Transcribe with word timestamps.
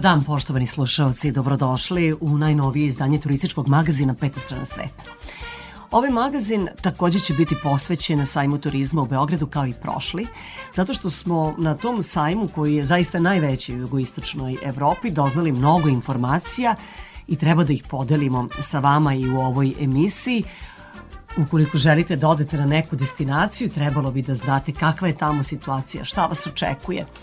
Dan, 0.00 0.24
poštovani 0.24 0.66
slušalci, 0.66 1.32
dobrodošli 1.32 2.14
u 2.20 2.38
najnovije 2.38 2.86
izdanje 2.86 3.20
turističkog 3.20 3.68
magazina 3.68 4.14
Peta 4.14 4.40
strana 4.40 4.64
sveta. 4.64 5.04
Ovaj 5.90 6.10
magazin 6.10 6.68
takođe 6.82 7.20
će 7.20 7.34
biti 7.34 7.56
posvećen 7.62 8.26
sajmu 8.26 8.58
turizma 8.58 9.02
u 9.02 9.06
Beogradu 9.06 9.46
kao 9.46 9.66
i 9.66 9.72
prošli, 9.72 10.26
zato 10.74 10.94
što 10.94 11.10
smo 11.10 11.54
na 11.58 11.74
tom 11.76 12.02
sajmu 12.02 12.48
koji 12.48 12.74
je 12.74 12.84
zaista 12.84 13.20
najveći 13.20 13.74
u 13.74 13.78
jugoistočnoj 13.78 14.56
Evropi 14.64 15.10
doznali 15.10 15.52
mnogo 15.52 15.88
informacija 15.88 16.74
i 17.26 17.36
treba 17.36 17.64
da 17.64 17.72
ih 17.72 17.84
podelimo 17.90 18.48
sa 18.60 18.78
vama 18.78 19.14
i 19.14 19.28
u 19.28 19.36
ovoj 19.36 19.74
emisiji. 19.80 20.44
Ukoliko 21.38 21.78
želite 21.78 22.16
da 22.16 22.28
odete 22.28 22.56
na 22.56 22.66
neku 22.66 22.96
destinaciju, 22.96 23.68
trebalo 23.68 24.10
bi 24.10 24.22
da 24.22 24.34
znate 24.34 24.72
kakva 24.72 25.08
je 25.08 25.18
tamo 25.18 25.42
situacija, 25.42 26.04
šta 26.04 26.26
vas 26.26 26.46
očekuje– 26.46 27.06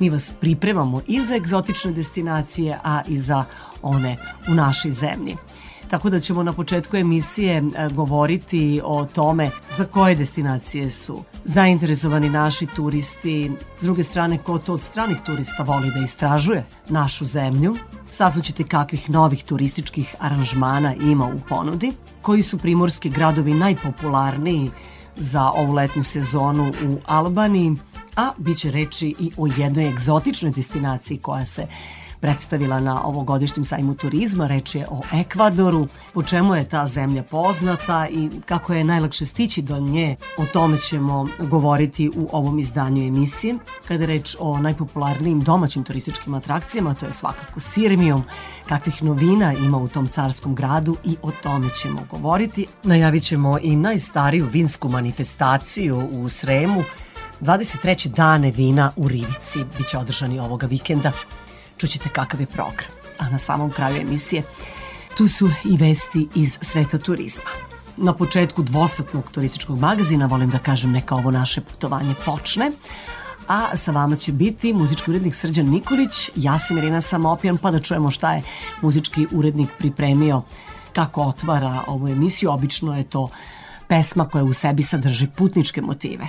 Mi 0.00 0.10
vas 0.10 0.32
pripremamo 0.40 1.00
i 1.06 1.20
za 1.20 1.36
egzotične 1.36 1.92
destinacije, 1.92 2.78
a 2.84 3.02
i 3.08 3.18
za 3.18 3.44
one 3.82 4.16
u 4.48 4.54
našoj 4.54 4.90
zemlji. 4.90 5.36
Tako 5.90 6.10
da 6.10 6.20
ćemo 6.20 6.42
na 6.42 6.52
početku 6.52 6.96
emisije 6.96 7.56
e, 7.56 7.88
govoriti 7.88 8.80
o 8.84 9.04
tome 9.04 9.50
za 9.76 9.84
koje 9.84 10.14
destinacije 10.14 10.90
su 10.90 11.22
zainteresovani 11.44 12.30
naši 12.30 12.66
turisti, 12.66 13.50
s 13.80 13.82
druge 13.82 14.02
strane 14.02 14.38
ko 14.38 14.58
to 14.58 14.72
od 14.72 14.82
stranih 14.82 15.18
turista 15.26 15.62
voli 15.62 15.90
da 15.90 16.00
istražuje 16.00 16.64
našu 16.88 17.24
zemlju, 17.24 17.76
saznaćete 18.10 18.64
kakvih 18.64 19.10
novih 19.10 19.44
turističkih 19.44 20.14
aranžmana 20.18 20.94
ima 20.94 21.26
u 21.26 21.38
ponudi, 21.48 21.92
koji 22.22 22.42
su 22.42 22.58
primorski 22.58 23.10
gradovi 23.10 23.54
najpopularniji 23.54 24.70
za 25.16 25.50
ovu 25.50 25.72
letnju 25.72 26.02
sezonu 26.02 26.72
u 26.88 26.98
Albaniji, 27.06 27.76
a 28.16 28.32
bit 28.38 28.58
će 28.58 28.70
reči 28.70 29.14
i 29.18 29.30
o 29.36 29.46
jednoj 29.56 29.88
egzotičnoj 29.88 30.52
destinaciji 30.52 31.18
koja 31.18 31.44
se 31.44 31.66
predstavila 32.20 32.80
na 32.80 33.04
ovogodišnjem 33.04 33.64
sajmu 33.64 33.94
turizma. 33.94 34.46
Reč 34.46 34.74
je 34.74 34.86
o 34.90 35.00
Ekvadoru, 35.12 35.88
po 36.14 36.22
čemu 36.22 36.54
je 36.54 36.68
ta 36.68 36.86
zemlja 36.86 37.22
poznata 37.22 38.08
i 38.10 38.30
kako 38.46 38.74
je 38.74 38.84
najlakše 38.84 39.26
stići 39.26 39.62
do 39.62 39.78
nje. 39.78 40.16
O 40.38 40.46
tome 40.46 40.76
ćemo 40.78 41.28
govoriti 41.38 42.08
u 42.16 42.28
ovom 42.32 42.58
izdanju 42.58 43.06
emisije. 43.06 43.54
Kada 43.88 44.02
je 44.02 44.06
reč 44.06 44.36
o 44.40 44.58
najpopularnijim 44.58 45.40
domaćim 45.40 45.84
turističkim 45.84 46.34
atrakcijama, 46.34 46.94
to 46.94 47.06
je 47.06 47.12
svakako 47.12 47.60
Sirmijom, 47.60 48.22
kakvih 48.68 49.02
novina 49.02 49.52
ima 49.52 49.78
u 49.78 49.88
tom 49.88 50.08
carskom 50.08 50.54
gradu 50.54 50.96
i 51.04 51.16
o 51.22 51.30
tome 51.42 51.68
ćemo 51.82 52.00
govoriti. 52.10 52.66
Najavit 52.82 53.22
ćemo 53.22 53.58
i 53.62 53.76
najstariju 53.76 54.46
vinsku 54.52 54.88
manifestaciju 54.88 56.08
u 56.12 56.28
Sremu, 56.28 56.82
23. 57.40 58.08
dane 58.08 58.50
vina 58.50 58.92
u 58.96 59.08
Rivici 59.08 59.64
biće 59.78 59.98
održani 59.98 60.40
ovoga 60.40 60.66
vikenda. 60.66 61.12
Čućete 61.76 62.08
kakav 62.08 62.40
je 62.40 62.46
program. 62.46 62.90
A 63.18 63.28
na 63.28 63.38
samom 63.38 63.70
kraju 63.70 64.00
emisije 64.00 64.42
tu 65.16 65.28
su 65.28 65.50
i 65.64 65.76
vesti 65.76 66.28
iz 66.34 66.58
sveta 66.60 66.98
turizma. 66.98 67.50
Na 67.96 68.12
početku 68.12 68.62
dvosatnog 68.62 69.30
turističkog 69.30 69.80
magazina 69.80 70.26
volim 70.26 70.50
da 70.50 70.58
kažem 70.58 70.92
neka 70.92 71.14
ovo 71.14 71.30
naše 71.30 71.60
putovanje 71.60 72.14
počne. 72.24 72.70
A 73.48 73.76
sa 73.76 73.92
vama 73.92 74.16
će 74.16 74.32
biti 74.32 74.72
muzički 74.72 75.10
urednik 75.10 75.34
Srđan 75.34 75.66
Nikolić, 75.66 76.30
ja 76.36 76.58
sam 76.58 76.78
Irina 76.78 77.00
Samopijan, 77.00 77.58
pa 77.58 77.70
da 77.70 77.80
čujemo 77.80 78.10
šta 78.10 78.32
je 78.32 78.42
muzički 78.82 79.26
urednik 79.32 79.68
pripremio 79.78 80.42
kako 80.92 81.22
otvara 81.22 81.84
ovu 81.86 82.08
emisiju. 82.08 82.50
Obično 82.50 82.96
je 82.96 83.04
to 83.04 83.30
pesma 83.88 84.28
koja 84.28 84.44
u 84.44 84.52
sebi 84.52 84.82
sadrži 84.82 85.26
putničke 85.36 85.82
motive. 85.82 86.26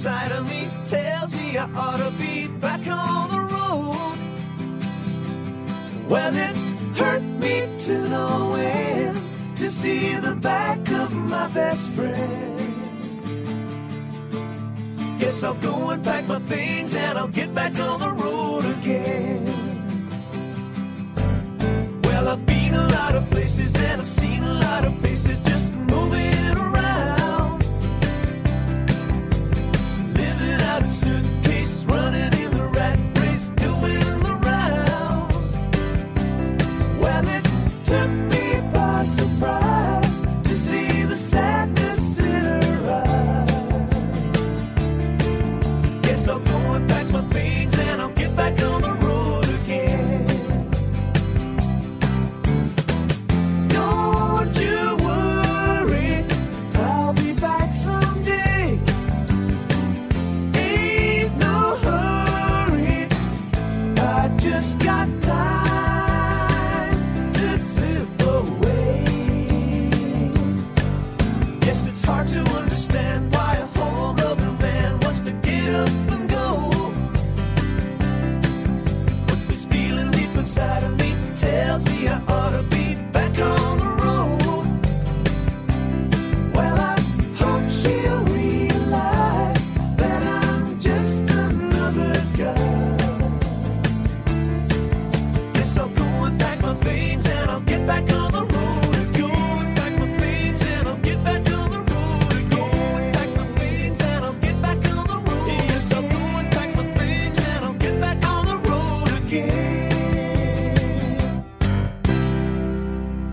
Inside 0.00 0.32
of 0.32 0.48
me 0.48 0.66
tells 0.82 1.36
me 1.36 1.58
I 1.58 1.70
ought 1.74 1.98
to 1.98 2.10
be 2.12 2.48
back 2.48 2.80
on 2.86 3.28
the 3.28 3.40
road. 3.54 4.16
Well, 6.08 6.34
it 6.34 6.56
hurt 6.96 7.20
me 7.20 7.68
to 7.84 8.08
no 8.08 8.54
end 8.54 9.20
to 9.58 9.68
see 9.68 10.14
the 10.14 10.36
back 10.36 10.78
of 10.90 11.14
my 11.14 11.48
best 11.48 11.90
friend. 11.90 12.58
Guess 15.18 15.44
I'll 15.44 15.52
go 15.52 15.90
and 15.90 16.02
my 16.06 16.38
things 16.48 16.94
and 16.94 17.18
I'll 17.18 17.28
get 17.28 17.52
back 17.54 17.78
on 17.78 18.00
the 18.00 18.12
road 18.24 18.64
again. 18.78 19.44
Well, 22.04 22.26
I've 22.26 22.46
been 22.46 22.72
a 22.72 22.88
lot 22.88 23.14
of 23.14 23.28
places 23.28 23.76
and 23.76 24.00
I've 24.00 24.08
seen 24.08 24.44
a 24.44 24.54
lot 24.54 24.86
of 24.86 24.98
faces 25.00 25.40
just 25.40 25.70
moving 25.74 26.49
suitcase, 30.90 31.84
running 31.84 32.39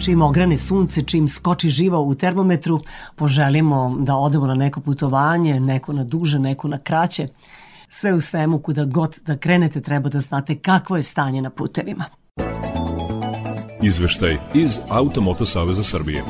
čim 0.08 0.22
ograne 0.22 0.58
sunce, 0.58 1.02
čim 1.02 1.28
skoči 1.28 1.70
živo 1.70 2.00
u 2.02 2.16
termometru, 2.16 2.80
poželimo 3.16 3.96
da 4.00 4.16
odemo 4.16 4.48
na 4.48 4.54
neko 4.54 4.82
putovanje, 4.82 5.60
neko 5.60 5.94
na 5.94 6.04
duže, 6.04 6.40
neko 6.40 6.68
na 6.68 6.78
kraće. 6.78 7.28
Sve 7.90 8.14
u 8.14 8.22
svemu, 8.22 8.60
kuda 8.60 8.86
god 8.86 9.20
da 9.26 9.38
krenete, 9.38 9.82
treba 9.82 10.10
da 10.10 10.20
znate 10.20 10.56
kakvo 10.56 10.96
je 10.96 11.04
stanje 11.04 11.42
na 11.42 11.50
putevima. 11.50 12.06
Izveštaj 13.84 14.38
iz 14.54 14.80
Automoto 14.90 15.46
Saveza 15.46 15.84
Srbije. 15.84 16.24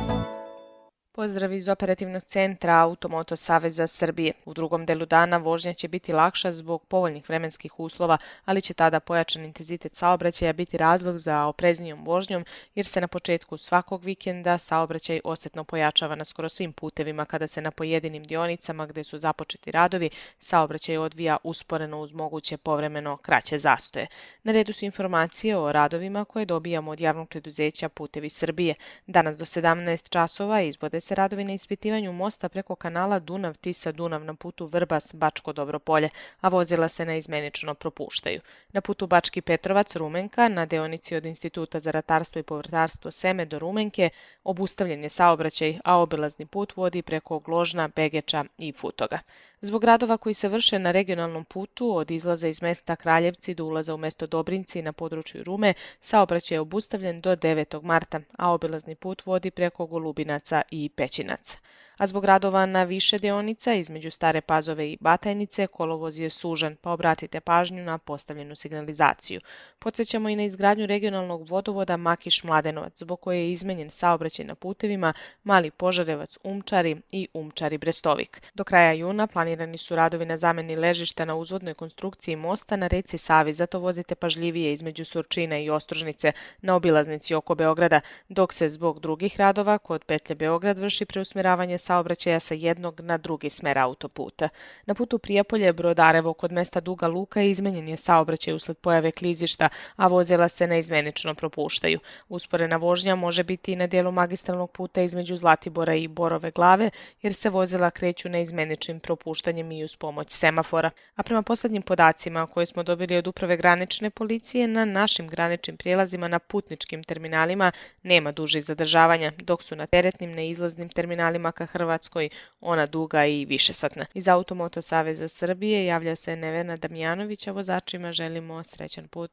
Pozdrav 1.28 1.52
iz 1.52 1.68
operativnog 1.68 2.22
centra 2.22 2.78
Automoto 2.78 3.36
Saveza 3.36 3.86
Srbije. 3.86 4.32
U 4.44 4.54
drugom 4.54 4.86
delu 4.86 5.06
dana 5.06 5.36
vožnja 5.36 5.74
će 5.74 5.88
biti 5.88 6.12
lakša 6.12 6.52
zbog 6.52 6.84
povoljnih 6.84 7.28
vremenskih 7.28 7.80
uslova, 7.80 8.18
ali 8.44 8.60
će 8.60 8.74
tada 8.74 9.00
pojačan 9.00 9.44
intenzitet 9.44 9.94
saobraćaja 9.94 10.52
biti 10.52 10.76
razlog 10.76 11.18
za 11.18 11.44
opreznijom 11.44 12.04
vožnjom, 12.04 12.44
jer 12.74 12.86
se 12.86 13.00
na 13.00 13.08
početku 13.08 13.56
svakog 13.56 14.04
vikenda 14.04 14.58
saobraćaj 14.58 15.20
osetno 15.24 15.64
pojačava 15.64 16.14
na 16.14 16.24
skoro 16.24 16.48
svim 16.48 16.72
putevima 16.72 17.24
kada 17.24 17.46
se 17.46 17.62
na 17.62 17.70
pojedinim 17.70 18.24
dionicama 18.24 18.86
gde 18.86 19.04
su 19.04 19.18
započeti 19.18 19.70
radovi 19.70 20.10
saobraćaj 20.38 20.98
odvija 20.98 21.36
usporeno 21.44 22.00
uz 22.00 22.12
moguće 22.12 22.56
povremeno 22.56 23.16
kraće 23.16 23.58
zastoje. 23.58 24.06
Na 24.42 24.52
redu 24.52 24.72
su 24.72 24.84
informacije 24.84 25.56
o 25.56 25.72
radovima 25.72 26.24
koje 26.24 26.44
dobijamo 26.44 26.90
od 26.90 27.00
javnog 27.00 27.28
preduzeća 27.28 27.88
Putevi 27.88 28.30
Srbije. 28.30 28.74
Danas 29.06 29.36
do 29.36 29.44
17 29.44 30.10
časova 30.10 30.60
izvode 30.60 31.00
se 31.00 31.17
radovi 31.18 31.44
na 31.44 31.52
ispitivanju 31.52 32.12
mosta 32.12 32.48
preko 32.48 32.74
kanala 32.74 33.20
Dunav-Tisa-Dunav 33.20 34.22
na 34.24 34.34
putu 34.34 34.66
Vrbas-Bačko 34.68 35.52
Dobropolje, 35.52 36.10
a 36.40 36.48
vozila 36.48 36.88
se 36.88 37.04
neizmenično 37.04 37.74
propuštaju. 37.74 38.40
Na 38.72 38.80
putu 38.80 39.06
Bački 39.06 39.40
Petrovac-Rumenka, 39.40 40.48
na 40.48 40.66
deonici 40.66 41.16
od 41.16 41.26
Instituta 41.26 41.80
za 41.80 41.90
ratarstvo 41.90 42.38
i 42.38 42.42
povrtarstvo 42.42 43.10
Seme 43.10 43.44
do 43.44 43.58
Rumenke, 43.58 44.10
obustavljen 44.44 45.02
je 45.02 45.08
saobraćaj, 45.08 45.78
a 45.84 45.96
obilazni 45.96 46.46
put 46.46 46.76
vodi 46.76 47.02
preko 47.02 47.38
Gložna, 47.38 47.88
Begeča 47.96 48.44
i 48.58 48.72
Futoga. 48.72 49.18
Zbog 49.60 49.84
radova 49.84 50.16
koji 50.16 50.34
se 50.34 50.48
vrše 50.48 50.78
na 50.78 50.90
regionalnom 50.90 51.44
putu 51.44 51.96
od 51.96 52.10
izlaza 52.10 52.48
iz 52.48 52.62
mesta 52.62 52.96
Kraljevci 52.96 53.54
do 53.54 53.64
ulaza 53.64 53.94
u 53.94 53.96
mesto 53.96 54.26
Dobrinci 54.26 54.82
na 54.82 54.92
području 54.92 55.44
Rume, 55.44 55.74
saobraćaj 56.00 56.56
je 56.56 56.60
obustavljen 56.60 57.20
do 57.20 57.36
9. 57.36 57.82
marta, 57.82 58.20
a 58.38 58.52
obilazni 58.52 58.94
put 58.94 59.26
vodi 59.26 59.50
preko 59.50 59.86
Golubinaca 59.86 60.62
i 60.70 60.88
Pećinaca. 60.98 61.56
A 61.98 62.06
zbog 62.06 62.24
radova 62.24 62.66
na 62.66 62.84
više 62.84 63.18
deonica 63.18 63.74
između 63.74 64.10
Stare 64.10 64.40
Pazove 64.40 64.90
i 64.90 64.98
Batajnice 65.00 65.66
kolovoz 65.66 66.18
je 66.18 66.30
sužan, 66.30 66.76
pa 66.76 66.90
obratite 66.90 67.40
pažnju 67.40 67.82
na 67.82 67.98
postavljenu 67.98 68.56
signalizaciju. 68.56 69.40
Podsećamo 69.78 70.28
i 70.28 70.36
na 70.36 70.42
izgradnju 70.42 70.86
regionalnog 70.86 71.50
vodovoda 71.50 71.96
Makiš 71.96 72.44
Mladenovac, 72.44 72.98
zbog 72.98 73.20
koje 73.20 73.38
je 73.38 73.52
izmenjen 73.52 73.90
saobraćaj 73.90 74.46
na 74.46 74.54
putevima 74.54 75.12
Mali 75.44 75.70
Požarevac 75.70 76.38
Umčari 76.44 76.96
i 77.12 77.28
Umčari 77.34 77.78
Brestovik. 77.78 78.42
Do 78.54 78.64
kraja 78.64 78.92
juna 78.92 79.26
planirani 79.26 79.78
su 79.78 79.96
radovi 79.96 80.26
na 80.26 80.36
zameni 80.36 80.76
ležišta 80.76 81.24
na 81.24 81.36
uzvodnoj 81.36 81.74
konstrukciji 81.74 82.36
mosta 82.36 82.76
na 82.76 82.86
reci 82.86 83.18
Savi, 83.18 83.52
zato 83.52 83.78
vozite 83.78 84.14
pažljivije 84.14 84.72
između 84.72 85.04
Surčina 85.04 85.58
i 85.58 85.70
Ostružnice 85.70 86.32
na 86.60 86.74
obilaznici 86.74 87.34
oko 87.34 87.54
Beograda, 87.54 88.00
dok 88.28 88.52
se 88.52 88.68
zbog 88.68 89.00
drugih 89.00 89.36
radova 89.36 89.78
kod 89.78 90.04
petlje 90.04 90.34
Beograd 90.34 90.78
vrši 90.78 91.04
preusmeravanje 91.04 91.78
saobraćaja 91.88 92.40
sa 92.40 92.54
jednog 92.54 93.00
na 93.00 93.18
drugi 93.18 93.50
smer 93.50 93.78
autoputa. 93.78 94.48
Na 94.86 94.94
putu 94.94 95.18
Prijepolje 95.18 95.72
Brodarevo 95.72 96.32
kod 96.34 96.52
mesta 96.52 96.80
Duga 96.80 97.08
Luka 97.08 97.42
izmenjen 97.42 97.88
je 97.88 97.96
saobraćaj 97.96 98.54
usled 98.54 98.78
pojave 98.78 99.10
klizišta, 99.10 99.68
a 99.96 100.06
vozila 100.06 100.48
se 100.48 100.66
neizmenično 100.66 101.34
propuštaju. 101.34 102.00
Usporena 102.28 102.76
vožnja 102.76 103.14
može 103.14 103.44
biti 103.44 103.72
i 103.72 103.76
na 103.76 103.86
dijelu 103.86 104.12
magistralnog 104.12 104.70
puta 104.70 105.02
između 105.02 105.36
Zlatibora 105.36 105.94
i 105.94 106.08
Borove 106.08 106.50
glave, 106.50 106.90
jer 107.22 107.34
se 107.34 107.50
vozila 107.50 107.90
kreću 107.90 108.28
neizmeničnim 108.28 109.00
propuštanjem 109.00 109.72
i 109.72 109.84
uz 109.84 109.96
pomoć 109.96 110.32
semafora. 110.32 110.90
A 111.16 111.22
prema 111.22 111.42
poslednjim 111.42 111.82
podacima 111.82 112.46
koje 112.46 112.66
smo 112.66 112.82
dobili 112.82 113.16
od 113.16 113.26
uprave 113.26 113.56
granične 113.56 114.10
policije, 114.10 114.68
na 114.68 114.84
našim 114.84 115.28
graničnim 115.28 115.76
prijelazima 115.76 116.28
na 116.28 116.38
putničkim 116.38 117.04
terminalima 117.04 117.72
nema 118.02 118.32
dužih 118.32 118.64
zadržavanja, 118.64 119.32
dok 119.38 119.62
su 119.62 119.76
na 119.76 119.86
teretnim 119.86 120.32
neizlaznim 120.32 120.88
terminalima 120.88 121.52
ka 121.52 121.66
Hrvatskoj 121.78 122.28
ona 122.60 122.86
duga 122.86 123.26
i 123.26 123.44
višesatna. 123.44 124.06
Iz 124.14 124.28
Automoto 124.28 124.82
Saveza 124.82 125.28
Srbije 125.28 125.86
javlja 125.86 126.16
se 126.16 126.36
Nevena 126.36 126.76
Damjanović, 126.76 127.46
a 127.46 127.52
vozačima 127.52 128.12
želimo 128.12 128.64
srećan 128.64 129.08
put. 129.08 129.30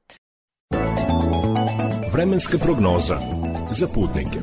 Vremenska 2.14 2.58
prognoza 2.58 3.18
za 3.72 3.88
putnike. 3.88 4.40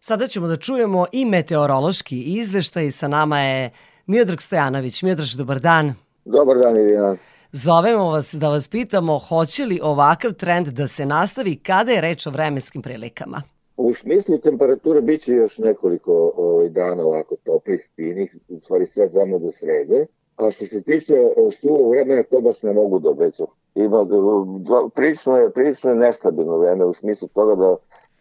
Sada 0.00 0.28
ćemo 0.28 0.46
da 0.46 0.56
čujemo 0.56 1.06
i 1.12 1.24
meteorološki 1.24 2.22
izveštaj. 2.22 2.90
Sa 2.90 3.08
nama 3.08 3.40
je 3.40 3.70
Miodrag 4.06 4.40
Stojanović. 4.40 5.02
Miodrag, 5.02 5.28
dobar 5.36 5.60
dan. 5.60 5.94
Dobar 6.24 6.56
dan, 6.56 6.76
Irina. 6.76 7.16
Zovemo 7.52 8.04
vas 8.04 8.34
da 8.34 8.48
vas 8.48 8.68
pitamo 8.68 9.18
hoće 9.18 9.66
li 9.66 9.80
ovakav 9.82 10.32
trend 10.32 10.68
da 10.68 10.88
se 10.88 11.06
nastavi 11.06 11.56
kada 11.56 11.92
je 11.92 12.00
reč 12.00 12.26
o 12.26 12.30
vremenskim 12.30 12.82
prilikama. 12.82 13.42
U 13.76 13.94
smislu 13.94 14.38
temperature 14.38 15.00
bit 15.00 15.22
će 15.22 15.32
još 15.32 15.58
nekoliko 15.58 16.32
ovaj, 16.36 16.68
dana 16.68 17.02
ovako 17.02 17.36
toplih, 17.44 17.90
finih, 17.96 18.36
u 18.48 18.60
stvari 18.60 18.86
sve 18.86 19.10
tamo 19.10 19.38
do 19.38 19.50
srede. 19.50 20.06
A 20.36 20.50
što 20.50 20.66
se 20.66 20.82
tiče 20.82 21.14
e, 21.14 21.50
suvog 21.50 21.90
vremena, 21.90 22.22
to 22.22 22.40
baš 22.40 22.62
ne 22.62 22.72
mogu 22.72 22.98
da 22.98 23.10
obećam. 23.10 23.46
Ima, 23.74 24.00
e, 24.00 24.90
prilično 24.94 25.36
je, 25.36 25.50
prilično 25.50 25.90
je 25.90 25.96
nestabilno 25.96 26.58
vreme 26.58 26.84
u 26.84 26.92
smislu 26.92 27.28
toga 27.28 27.54
da 27.54 27.76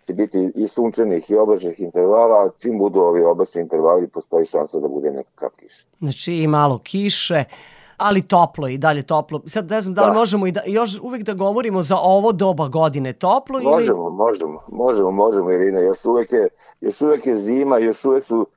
će 0.07 0.13
biti 0.13 0.51
i 0.55 0.67
sunčanih 0.67 1.31
i 1.31 1.35
oblačnih 1.35 1.79
intervala, 1.79 2.45
a 2.45 2.49
čim 2.57 2.77
budu 2.79 2.99
ovi 2.99 3.23
oblačni 3.23 3.61
intervali, 3.61 4.07
postoji 4.07 4.45
šansa 4.45 4.79
da 4.79 4.87
bude 4.87 5.11
nekakav 5.11 5.49
kiš. 5.49 5.85
Znači 5.99 6.33
i 6.33 6.47
malo 6.47 6.79
kiše, 6.83 7.43
ali 7.97 8.21
toplo 8.21 8.67
i 8.67 8.77
dalje 8.77 9.01
toplo. 9.01 9.41
Sad 9.47 9.69
ne 9.71 9.81
znam 9.81 9.93
da 9.93 10.01
li 10.01 10.11
Da. 10.11 10.17
možemo 10.17 10.47
i 10.47 10.51
da, 10.51 10.61
još 10.65 10.99
uvek 11.01 11.23
da 11.23 11.33
govorimo 11.33 11.81
za 11.81 11.97
ovo 11.97 12.31
doba 12.31 12.67
godine 12.67 13.13
toplo 13.13 13.59
ili... 13.59 13.69
Možemo, 13.71 14.09
možemo, 14.09 14.61
možemo, 14.67 15.11
možemo 15.11 15.51
Irina, 15.51 15.79
još 15.79 16.05
uvek 16.05 16.31
je, 16.31 16.47
još 16.81 17.01
uvek 17.01 17.25
je 17.25 17.35
zima, 17.35 17.77
još 17.77 18.05
uvek 18.05 18.23
su 18.23 18.47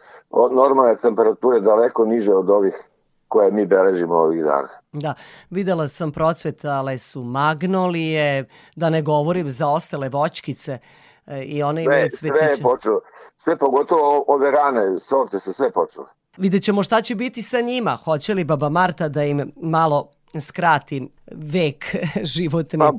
normalne 0.50 0.96
temperature 0.96 1.60
daleko 1.60 2.04
niže 2.04 2.34
od 2.34 2.50
ovih 2.50 2.90
koje 3.28 3.52
mi 3.52 3.66
beležimo 3.66 4.14
ovih 4.14 4.42
dana. 4.44 4.68
Da, 4.92 5.14
videla 5.50 5.88
sam 5.88 6.12
procvetale 6.12 6.98
su 6.98 7.22
magnolije, 7.22 8.48
da 8.76 8.90
ne 8.90 9.02
govorim 9.02 9.50
za 9.50 9.68
ostale 9.68 10.08
voćkice 10.08 10.78
e, 11.26 11.42
i 11.42 11.62
one 11.62 11.84
imaju 11.84 12.08
Sve, 12.10 12.16
sve 12.18 12.28
je 12.28 12.42
cvetiće. 12.42 12.62
počelo, 12.62 13.00
sve 13.36 13.56
pogotovo 13.58 14.24
ove 14.28 14.50
rane 14.50 14.98
sorte 14.98 15.38
su 15.38 15.52
sve 15.52 15.70
počele. 15.70 16.06
Vidjet 16.36 16.62
ćemo 16.62 16.82
šta 16.82 17.02
će 17.02 17.14
biti 17.14 17.42
sa 17.42 17.60
njima. 17.60 17.96
Hoće 17.96 18.34
li 18.34 18.44
Baba 18.44 18.68
Marta 18.68 19.08
da 19.08 19.24
im 19.24 19.52
malo 19.62 20.08
skrati 20.40 21.08
vek 21.32 21.96
životni? 22.36 22.78
Pa, 22.78 22.92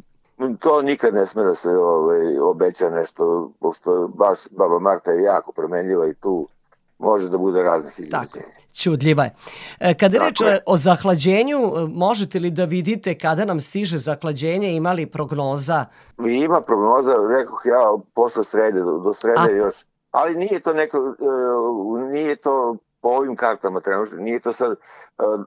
to 0.60 0.82
nikad 0.82 1.14
ne 1.14 1.26
sme 1.26 1.44
da 1.44 1.56
se 1.56 1.70
ovaj, 1.70 2.40
obeća 2.40 2.90
nešto, 2.90 3.52
pošto 3.60 4.08
baš 4.08 4.40
Baba 4.52 4.80
Marta 4.80 5.12
je 5.12 5.24
jako 5.24 5.52
promenljiva 5.52 6.08
i 6.08 6.14
tu 6.14 6.48
može 7.00 7.30
da 7.30 7.38
bude 7.38 7.64
raznih 7.64 7.94
Tako, 7.94 8.04
iznenađenja. 8.04 8.46
čudljiva 8.74 9.24
je. 9.24 9.36
E, 9.80 9.94
Kada 9.94 10.14
Tako 10.18 10.26
reč 10.26 10.42
je. 10.42 10.60
o 10.66 10.78
zahlađenju, 10.78 11.58
e, 11.58 11.88
možete 11.88 12.40
li 12.40 12.52
da 12.52 12.66
vidite 12.66 13.18
kada 13.18 13.46
nam 13.46 13.60
stiže 13.60 13.98
zahlađenje, 13.98 14.76
ima 14.76 14.92
li 14.92 15.06
prognoza? 15.06 15.86
Ima 16.26 16.62
prognoza, 16.62 17.14
rekoh 17.30 17.62
ja, 17.66 17.94
posle 18.14 18.44
srede, 18.44 18.80
do, 18.80 18.98
do 18.98 19.14
srede 19.14 19.40
A. 19.54 19.56
još, 19.56 19.76
ali 20.12 20.36
nije 20.36 20.60
to 20.60 20.74
neko, 20.74 20.98
e, 20.98 22.12
nije 22.14 22.36
to 22.36 22.76
po 23.02 23.10
ovim 23.10 23.36
kartama 23.36 23.80
trenutno, 23.80 24.18
nije 24.18 24.40
to 24.40 24.54
sad 24.54 24.72
e, 24.72 24.78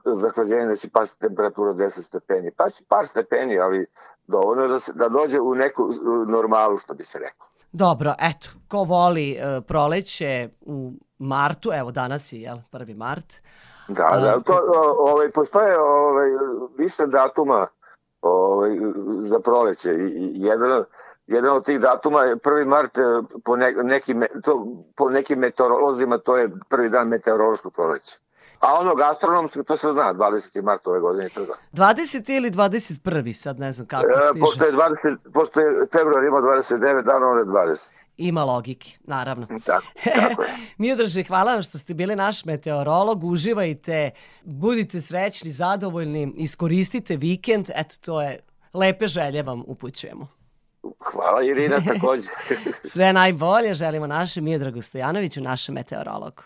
zahlađenje 0.05 0.65
da 0.65 0.75
će 0.75 0.89
pasti 0.89 1.19
temperatura 1.19 1.73
10 1.73 2.01
stepeni, 2.01 2.51
pa 2.57 2.69
će 2.69 2.83
par 2.87 3.07
stepeni, 3.07 3.59
ali 3.59 3.85
dovoljno 4.27 4.67
da, 4.67 4.79
se, 4.79 4.93
da 4.93 5.09
dođe 5.09 5.39
u 5.39 5.55
neku 5.55 5.89
normalu, 6.27 6.77
što 6.77 6.93
bi 6.93 7.03
se 7.03 7.19
reklo. 7.19 7.45
Dobro, 7.71 8.13
eto, 8.19 8.49
ko 8.67 8.83
voli 8.83 9.31
e, 9.31 9.61
proleće 9.67 10.49
u 10.61 10.91
martu, 11.19 11.69
evo 11.73 11.91
danas 11.91 12.33
je, 12.33 12.41
jel, 12.41 12.57
1. 12.71 12.95
mart, 12.95 13.33
Da, 13.87 14.07
A, 14.11 14.19
da, 14.19 14.39
to, 14.39 14.53
o, 14.53 15.11
ovaj, 15.11 15.31
postoje 15.31 15.79
ovaj, 15.79 16.29
više 16.77 17.07
datuma 17.07 17.67
ovaj, 18.21 18.71
za 19.19 19.39
proleće 19.39 19.89
i, 19.93 20.07
i 20.17 20.41
jedan, 20.41 20.83
jedan 21.31 21.55
od 21.55 21.65
tih 21.65 21.79
datuma 21.79 22.23
je 22.23 22.35
1. 22.35 22.65
mart 22.65 22.97
e, 22.97 23.01
po, 23.45 23.55
ne, 23.55 23.71
nekim, 23.73 24.23
to, 24.43 24.67
po 24.95 25.09
nekim 25.09 25.39
meteorolozima 25.39 26.17
to 26.17 26.37
je 26.37 26.49
prvi 26.69 26.89
dan 26.89 27.07
meteorološkog 27.07 27.73
proleća. 27.73 28.15
A 28.59 28.79
onog 28.79 29.01
astronomskog 29.01 29.65
to 29.65 29.77
se 29.77 29.87
zna, 29.91 30.13
20. 30.13 30.63
mart 30.63 30.87
ove 30.87 30.99
godine. 30.99 31.25
Je 31.25 31.29
to. 31.29 31.45
20. 31.73 32.31
ili 32.31 32.51
21. 32.51 33.33
sad 33.33 33.59
ne 33.59 33.71
znam 33.71 33.87
kako 33.87 34.05
E, 34.05 34.13
stiže. 34.29 34.39
pošto, 34.39 34.65
je 34.65 34.71
20, 34.73 35.17
pošto 35.33 35.59
je 35.59 35.87
februar 35.91 36.23
ima 36.23 36.37
29 36.37 37.03
dana, 37.03 37.27
on 37.27 37.37
je 37.37 37.45
20. 37.45 37.93
Ima 38.17 38.43
logike, 38.43 38.97
naravno. 39.03 39.47
Tako, 39.65 39.85
tako 40.15 40.41
je. 40.43 40.49
Miodraže, 40.77 41.23
hvala 41.23 41.53
vam 41.53 41.61
što 41.61 41.77
ste 41.77 41.93
bili 41.93 42.15
naš 42.15 42.45
meteorolog. 42.45 43.23
Uživajte, 43.23 44.11
budite 44.43 45.01
srećni, 45.01 45.51
zadovoljni, 45.51 46.33
iskoristite 46.35 47.15
vikend. 47.15 47.69
Eto, 47.75 47.95
to 48.01 48.21
je 48.21 48.39
lepe 48.73 49.07
želje 49.07 49.43
vam 49.43 49.63
upućujemo. 49.67 50.27
Hvala 50.99 51.43
Irina 51.43 51.81
takođe. 51.93 52.27
Sve 52.83 53.13
najbolje 53.13 53.73
želimo 53.73 54.07
našem 54.07 54.43
Miodragu 54.43 54.81
Stojanoviću, 54.81 55.41
našem 55.41 55.75
meteorologu. 55.75 56.43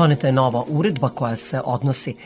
Doneta 0.00 0.26
je 0.26 0.32
nova 0.32 0.64
uredba 0.68 1.08
koja 1.08 1.36
se 1.36 1.60
odnosi 1.64 2.16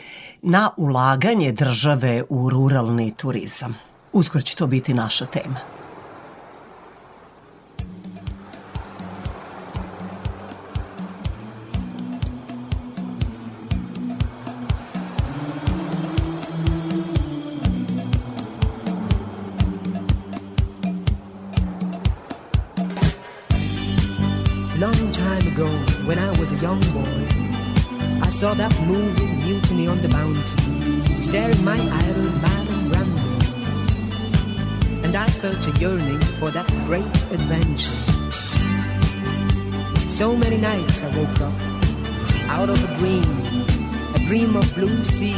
na 0.41 0.69
ulaganje 0.77 1.51
države 1.51 2.23
u 2.29 2.49
ruralni 2.49 3.13
turizam. 3.17 3.75
Uskoro 4.13 4.41
će 4.41 4.55
to 4.55 4.67
biti 4.67 4.93
naša 4.93 5.25
tema. 5.25 5.59
Long 24.79 25.11
time 25.11 25.53
ago, 25.53 25.69
when 26.07 26.19
I 26.19 26.39
was 26.39 26.51
a 26.51 26.55
young 26.55 26.79
boy, 26.93 27.24
saw 28.35 28.53
that 28.53 28.77
movie 28.81 29.27
Mutiny 29.45 29.87
on 29.87 30.01
the 30.01 30.09
Bounty, 30.09 31.21
staring 31.21 31.63
my 31.63 31.79
idol 31.79 32.29
Marlon 32.43 32.89
Brando. 32.91 33.27
And 35.05 35.15
I 35.15 35.25
felt 35.27 35.65
a 35.65 35.71
yearning 35.79 36.19
for 36.39 36.51
that 36.51 36.67
great 36.85 37.05
adventure. 37.31 37.95
So 40.09 40.35
many 40.35 40.57
nights 40.57 41.01
I 41.01 41.07
woke 41.15 41.39
up 41.39 41.53
out 42.49 42.67
of 42.67 42.83
a 42.83 42.87
dream, 42.99 43.23
a 44.15 44.19
dream 44.27 44.57
of 44.57 44.75
blue 44.75 45.05
seas, 45.05 45.37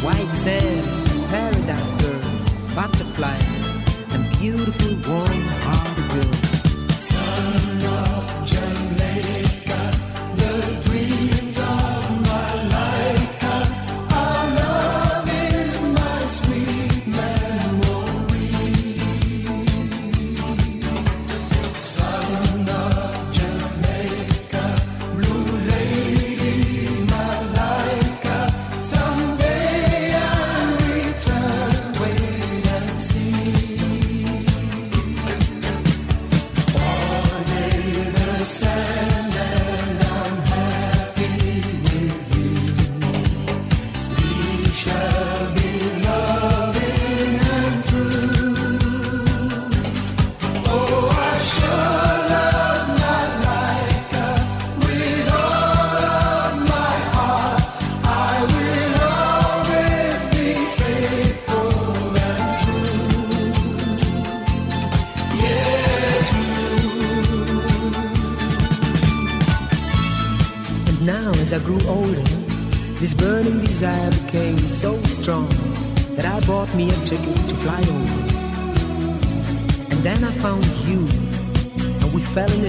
white 0.00 0.34
sand, 0.44 0.86
paradise 1.30 1.90
birds, 2.00 2.44
butterflies, 2.76 3.66
and 4.10 4.38
beautiful 4.38 4.94
warm-hearted 5.10 6.08
girls. 6.12 6.47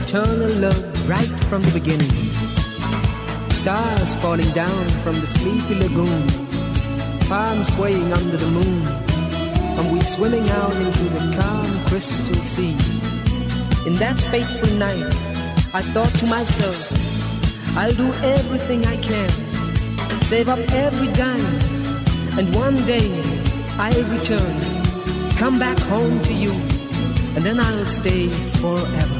Eternal 0.09 0.49
love 0.55 1.07
right 1.07 1.33
from 1.49 1.61
the 1.61 1.71
beginning. 1.71 2.09
Stars 3.51 4.15
falling 4.15 4.49
down 4.53 4.89
from 5.03 5.13
the 5.13 5.27
sleepy 5.27 5.75
lagoon, 5.75 6.25
palms 7.29 7.71
swaying 7.75 8.11
under 8.13 8.37
the 8.37 8.47
moon, 8.47 8.87
and 9.77 9.93
we 9.93 10.01
swimming 10.01 10.49
out 10.49 10.75
into 10.75 11.03
the 11.13 11.37
calm 11.39 11.85
crystal 11.85 12.41
sea. 12.41 12.75
In 13.85 13.93
that 13.97 14.19
fateful 14.31 14.75
night, 14.77 15.13
I 15.75 15.81
thought 15.93 16.13
to 16.21 16.25
myself, 16.25 17.77
I'll 17.77 17.93
do 17.93 18.11
everything 18.35 18.87
I 18.87 18.97
can, 18.97 19.29
save 20.23 20.49
up 20.49 20.57
every 20.73 21.11
dime, 21.13 21.55
and 22.35 22.55
one 22.55 22.77
day 22.87 23.11
I'll 23.77 24.05
return, 24.05 24.55
come 25.37 25.59
back 25.59 25.77
home 25.81 26.19
to 26.21 26.33
you, 26.33 26.53
and 27.35 27.45
then 27.45 27.59
I'll 27.59 27.85
stay 27.85 28.27
forever, 28.59 28.87
forever. 28.87 29.18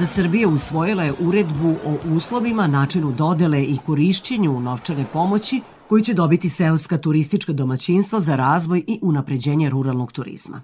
Vlada 0.00 0.12
Srbije 0.12 0.46
usvojila 0.46 1.02
je 1.02 1.12
uredbu 1.20 1.74
o 1.84 2.14
uslovima, 2.14 2.66
načinu 2.66 3.12
dodele 3.12 3.62
i 3.62 3.78
korišćenju 3.86 4.60
novčane 4.60 5.04
pomoći 5.12 5.60
koju 5.88 6.02
će 6.02 6.14
dobiti 6.14 6.48
seoska 6.48 6.98
turistička 6.98 7.52
domaćinstva 7.52 8.20
za 8.20 8.36
razvoj 8.36 8.84
i 8.86 8.98
unapređenje 9.02 9.70
ruralnog 9.70 10.12
turizma. 10.12 10.62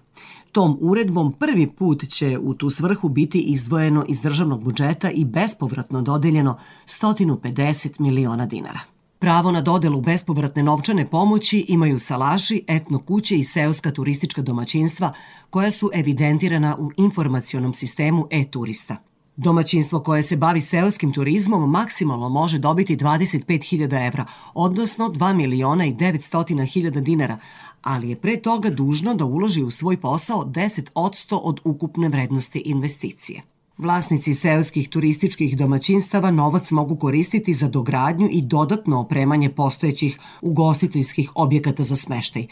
Tom 0.53 0.79
uredbom 0.81 1.33
prvi 1.33 1.67
put 1.67 2.09
će 2.09 2.39
u 2.39 2.55
tu 2.55 2.71
svrhu 2.71 3.09
biti 3.09 3.41
izdvojeno 3.41 4.05
iz 4.09 4.21
državnog 4.21 4.65
budžeta 4.65 5.11
i 5.11 5.25
bespovratno 5.25 6.03
dodeljeno 6.03 6.59
150 6.87 8.01
miliona 8.01 8.47
dinara. 8.47 8.81
Pravo 9.19 9.51
na 9.51 9.61
dodelu 9.61 10.01
bespovratne 10.01 10.63
novčane 10.63 11.11
pomoći 11.11 11.65
imaju 11.69 11.99
salaši, 11.99 12.65
etno 12.69 12.99
kuće 12.99 13.39
i 13.39 13.45
seoska 13.45 13.91
turistička 13.91 14.43
domaćinstva 14.43 15.13
koja 15.51 15.71
su 15.71 15.91
evidentirana 15.95 16.77
u 16.79 16.91
informacionom 16.97 17.75
sistemu 17.75 18.27
e-turista. 18.31 18.97
Domaćinstvo 19.37 20.01
koje 20.01 20.23
se 20.23 20.37
bavi 20.37 20.61
seoskim 20.61 21.13
turizmom 21.13 21.71
maksimalno 21.71 22.29
može 22.29 22.59
dobiti 22.59 22.97
25.000 22.97 24.07
evra, 24.07 24.27
odnosno 24.55 25.09
2 25.09 25.35
miliona 25.35 25.87
i 25.87 25.95
900 25.95 26.73
hiljada 26.73 27.01
dinara, 27.01 27.39
ali 27.83 28.09
je 28.09 28.17
pre 28.17 28.37
toga 28.37 28.71
dužno 28.71 29.15
da 29.15 29.25
uloži 29.25 29.63
u 29.63 29.71
svoj 29.71 30.01
posao 30.01 30.45
10% 30.45 31.41
od 31.43 31.61
ukupne 31.65 32.09
vrednosti 32.09 32.59
investicije. 32.59 33.43
Vlasnici 33.79 34.35
seoskih 34.35 34.89
turističkih 34.89 35.57
domaćinstava 35.57 36.31
novac 36.31 36.71
mogu 36.71 36.97
koristiti 36.97 37.55
za 37.55 37.69
dogradnju 37.69 38.29
i 38.33 38.43
dodatno 38.43 39.01
opremanje 39.01 39.51
postojećih 39.51 40.19
ugostiteljskih 40.41 41.31
objekata 41.35 41.83
za 41.83 41.97
smeštaj. 41.97 42.47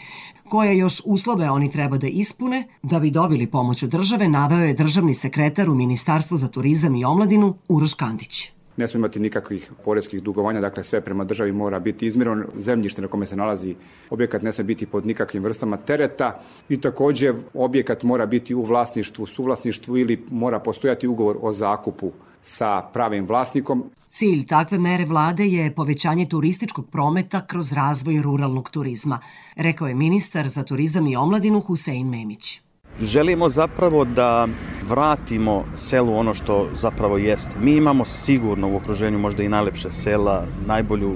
Koje 0.49 0.77
još 0.77 1.01
uslove 1.05 1.49
oni 1.49 1.71
treba 1.71 1.97
da 1.97 2.07
ispune 2.07 2.67
da 2.83 2.99
bi 2.99 3.11
dobili 3.11 3.47
pomoć 3.47 3.83
od 3.83 3.89
države, 3.89 4.27
naveo 4.27 4.65
je 4.65 4.73
državni 4.73 5.13
sekretar 5.13 5.69
u 5.69 5.75
Ministarstvu 5.75 6.37
za 6.37 6.47
turizam 6.47 6.95
i 6.95 7.05
omladinu 7.05 7.55
Uroš 7.67 7.93
Kandić 7.93 8.54
ne 8.77 8.87
smije 8.87 8.99
imati 8.99 9.19
nikakvih 9.19 9.71
poreskih 9.83 10.23
dugovanja, 10.23 10.61
dakle 10.61 10.83
sve 10.83 11.01
prema 11.01 11.23
državi 11.23 11.51
mora 11.51 11.79
biti 11.79 12.07
izmireno, 12.07 12.45
zemljište 12.57 13.01
na 13.01 13.07
kome 13.07 13.25
se 13.25 13.35
nalazi 13.35 13.75
objekat 14.09 14.41
ne 14.41 14.51
smije 14.51 14.65
biti 14.65 14.85
pod 14.85 15.05
nikakvim 15.05 15.43
vrstama 15.43 15.77
tereta 15.77 16.39
i 16.69 16.81
takođe 16.81 17.33
objekat 17.53 18.03
mora 18.03 18.25
biti 18.25 18.55
u 18.55 18.61
vlasništvu, 18.61 19.25
suvlasništvu 19.25 19.97
ili 19.97 20.25
mora 20.29 20.59
postojati 20.59 21.07
ugovor 21.07 21.37
o 21.41 21.53
zakupu 21.53 22.11
sa 22.43 22.81
pravim 22.93 23.25
vlasnikom. 23.25 23.83
Cilj 24.09 24.45
takve 24.47 24.77
mere 24.77 25.05
vlade 25.05 25.45
je 25.45 25.75
povećanje 25.75 26.25
turističkog 26.25 26.89
prometa 26.89 27.47
kroz 27.47 27.71
razvoj 27.73 28.21
ruralnog 28.21 28.69
turizma, 28.69 29.19
rekao 29.55 29.87
je 29.87 29.95
ministar 29.95 30.47
za 30.47 30.63
turizam 30.63 31.07
i 31.07 31.15
omladinu 31.15 31.59
Husein 31.59 32.09
Memić. 32.09 32.64
Želimo 33.01 33.49
zapravo 33.49 34.05
da 34.05 34.47
vratimo 34.87 35.63
selu 35.75 36.17
ono 36.17 36.33
što 36.33 36.67
zapravo 36.73 37.17
jeste. 37.17 37.51
Mi 37.61 37.75
imamo 37.75 38.05
sigurno 38.05 38.69
u 38.69 38.75
okruženju 38.75 39.19
možda 39.19 39.43
i 39.43 39.49
najlepše 39.49 39.91
sela, 39.91 40.43
najbolju 40.67 41.15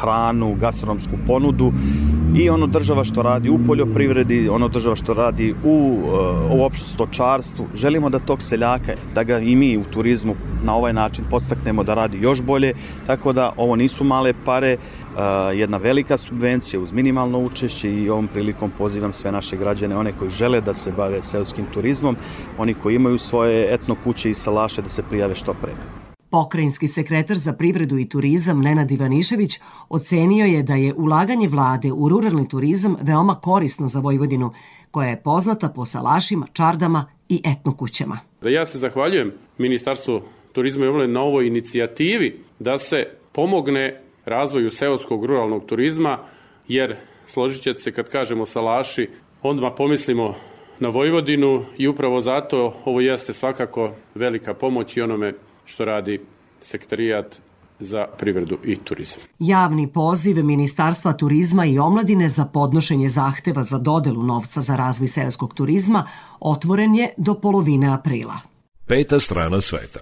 hranu, 0.00 0.54
gastronomsku 0.60 1.12
ponudu 1.26 1.72
i 2.36 2.50
ono 2.50 2.66
država 2.66 3.04
što 3.04 3.22
radi 3.22 3.50
u 3.50 3.58
poljoprivredi, 3.66 4.48
ono 4.48 4.68
država 4.68 4.96
što 4.96 5.14
radi 5.14 5.54
u 5.64 5.98
uh, 5.98 6.60
uopšte 6.60 6.86
stočarstvu. 6.86 7.66
Želimo 7.74 8.10
da 8.10 8.18
tog 8.18 8.42
seljaka, 8.42 8.92
da 9.14 9.22
ga 9.22 9.38
i 9.38 9.56
mi 9.56 9.76
u 9.78 9.84
turizmu 9.84 10.34
na 10.64 10.76
ovaj 10.76 10.92
način 10.92 11.24
podstaknemo 11.30 11.84
da 11.84 11.94
radi 11.94 12.18
još 12.20 12.42
bolje, 12.42 12.74
tako 13.06 13.32
da 13.32 13.52
ovo 13.56 13.76
nisu 13.76 14.04
male 14.04 14.32
pare, 14.44 14.76
jedna 15.54 15.76
velika 15.76 16.16
subvencija 16.18 16.80
uz 16.80 16.92
minimalno 16.92 17.38
učešće 17.38 17.90
i 17.90 18.10
ovom 18.10 18.28
prilikom 18.28 18.70
pozivam 18.78 19.12
sve 19.12 19.32
naše 19.32 19.56
građane, 19.56 19.96
one 19.96 20.12
koji 20.18 20.30
žele 20.30 20.60
da 20.60 20.74
se 20.74 20.92
bave 20.92 21.22
seoskim 21.22 21.64
turizmom, 21.74 22.16
oni 22.58 22.74
koji 22.74 22.94
imaju 22.94 23.18
svoje 23.18 23.74
etno 23.74 23.96
kuće 24.04 24.30
i 24.30 24.34
salaše 24.34 24.82
da 24.82 24.88
se 24.88 25.02
prijave 25.02 25.34
što 25.34 25.54
pre. 25.54 25.72
Pokrajinski 26.30 26.88
sekretar 26.88 27.36
za 27.36 27.52
privredu 27.52 27.98
i 27.98 28.08
turizam 28.08 28.60
Nenad 28.60 28.90
Ivanišević 28.90 29.60
ocenio 29.88 30.46
je 30.46 30.62
da 30.62 30.74
je 30.74 30.94
ulaganje 30.94 31.48
vlade 31.48 31.92
u 31.92 32.08
ruralni 32.08 32.48
turizam 32.48 32.96
veoma 33.00 33.34
korisno 33.34 33.88
za 33.88 34.00
Vojvodinu, 34.00 34.52
koja 34.90 35.08
je 35.08 35.22
poznata 35.22 35.68
po 35.68 35.84
salašima, 35.84 36.46
čardama 36.52 37.04
i 37.28 37.42
etnokućama. 37.44 38.18
Da 38.42 38.48
ja 38.48 38.66
se 38.66 38.78
zahvaljujem 38.78 39.30
Ministarstvu 39.58 40.20
turizma 40.52 40.84
i 40.84 40.88
omladine 40.88 41.12
na 41.12 41.20
ovoj 41.20 41.46
inicijativi 41.46 42.40
da 42.58 42.78
se 42.78 43.06
pomogne 43.32 44.03
razvoju 44.24 44.70
seoskog 44.70 45.24
ruralnog 45.24 45.66
turizma, 45.66 46.18
jer 46.68 46.96
složit 47.26 47.62
ćete 47.62 47.80
se 47.80 47.92
kad 47.92 48.08
kažemo 48.08 48.46
salaši, 48.46 49.08
onda 49.42 49.70
pomislimo 49.70 50.34
na 50.80 50.88
Vojvodinu 50.88 51.64
i 51.78 51.88
upravo 51.88 52.20
zato 52.20 52.74
ovo 52.84 53.00
jeste 53.00 53.32
svakako 53.32 53.90
velika 54.14 54.54
pomoć 54.54 54.96
i 54.96 55.00
onome 55.00 55.32
što 55.64 55.84
radi 55.84 56.20
sekretarijat 56.58 57.40
za 57.78 58.06
privredu 58.18 58.58
i 58.64 58.76
turizam. 58.76 59.22
Javni 59.38 59.92
poziv 59.92 60.44
Ministarstva 60.44 61.12
turizma 61.12 61.64
i 61.64 61.78
omladine 61.78 62.28
za 62.28 62.44
podnošenje 62.44 63.08
zahteva 63.08 63.62
za 63.62 63.78
dodelu 63.78 64.22
novca 64.22 64.60
za 64.60 64.76
razvoj 64.76 65.08
seoskog 65.08 65.54
turizma 65.54 66.06
otvoren 66.40 66.94
je 66.94 67.08
do 67.16 67.34
polovine 67.34 67.94
aprila. 67.94 68.34
Peta 68.86 69.18
strana 69.18 69.60
sveta. 69.60 70.00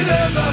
Idem 0.00 0.34
na 0.34 0.52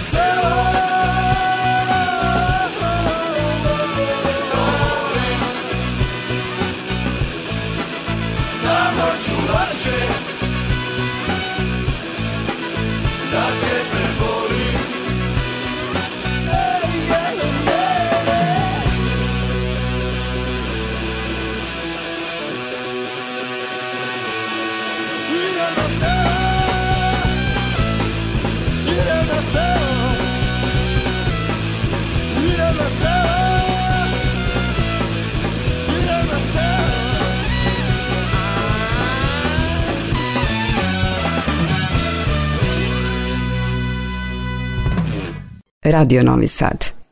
Radio 45.83 46.23
Novi 46.23 46.47
Sad. 46.47 47.02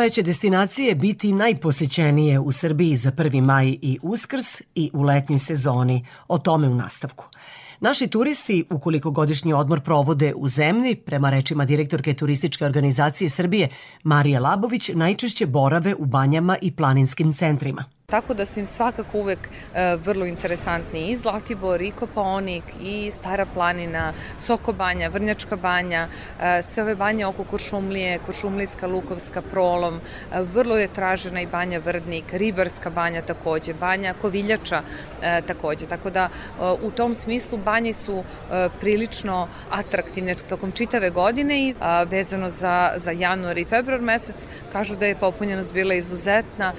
Koje 0.00 0.10
će 0.10 0.22
destinacije 0.22 0.94
biti 0.94 1.32
najposećenije 1.32 2.38
u 2.38 2.52
Srbiji 2.52 2.96
za 2.96 3.10
1. 3.10 3.40
maj 3.40 3.68
i 3.68 3.98
Uskrs 4.02 4.60
i 4.74 4.90
u 4.94 5.02
letnjoj 5.02 5.38
sezoni? 5.38 6.06
O 6.28 6.38
tome 6.38 6.68
u 6.68 6.74
nastavku. 6.74 7.24
Naši 7.80 8.08
turisti, 8.08 8.64
ukoliko 8.70 9.10
godišnji 9.10 9.52
odmor 9.52 9.80
provode 9.80 10.34
u 10.36 10.48
zemlji, 10.48 10.94
prema 10.96 11.30
rečima 11.30 11.64
direktorke 11.64 12.14
turističke 12.14 12.64
organizacije 12.64 13.30
Srbije 13.30 13.68
Marije 14.02 14.40
Labović, 14.40 14.90
najčešće 14.94 15.46
borave 15.46 15.94
u 15.94 16.06
banjama 16.06 16.56
i 16.62 16.72
planinskim 16.72 17.32
centrima. 17.32 17.84
Tako 18.10 18.34
da 18.34 18.46
su 18.46 18.60
im 18.60 18.66
svakako 18.66 19.18
uvek 19.18 19.38
e, 19.74 19.96
vrlo 19.96 20.26
interesantni 20.26 21.10
i 21.10 21.16
Zlatibor, 21.16 21.82
i 21.82 21.90
Kopaonik, 21.90 22.64
i 22.82 23.10
Stara 23.10 23.46
planina, 23.54 24.12
Sokobanja, 24.38 25.08
Vrnjačka 25.08 25.56
banja, 25.56 26.08
e, 26.40 26.62
sve 26.62 26.82
ove 26.82 26.94
banje 26.94 27.26
oko 27.26 27.44
Kuršumlije, 27.44 28.18
Kuršumlijska, 28.26 28.86
Lukovska, 28.86 29.42
Prolom, 29.42 29.94
e, 29.96 30.42
vrlo 30.42 30.78
je 30.78 30.88
tražena 30.88 31.40
i 31.40 31.46
banja 31.46 31.78
Vrdnik, 31.78 32.32
Ribarska 32.32 32.90
banja 32.90 33.22
takođe, 33.22 33.74
banja 33.74 34.14
Koviljača 34.20 34.82
takođe. 35.46 35.86
Tako 35.86 36.10
da 36.10 36.28
u 36.82 36.90
tom 36.90 37.14
smislu 37.14 37.58
banje 37.58 37.92
su 37.92 38.24
prilično 38.80 39.48
atraktivne 39.70 40.34
tokom 40.34 40.72
čitave 40.72 41.10
godine 41.10 41.68
i 41.68 41.74
vezano 42.06 42.50
za, 42.50 42.92
za 42.96 43.10
januar 43.10 43.58
i 43.58 43.64
februar 43.64 44.00
mesec 44.00 44.46
kažu 44.72 44.96
da 44.96 45.06
je 45.06 45.16
popunjenost 45.16 45.74
bila 45.74 45.94
izuzetna 45.94 46.72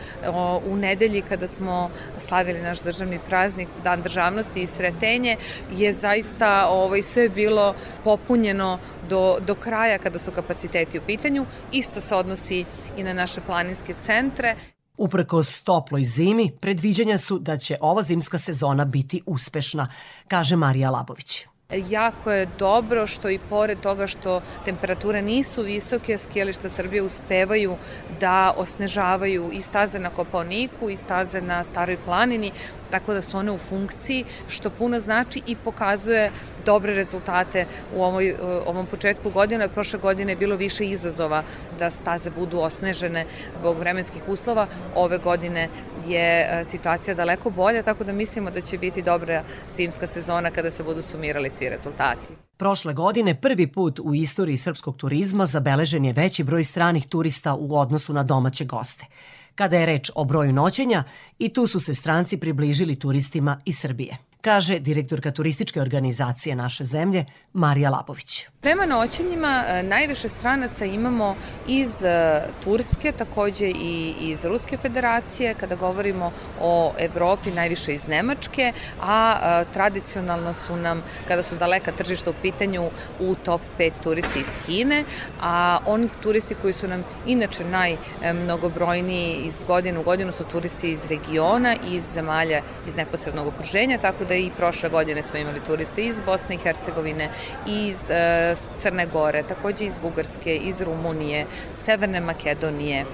u 0.66 0.76
nedelji 0.76 1.21
kada 1.30 1.48
smo 1.48 1.90
slavili 2.20 2.62
naš 2.62 2.80
državni 2.82 3.20
praznik, 3.28 3.68
Dan 3.84 4.02
državnosti 4.02 4.62
i 4.62 4.68
sretenje, 4.68 5.38
je 5.72 5.94
zaista 5.94 6.68
ovaj, 6.70 7.02
sve 7.02 7.30
bilo 7.30 7.76
popunjeno 8.04 8.80
do, 9.10 9.38
do 9.48 9.56
kraja 9.56 9.98
kada 9.98 10.20
su 10.20 10.32
kapaciteti 10.32 11.00
u 11.00 11.02
pitanju. 11.08 11.46
Isto 11.72 12.02
se 12.02 12.16
odnosi 12.16 12.66
i 12.98 13.04
na 13.04 13.14
naše 13.14 13.42
planinske 13.42 13.94
centre. 14.06 14.56
Uprkos 14.98 15.62
toploj 15.64 16.04
zimi, 16.04 16.52
predviđanja 16.60 17.18
su 17.18 17.40
da 17.40 17.58
će 17.58 17.78
ova 17.82 18.02
zimska 18.02 18.38
sezona 18.38 18.86
biti 18.86 19.22
uspešna, 19.26 19.88
kaže 20.28 20.56
Marija 20.56 20.90
Labović. 20.90 21.51
Jako 21.72 22.32
je 22.32 22.48
dobro 22.60 23.08
što 23.08 23.30
i 23.30 23.40
pored 23.50 23.80
toga 23.80 24.08
što 24.08 24.42
temperature 24.66 25.22
nisu 25.22 25.64
visoke, 25.64 26.18
skijališta 26.18 26.70
Srbije 26.70 27.02
uspevaju 27.02 27.78
da 28.20 28.54
osnežavaju 28.58 29.50
i 29.54 29.62
staze 29.62 30.00
na 30.00 30.10
Koponiku 30.10 30.90
i 30.90 30.96
staze 30.96 31.42
na 31.42 31.64
Staroj 31.64 31.98
planini, 32.06 32.52
tako 32.92 33.14
da 33.14 33.22
su 33.22 33.38
one 33.38 33.52
u 33.52 33.58
funkciji, 33.58 34.26
što 34.48 34.70
puno 34.70 35.00
znači 35.00 35.42
i 35.48 35.56
pokazuje 35.56 36.32
dobre 36.66 36.94
rezultate 36.94 37.66
u 37.96 38.04
ovoj, 38.04 38.36
ovom 38.66 38.86
početku 38.86 39.30
godine. 39.30 39.70
Prošle 39.70 40.00
godine 40.00 40.32
je 40.32 40.38
bilo 40.38 40.56
više 40.56 40.86
izazova 40.86 41.44
da 41.80 41.90
staze 41.92 42.30
budu 42.30 42.60
osnežene 42.60 43.26
zbog 43.60 43.80
vremenskih 43.80 44.24
uslova. 44.28 44.68
Ove 44.96 45.18
godine 45.18 45.70
je 46.08 46.42
e, 46.42 46.66
situacija 46.66 47.16
daleko 47.16 47.50
bolja, 47.50 47.84
tako 47.84 48.04
da 48.04 48.14
mislimo 48.14 48.52
da 48.52 48.62
će 48.62 48.78
biti 48.78 49.02
dobra 49.02 49.44
zimska 49.72 50.08
sezona 50.08 50.52
kada 50.52 50.72
se 50.72 50.84
budu 50.84 51.02
sumirali 51.02 51.50
svi 51.50 51.70
rezultati. 51.70 52.34
Prošle 52.58 52.94
godine 52.94 53.36
prvi 53.42 53.68
put 53.68 54.00
u 54.00 54.14
istoriji 54.14 54.58
srpskog 54.58 54.98
turizma 54.98 55.46
zabeležen 55.46 56.06
je 56.06 56.14
veći 56.14 56.44
broj 56.44 56.64
stranih 56.64 57.08
turista 57.08 57.56
u 57.56 57.78
odnosu 57.78 58.14
na 58.14 58.24
domaće 58.24 58.66
goste. 58.66 59.06
Kada 59.56 59.78
je 59.78 59.86
reč 59.86 60.12
o 60.16 60.24
broju 60.24 60.54
noćenja, 60.54 61.04
i 61.40 61.50
tu 61.50 61.68
su 61.68 61.80
se 61.80 61.94
stranci 61.94 62.38
približili 62.38 62.96
turistima 62.96 63.60
iz 63.66 63.80
Srbije 63.80 64.31
kaže 64.42 64.80
direktorka 64.80 65.32
turističke 65.32 65.82
organizacije 65.82 66.56
naše 66.56 66.84
zemlje 66.84 67.26
Marija 67.54 67.90
Labović. 67.90 68.48
Prema 68.62 68.86
noćenjima 68.86 69.64
e, 69.68 69.84
najviše 69.84 70.30
stranaca 70.30 70.86
imamo 70.86 71.36
iz 71.68 72.04
e, 72.04 72.42
Turske, 72.64 73.12
takođe 73.12 73.68
i 73.68 74.14
iz 74.20 74.46
Ruske 74.46 74.78
federacije, 74.78 75.54
kada 75.54 75.76
govorimo 75.76 76.32
o 76.62 76.94
Evropi 76.98 77.52
najviše 77.52 77.94
iz 77.94 78.08
Nemačke, 78.08 78.74
a 79.02 79.38
e, 79.42 79.74
tradicionalno 79.74 80.54
su 80.54 80.76
nam, 80.76 81.04
kada 81.28 81.44
su 81.44 81.56
daleka 81.56 81.92
tržišta 81.92 82.30
u 82.30 82.34
pitanju, 82.42 82.90
u 83.20 83.36
top 83.36 83.62
5 83.80 84.04
turisti 84.04 84.40
iz 84.40 84.58
Kine, 84.66 85.04
a 85.42 85.80
onih 85.86 86.12
turisti 86.24 86.56
koji 86.62 86.74
su 86.74 86.88
nam 86.88 87.04
inače 87.28 87.64
najmnogobrojniji 87.66 89.36
iz 89.46 89.64
godine 89.64 90.00
u 90.00 90.04
godinu 90.04 90.32
su 90.32 90.44
turisti 90.44 90.92
iz 90.92 91.06
regiona, 91.08 91.76
iz 91.88 92.04
zemalja 92.04 92.62
iz 92.88 92.96
neposrednog 92.96 93.48
okruženja, 93.48 93.98
tako 93.98 94.26
da 94.26 94.31
i 94.40 94.52
prošle 94.58 94.90
godine 94.90 95.24
smo 95.24 95.40
imali 95.40 95.60
turiste 95.68 96.02
iz 96.02 96.22
Bosne 96.22 96.56
i 96.56 96.58
Hercegovine, 96.58 97.30
iz 97.68 98.10
e, 98.10 98.56
Crne 98.78 99.06
Gore, 99.06 99.44
takođe 99.44 99.86
iz 99.86 100.00
Bugarske, 100.00 100.56
iz 100.56 100.82
Rumunije, 100.82 101.46
Severne 101.72 102.20
Makedonije, 102.20 103.00
e, 103.00 103.06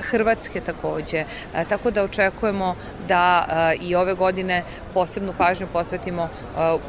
Hrvatske 0.00 0.60
takođe, 0.60 1.18
e, 1.54 1.64
tako 1.68 1.90
da 1.90 2.02
očekujemo 2.02 2.76
da 3.08 3.46
i 3.80 3.94
ove 3.94 4.14
godine 4.14 4.62
posebnu 4.94 5.32
pažnju 5.38 5.66
posvetimo 5.72 6.28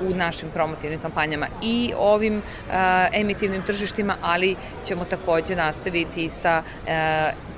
u 0.01 0.15
našim 0.15 0.49
promotivnim 0.49 0.99
kampanjama 0.99 1.47
i 1.63 1.93
ovim 1.97 2.41
emitivnim 3.13 3.61
tržištima, 3.61 4.15
ali 4.21 4.55
ćemo 4.85 5.05
takođe 5.05 5.55
nastaviti 5.55 6.29
sa 6.29 6.63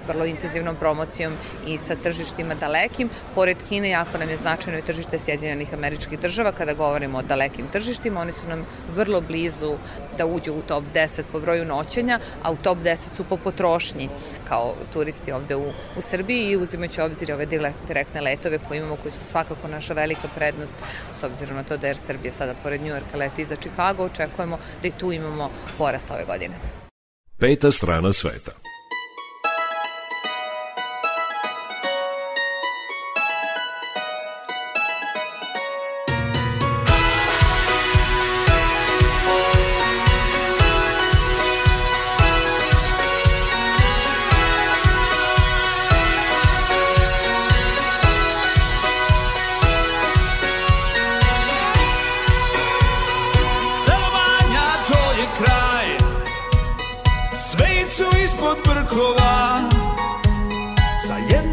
vrlo 0.07 0.25
intenzivnom 0.25 0.75
promocijom 0.75 1.33
i 1.67 1.77
sa 1.77 1.95
tržištima 1.95 2.55
dalekim. 2.55 3.09
Pored 3.35 3.57
Kine, 3.69 3.89
jako 3.89 4.17
nam 4.17 4.29
je 4.29 4.37
značajno 4.37 4.79
i 4.79 4.81
tržište 4.81 5.19
Sjedinjenih 5.19 5.73
američkih 5.73 6.19
država. 6.19 6.51
Kada 6.51 6.73
govorimo 6.73 7.17
o 7.17 7.21
dalekim 7.21 7.67
tržištima, 7.71 8.21
oni 8.21 8.31
su 8.31 8.47
nam 8.47 8.65
vrlo 8.95 9.21
blizu 9.21 9.75
da 10.17 10.25
uđu 10.25 10.53
u 10.53 10.61
top 10.61 10.83
10 10.93 11.23
po 11.31 11.39
broju 11.39 11.65
noćenja, 11.65 12.19
a 12.43 12.51
u 12.51 12.55
top 12.55 12.77
10 12.77 13.15
su 13.15 13.23
po 13.23 13.37
potrošnji 13.37 14.09
kao 14.47 14.73
turisti 14.93 15.31
ovde 15.31 15.55
u, 15.55 15.67
u 15.97 16.01
Srbiji 16.01 16.51
i 16.51 16.57
uzimajući 16.57 17.01
obzir 17.01 17.33
ove 17.33 17.45
direktne 17.87 18.21
letove 18.21 18.59
koje 18.67 18.77
imamo, 18.77 18.95
koji 18.95 19.11
su 19.11 19.23
svakako 19.23 19.67
naša 19.67 19.93
velika 19.93 20.27
prednost, 20.35 20.75
s 21.11 21.23
obzirom 21.23 21.55
na 21.55 21.63
to 21.63 21.77
da 21.77 21.87
Air 21.87 21.97
Srbija 21.97 22.33
sada 22.33 22.53
pored 22.63 22.81
New 22.81 22.93
Yorka 22.95 23.17
leti 23.17 23.45
za 23.45 23.55
Chicago, 23.55 24.03
očekujemo 24.03 24.57
da 24.81 24.87
i 24.87 24.91
tu 24.91 25.11
imamo 25.11 25.51
porast 25.77 26.11
ove 26.11 26.25
godine. 26.25 26.55
Peta 27.39 27.71
strana 27.71 28.13
sveta. 28.13 28.51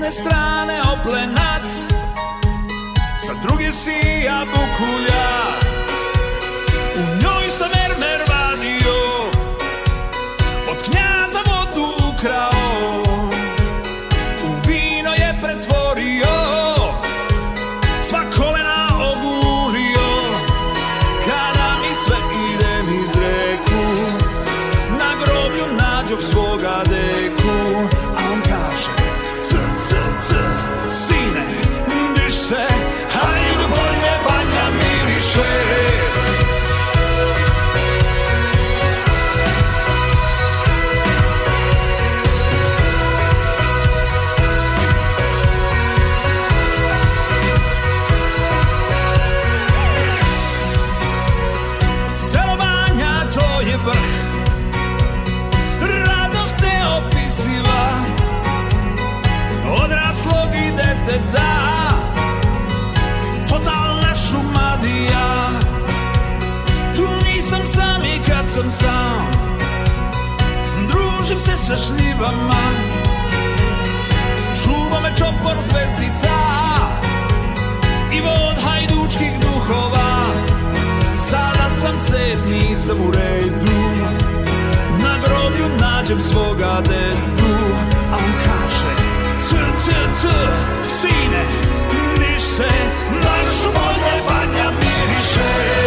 Jedne 0.04 0.12
strane 0.12 0.80
oplenac 0.92 1.66
Sa 3.26 3.32
druge 3.42 3.72
sija 3.72 4.44
bukulja 4.44 5.43
U 5.43 5.43
sam 68.54 68.70
sam. 68.70 69.26
Družim 70.88 71.40
se 71.40 71.56
sa 71.56 71.76
šljivama. 71.76 72.64
Čopor 75.18 75.56
zvezdica 75.62 76.36
i 78.12 78.20
vod 78.20 78.56
hajdučkih 78.64 79.32
duhova. 79.40 80.26
Sada 81.16 81.68
sam 81.80 82.00
set, 82.00 82.38
nisam 82.50 82.96
u 83.08 83.10
redu. 83.10 83.80
Na 85.02 85.14
groblju 85.24 85.68
nađem 85.80 86.20
svoga 86.20 86.80
dedu. 86.80 87.54
A 88.12 88.16
on 88.16 88.32
kaže 88.44 88.94
C, 89.48 89.56
c, 89.84 89.90
c, 90.20 90.28
sine 90.84 91.44
Niš 92.18 92.40
se, 92.40 92.70
naš 93.24 93.64
bolje 93.74 94.22
banja 94.28 94.70
miriše 94.70 95.83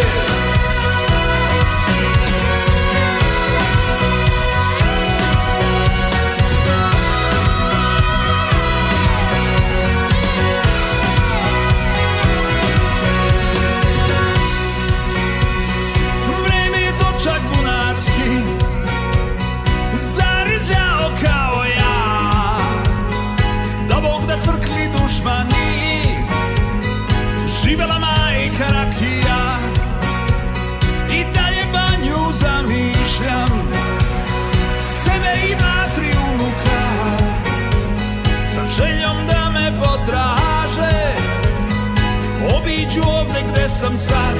sam 43.78 43.98
sad 43.98 44.36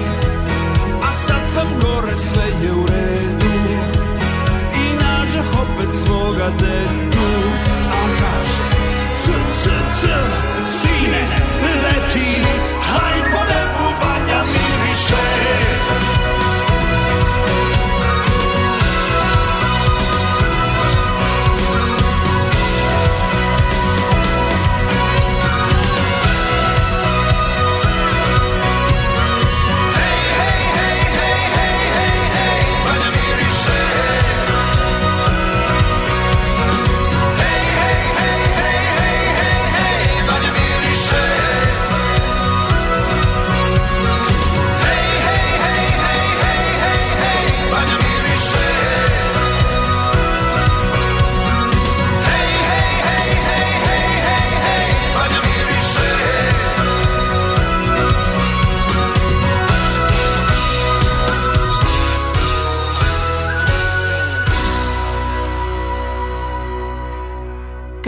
a 1.09 1.13
sad 1.13 1.43
sam 1.55 1.69
gore, 1.81 2.17
sve 2.17 2.45
je 2.63 2.73
u 2.73 2.87
redu. 2.87 3.55
I 4.75 4.85
nađeh 5.03 5.49
opet 5.63 5.95
svoga 5.95 6.49
dedu 6.61 7.29
A 7.93 7.97
on 8.05 8.11
kaže 8.21 8.63
C, 9.23 9.31
c, 9.53 9.71
c, 10.01 10.07
sine, 10.81 11.23
leti 11.83 12.43
Haj 12.81 13.28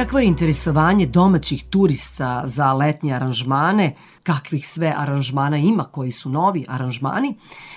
Kakvo 0.01 0.19
je 0.19 0.27
interesovanje 0.27 1.07
domaćih 1.07 1.65
turista 1.65 2.43
za 2.45 2.73
letnje 2.73 3.13
aranžmane, 3.13 3.97
kakvih 4.23 4.69
sve 4.69 4.95
aranžmana 4.97 5.57
ima 5.57 5.85
koji 5.85 6.13
su 6.13 6.31
novi 6.31 6.65
aranžmani, 6.69 7.35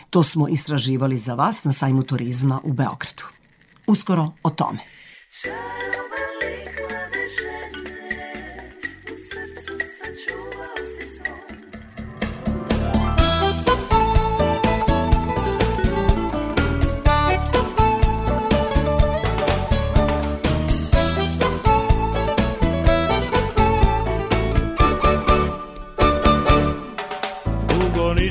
to 0.09 0.23
smo 0.23 0.47
istraživali 0.47 1.17
za 1.17 1.33
vas 1.33 1.63
na 1.63 1.73
sajmu 1.73 2.03
turizma 2.03 2.61
u 2.63 2.73
Beogradu. 2.73 3.23
Uskoro 3.87 4.31
o 4.43 4.49
tome. 4.49 4.79
Dugo 5.43 6.02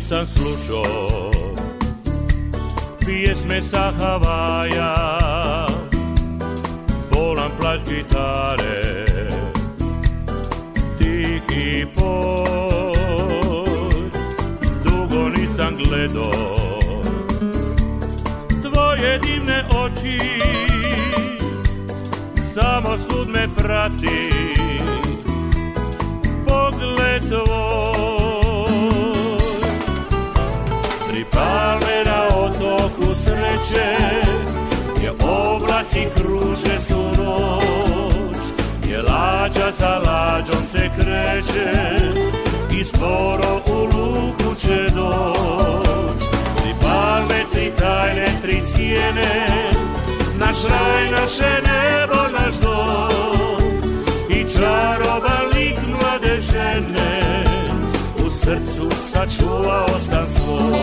nisam 0.03 0.27
slušao 0.27 1.31
pjesme 3.07 3.63
sa 3.63 3.93
Havaja. 3.99 4.95
Bolan 7.11 7.51
plać 7.61 7.81
gitare 7.89 9.07
Tihi 10.99 11.87
poj 11.95 13.01
Dugo 14.85 15.29
nisam 15.29 15.77
gledao 15.77 17.03
Tvoje 18.63 19.19
divne 19.19 19.65
oči 19.85 20.21
Samo 22.55 22.99
svud 22.99 23.29
me 23.29 23.49
prati. 23.57 24.31
Pogled 26.47 27.23
tvoj 27.29 27.92
oblaci 35.83 36.07
kruže 36.17 36.81
su 36.81 37.23
noć 37.23 38.37
Gdje 38.83 39.03
lađa 39.03 39.73
za 39.79 39.99
lađom 40.07 40.67
se 40.73 40.91
kreće 40.97 41.73
I 42.81 42.85
skoro 42.85 43.61
u 43.67 43.85
luku 43.85 44.55
će 44.61 44.91
doć. 44.95 46.19
Tri 46.57 46.75
palme, 46.81 47.45
tri 47.53 47.71
tajne, 47.79 48.27
tri 48.43 48.63
sjene 48.75 49.49
Naš 50.39 50.57
raj, 50.71 51.11
naše 51.11 51.61
nebo, 51.63 52.23
naš 52.39 52.55
dom. 52.55 53.73
I 54.29 54.45
čaroban 54.53 55.47
lik 55.55 55.79
mlade 55.89 56.41
žene 56.41 57.45
u 58.27 58.31
srcu 58.31 58.91
sačuvao 59.13 59.99
sam 60.11 60.27
svoj. 60.27 60.81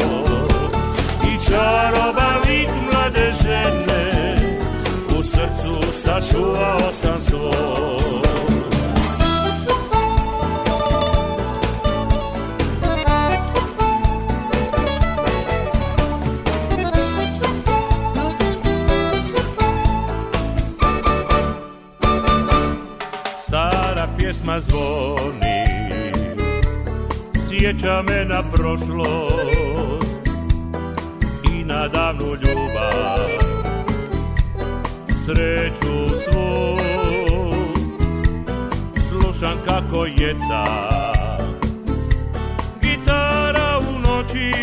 I 1.24 1.46
čaroban 1.46 2.42
lik 2.48 2.70
mlade 2.92 3.34
žene 3.44 4.29
srcu 5.40 5.92
sačuvao 6.04 6.92
sam 6.92 7.20
svoj 7.20 8.00
Stara 23.48 24.08
pjesma 24.18 24.60
zvoni 24.60 25.66
Sjeća 27.50 28.04
na 28.28 28.44
prošlost 28.54 30.10
I 31.54 31.64
na 31.64 31.88
davnu 31.88 32.28
ljubav 32.28 33.49
Sreću 35.30 36.20
svu. 36.24 36.80
Slušam 39.10 39.58
kako 39.66 40.06
jeca 40.06 40.66
Gitara 42.82 43.80
u 43.80 44.00
noći 44.00 44.54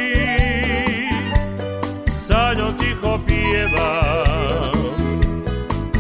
Sa 2.29 2.55
njom 2.55 2.79
tiho 2.79 3.19
pjevam 3.27 4.95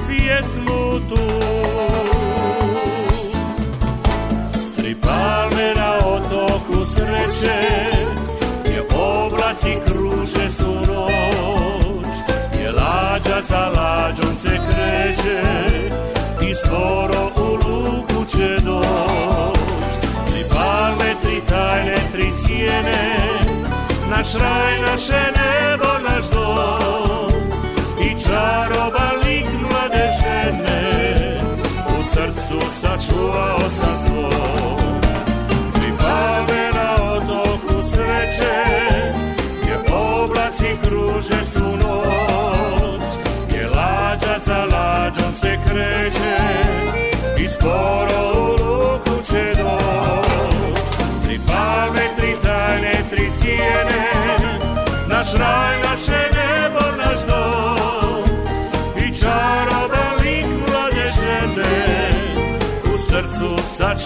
Pjesmu 0.08 1.00
tu. 1.08 1.22
Tri 4.76 4.94
palme 5.02 5.74
na 5.76 5.92
otoku 6.06 6.84
sreće 6.84 7.95
sjene 22.46 23.26
Naš 24.10 24.34
raj, 24.34 24.80
naše 24.80 25.22
nebo, 25.36 25.90
naš 26.08 26.24
dom. 26.30 27.32
I 28.00 28.08
čaroba 28.22 29.06
lik 29.24 29.46
mlade 29.60 30.06
žene 30.20 30.82
U 31.88 32.02
srcu 32.12 32.60
sačuvao 32.80 33.70
sam 33.70 33.96
svoj. 34.06 35.16
Tri 35.74 35.90
palme 35.98 36.70
na 36.74 37.12
otoku 37.12 37.82
sreće 37.90 38.56
Gdje 39.62 39.94
oblaci 39.94 40.70
kruže 40.82 41.44
su 41.52 41.76
noć. 41.76 43.02
Gdje 43.48 43.68
lađa 43.68 44.38
za 44.46 44.64
lađom 44.64 45.34
se 45.34 45.58
kreće 45.68 46.36
I 47.44 47.48
skoro 47.48 48.05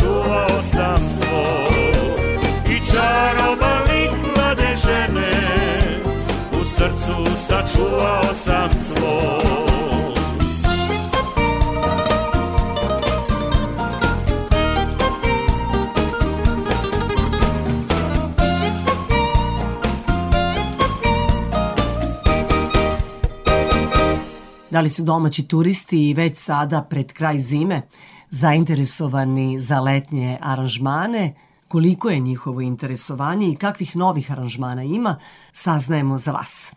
sačuvao 0.00 0.62
sam 0.62 0.98
svoj. 0.98 2.20
I 2.66 2.80
čaroban 2.86 3.82
lik 3.82 4.10
mlade 4.36 4.76
žene 4.82 5.30
U 6.52 6.64
srcu 6.64 7.46
sačuvao 7.48 8.34
sam 8.34 8.70
svoj 8.70 9.40
Da 24.70 24.80
li 24.80 24.90
su 24.90 25.02
domaći 25.02 25.48
turisti 25.48 26.14
već 26.14 26.38
sada 26.38 26.86
pred 26.90 27.12
kraj 27.12 27.38
zime 27.38 27.82
zainteresovani 28.30 29.60
za 29.60 29.80
letnje 29.80 30.38
aranžmane? 30.40 31.34
Koliko 31.68 32.10
je 32.10 32.20
njihovo 32.20 32.60
interesovanje 32.60 33.48
i 33.48 33.56
kakvih 33.56 33.96
novih 33.96 34.32
aranžmana 34.32 34.82
ima, 34.82 35.16
saznajemo 35.52 36.18
za 36.18 36.32
vas. 36.32 36.72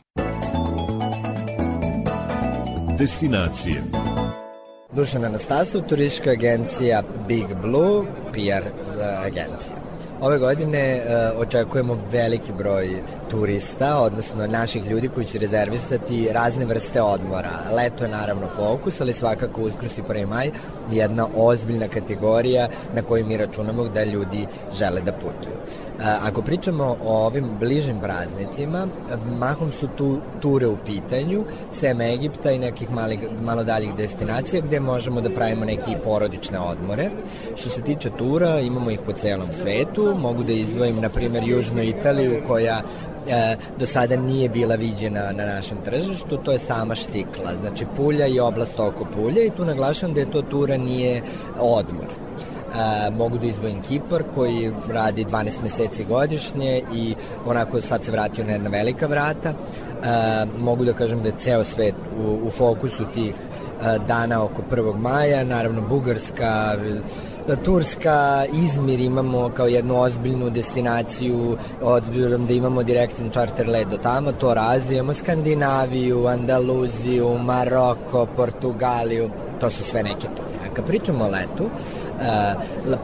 Destinacije. 2.97 3.84
Dušan 4.95 5.26
Anastasov, 5.26 5.82
turistička 5.82 6.30
agencija 6.30 7.04
Big 7.28 7.45
Blue, 7.62 8.06
PR 8.32 8.68
agencija. 9.26 9.82
Ove 10.24 10.38
godine 10.38 10.80
e, 10.80 11.32
očekujemo 11.38 11.97
veliki 12.11 12.51
broj 12.57 13.01
turista, 13.30 13.99
odnosno 13.99 14.47
naših 14.47 14.86
ljudi 14.86 15.07
koji 15.07 15.26
će 15.26 15.39
rezervisati 15.39 16.30
razne 16.32 16.65
vrste 16.65 17.01
odmora. 17.01 17.51
Leto 17.76 18.03
je 18.03 18.09
naravno 18.09 18.47
fokus, 18.55 19.01
ali 19.01 19.13
svakako 19.13 19.61
uskrs 19.61 19.97
i 19.97 20.01
1. 20.01 20.28
maj 20.28 20.45
je 20.45 20.53
jedna 20.89 21.28
ozbiljna 21.36 21.88
kategorija 21.88 22.67
na 22.95 23.01
koju 23.01 23.26
mi 23.26 23.38
računamo 23.38 23.84
da 23.84 24.03
ljudi 24.03 24.47
žele 24.80 25.01
da 25.01 25.11
putuju. 25.11 25.57
Ako 26.02 26.41
pričamo 26.41 26.98
o 27.06 27.26
ovim 27.26 27.46
bližim 27.60 28.00
praznicima, 28.00 28.88
mahom 29.39 29.72
su 29.72 29.88
tu 29.98 30.18
ture 30.41 30.68
u 30.68 30.78
pitanju, 30.86 31.44
sem 31.72 32.02
Egipta 32.02 32.52
i 32.52 32.60
nekih 32.60 32.91
malih, 32.91 33.20
malo 33.41 33.64
daljih 33.64 33.96
destinacija 33.96 34.62
gde 34.62 34.80
možemo 34.80 35.22
da 35.22 35.30
pravimo 35.30 35.66
neke 35.66 35.98
porodične 36.04 36.60
odmore. 36.60 37.10
Što 37.56 37.70
se 37.70 37.82
tiče 37.82 38.10
tura, 38.18 38.60
imamo 38.60 38.91
ih 38.91 39.00
po 39.06 39.12
celom 39.12 39.48
svetu, 39.54 40.16
mogu 40.20 40.44
da 40.44 40.54
izdvojim, 40.54 41.02
na 41.02 41.10
primjer, 41.10 41.44
Južnu 41.48 41.84
Italiju 41.84 42.41
koja 42.48 42.82
e, 43.28 43.56
do 43.80 43.86
sada 43.86 44.16
nije 44.16 44.50
bila 44.50 44.76
viđena 44.76 45.32
na 45.32 45.46
našem 45.46 45.78
tržištu, 45.86 46.38
to 46.38 46.52
je 46.52 46.60
sama 46.60 46.96
štikla, 46.96 47.56
znači 47.62 47.86
Pulja 47.96 48.28
i 48.28 48.39
oblast 48.39 48.80
oko 48.80 49.06
Pulja 49.16 49.44
i 49.44 49.50
tu 49.50 49.66
naglašam 49.66 50.14
da 50.14 50.20
je 50.20 50.32
to 50.32 50.41
tura 50.41 50.78
nije 50.78 51.22
odmor. 51.60 52.08
E, 52.74 53.11
mogu 53.11 53.38
da 53.38 53.45
izdvojim 53.45 53.82
Kipar 53.82 54.24
koji 54.36 54.71
radi 54.89 55.26
12 55.26 55.63
meseci 55.63 56.05
godišnje 56.05 56.82
i 56.93 57.15
onako 57.45 57.82
sad 57.82 58.05
se 58.05 58.11
vratio 58.11 58.45
na 58.45 58.51
jedna 58.51 58.69
velika 58.69 59.07
vrata. 59.07 59.49
E, 59.49 59.55
mogu 60.59 60.86
da 60.86 60.93
kažem 60.93 61.21
da 61.21 61.28
je 61.28 61.36
ceo 61.39 61.63
svet 61.63 61.95
u, 62.19 62.47
u 62.47 62.49
fokusu 62.49 63.05
tih 63.13 63.34
e, 63.34 63.99
dana 64.07 64.43
oko 64.43 64.61
1. 64.71 64.97
maja, 64.97 65.43
naravno 65.43 65.82
Bugarska, 65.82 66.76
e, 67.47 67.55
Turska, 67.63 68.45
Izmir 68.53 68.99
imamo 68.99 69.49
kao 69.49 69.67
jednu 69.67 70.01
ozbiljnu 70.01 70.49
destinaciju, 70.49 71.57
odbirom 71.82 72.47
da 72.47 72.53
imamo 72.53 72.84
direktan 72.84 73.30
charter 73.30 73.69
let 73.69 73.88
do 73.88 73.97
tamo, 73.97 74.32
to 74.32 74.53
razvijamo, 74.53 75.13
Skandinaviju, 75.13 76.28
Andaluziju, 76.28 77.38
Maroko, 77.38 78.26
Portugaliju, 78.36 79.30
to 79.59 79.69
su 79.69 79.84
sve 79.84 80.03
neke 80.03 80.28
to. 80.28 80.43
Kad 80.74 80.86
pričamo 80.86 81.26
o 81.26 81.30
letu, 81.30 81.63
uh, 81.63 82.03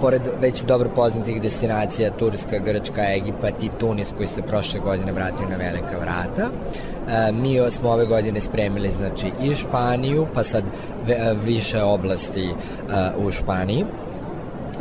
pored 0.01 0.22
već 0.41 0.61
dobro 0.61 0.89
poznatih 0.95 1.41
destinacija 1.41 2.11
Turska, 2.11 2.59
Grčka, 2.59 3.13
Egipat 3.13 3.63
i 3.63 3.70
Tunis 3.80 4.13
koji 4.17 4.28
se 4.28 4.41
prošle 4.41 4.80
godine 4.80 5.11
vratio 5.11 5.49
na 5.49 5.55
velika 5.55 5.97
vrata, 6.01 6.49
uh, 6.49 7.41
mi 7.41 7.72
smo 7.72 7.89
ove 7.89 8.05
godine 8.05 8.41
spremili 8.41 8.91
znači 8.91 9.32
i 9.43 9.55
Španiju, 9.55 10.28
pa 10.34 10.43
sad 10.43 10.63
ve, 11.07 11.36
više 11.45 11.84
oblasti 11.84 12.49
uh, 12.49 13.28
u 13.28 13.32
Španiji. 13.32 13.86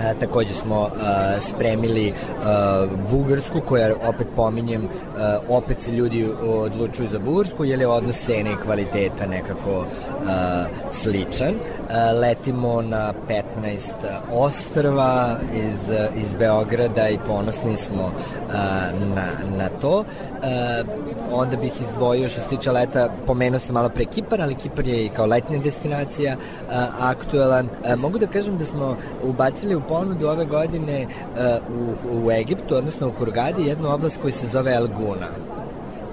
E, 0.00 0.14
takođe 0.20 0.54
smo 0.54 0.86
e, 0.86 0.90
spremili 1.40 2.08
e, 2.08 2.12
Bugarsku 3.10 3.60
koja 3.60 3.94
opet 4.08 4.26
pominjem 4.36 4.82
e, 4.82 4.88
opet 5.48 5.80
se 5.80 5.92
ljudi 5.92 6.28
odlučuju 6.42 7.08
za 7.12 7.18
Bugarsku 7.18 7.64
jer 7.64 7.80
je 7.80 7.86
odnos 7.86 8.16
cene 8.26 8.52
i 8.52 8.64
kvaliteta 8.64 9.26
nekako 9.26 9.80
e, 9.80 9.84
sličan. 10.90 11.54
E, 11.54 12.12
letimo 12.12 12.82
na 12.82 13.12
15 13.28 13.38
ostrva 14.32 15.36
iz, 15.54 15.96
iz 16.16 16.34
Beograda 16.38 17.08
i 17.08 17.18
ponosni 17.26 17.76
smo 17.76 18.02
e, 18.02 18.52
na, 19.14 19.56
na 19.56 19.68
to. 19.80 20.04
E, 20.42 20.84
onda 21.32 21.56
bih 21.56 21.72
izdvojio 21.80 22.28
što 22.28 22.40
se 22.40 22.48
tiče 22.48 22.72
leta 22.72 23.08
pomenuo 23.26 23.58
sam 23.58 23.74
malo 23.74 23.88
pre 23.88 24.04
Kipar 24.04 24.42
ali 24.42 24.54
Kipar 24.54 24.86
je 24.86 25.04
i 25.04 25.08
kao 25.08 25.26
letnja 25.26 25.58
destinacija 25.58 26.32
e, 26.32 26.36
aktuelan. 27.00 27.68
E, 27.84 27.96
mogu 27.96 28.18
da 28.18 28.26
kažem 28.26 28.58
da 28.58 28.64
smo 28.64 28.96
ubacili 29.22 29.74
u 29.74 29.87
ponudu 29.88 30.28
ove 30.28 30.44
godine 30.44 31.06
uh, 31.06 32.18
u, 32.22 32.26
u 32.26 32.30
Egiptu, 32.30 32.76
odnosno 32.76 33.08
u 33.08 33.12
Hurgadi, 33.12 33.66
jednu 33.66 33.94
oblast 33.94 34.18
koja 34.22 34.32
se 34.32 34.46
zove 34.46 34.74
Elguna. 34.74 35.28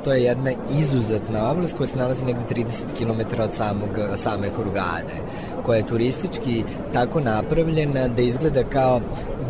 To 0.04 0.14
je 0.14 0.24
jedna 0.24 0.52
izuzetna 0.80 1.52
oblast 1.52 1.78
koja 1.78 1.88
se 1.88 1.98
nalazi 1.98 2.26
negde 2.26 2.42
30 2.50 2.66
km 2.98 3.42
od 3.42 3.54
samog, 3.58 3.90
same 4.24 4.50
Hurgade, 4.50 5.18
koja 5.66 5.78
je 5.78 5.88
turistički 5.88 6.64
tako 6.94 7.20
napravljena 7.20 8.08
da 8.08 8.22
izgleda 8.22 8.64
kao 8.64 9.02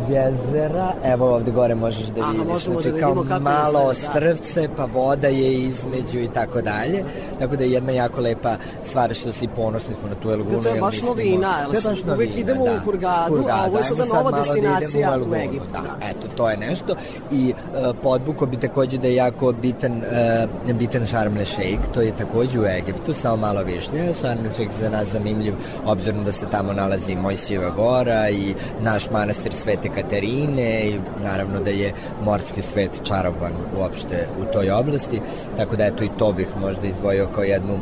jezera, 0.08 0.92
evo 1.04 1.34
ovde 1.34 1.50
gore 1.50 1.74
možeš 1.74 2.06
da 2.06 2.22
Aha, 2.22 2.32
vidiš, 2.32 2.46
možemo 2.48 2.80
znači 2.80 2.92
da 2.92 3.00
kao 3.00 3.10
vidimo 3.10 3.28
kako 3.28 3.44
malo 3.44 3.92
izgleda, 3.92 4.20
da. 4.20 4.30
ostrvce, 4.30 4.68
pa 4.76 4.84
voda 4.84 5.28
je 5.28 5.54
između 5.54 6.18
i 6.18 6.28
tako 6.34 6.62
dalje, 6.62 7.04
tako 7.38 7.56
da 7.56 7.64
je 7.64 7.72
jedna 7.72 7.92
jako 7.92 8.20
lepa 8.20 8.56
stvar 8.82 9.14
što 9.14 9.32
si 9.32 9.48
ponosni 9.56 9.94
smo 10.00 10.08
na 10.08 10.14
tu 10.14 10.30
Elgunu. 10.30 10.62
To 10.62 10.68
je 10.68 10.80
baš 10.80 11.02
novina, 11.02 11.58
jel 11.60 11.70
To 11.70 11.76
je 11.76 11.82
baš 11.82 12.04
novina, 12.04 12.34
idemo 12.34 12.64
u 12.64 12.78
Hurgadu, 12.84 13.44
a 13.50 13.66
ovo 13.66 13.78
je 13.78 13.84
sada 13.88 14.04
sad 14.04 14.08
nova 14.08 14.30
da 14.30 14.36
destinacija 14.36 14.88
idemo 14.88 15.10
u 15.10 15.14
Elgunu, 15.14 15.36
Egiptu, 15.36 15.66
Da, 15.72 15.80
da. 15.80 16.06
eto, 16.08 16.28
to 16.36 16.50
je 16.50 16.56
nešto. 16.56 16.94
I 17.32 17.54
uh, 17.54 17.96
podvuko 18.02 18.46
bi 18.46 18.56
takođe 18.56 18.98
da 18.98 19.08
je 19.08 19.14
jako 19.14 19.52
bitan, 19.52 20.02
uh, 20.66 20.76
bitan 20.76 21.06
Sharm 21.06 21.36
el 21.36 21.44
Sheikh, 21.44 21.80
to 21.94 22.00
je 22.00 22.12
takođe 22.18 22.60
u 22.60 22.64
Egiptu, 22.64 23.14
samo 23.14 23.36
malo 23.36 23.62
višnje. 23.62 24.14
Sharm 24.20 24.46
el 24.46 24.52
Sheikh 24.52 24.72
za 24.80 24.90
nas 24.90 25.08
zanimljiv, 25.12 25.54
obzirom 25.86 26.24
da 26.24 26.32
se 26.32 26.46
tamo 26.50 26.72
nalazi 26.72 27.16
Mojsijeva 27.16 27.70
gora 27.70 28.30
i 28.30 28.54
naš 28.80 29.10
manastir 29.10 29.52
Svete 29.86 30.02
Katarine 30.02 30.88
i 30.88 31.00
naravno 31.22 31.60
da 31.60 31.70
je 31.70 31.92
morski 32.24 32.62
svet 32.62 32.90
čaroban 33.04 33.52
uopšte 33.76 34.28
u 34.40 34.52
toj 34.52 34.70
oblasti, 34.70 35.20
tako 35.56 35.76
da 35.76 35.86
eto 35.86 36.04
i 36.04 36.10
to 36.18 36.32
bih 36.32 36.48
možda 36.60 36.86
izdvojio 36.86 37.28
kao 37.34 37.44
jednu 37.44 37.80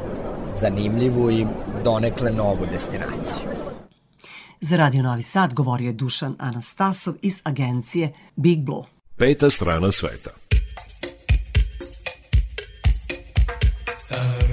zanimljivu 0.60 1.30
i 1.30 1.46
donekle 1.84 2.30
novu 2.30 2.66
destinaciju. 2.72 3.48
Za 4.60 4.76
Radio 4.76 5.02
Novi 5.02 5.22
Sad 5.22 5.54
govorio 5.54 5.86
je 5.86 5.92
Dušan 5.92 6.34
Anastasov 6.38 7.14
iz 7.22 7.40
agencije 7.44 8.12
Big 8.36 8.58
Blue. 8.58 8.84
Peta 9.16 9.50
strana 9.50 9.90
sveta. 9.90 10.30
Aruba, 14.10 14.43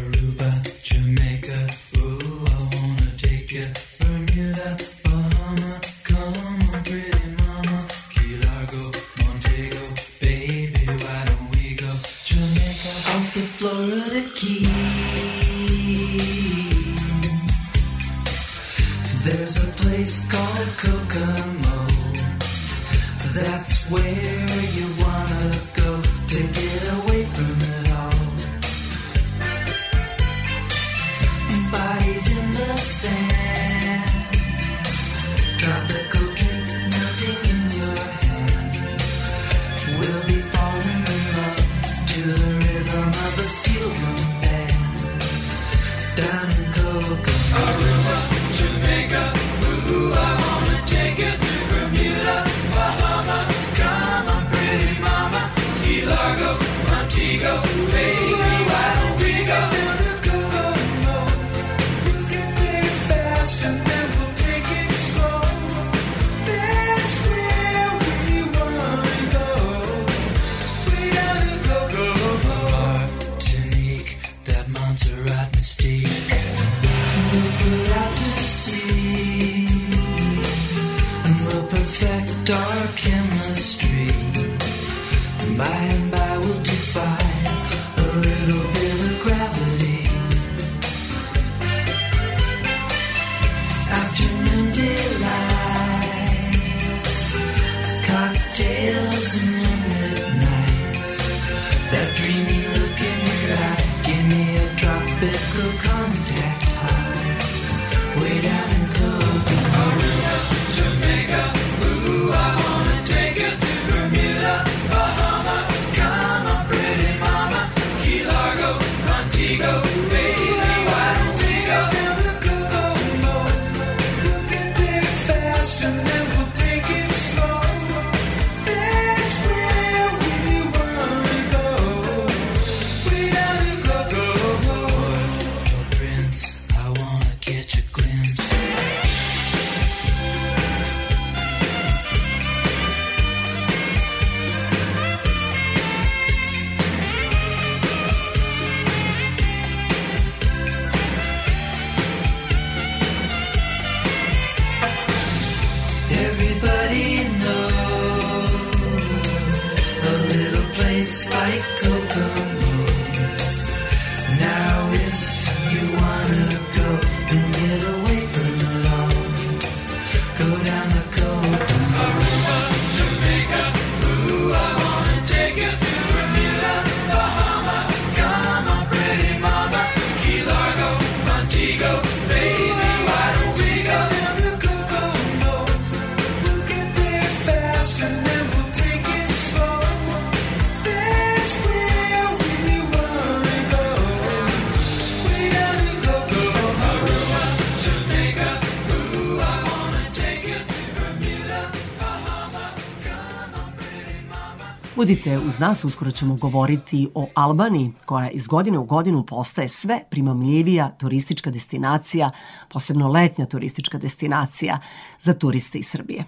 budite 205.01 205.39
uz 205.39 205.59
nas, 205.59 205.85
uskoro 205.85 206.11
ćemo 206.11 206.35
govoriti 206.35 207.09
o 207.15 207.27
Albaniji, 207.35 207.91
koja 208.05 208.29
iz 208.29 208.47
godine 208.47 208.77
u 208.77 208.83
godinu 208.83 209.25
postaje 209.25 209.67
sve 209.67 209.99
primamljivija 210.09 210.89
turistička 210.89 211.51
destinacija, 211.51 212.31
posebno 212.69 213.07
letnja 213.07 213.45
turistička 213.45 213.97
destinacija 213.97 214.79
za 215.19 215.33
turiste 215.33 215.77
iz 215.77 215.87
Srbije. 215.87 216.23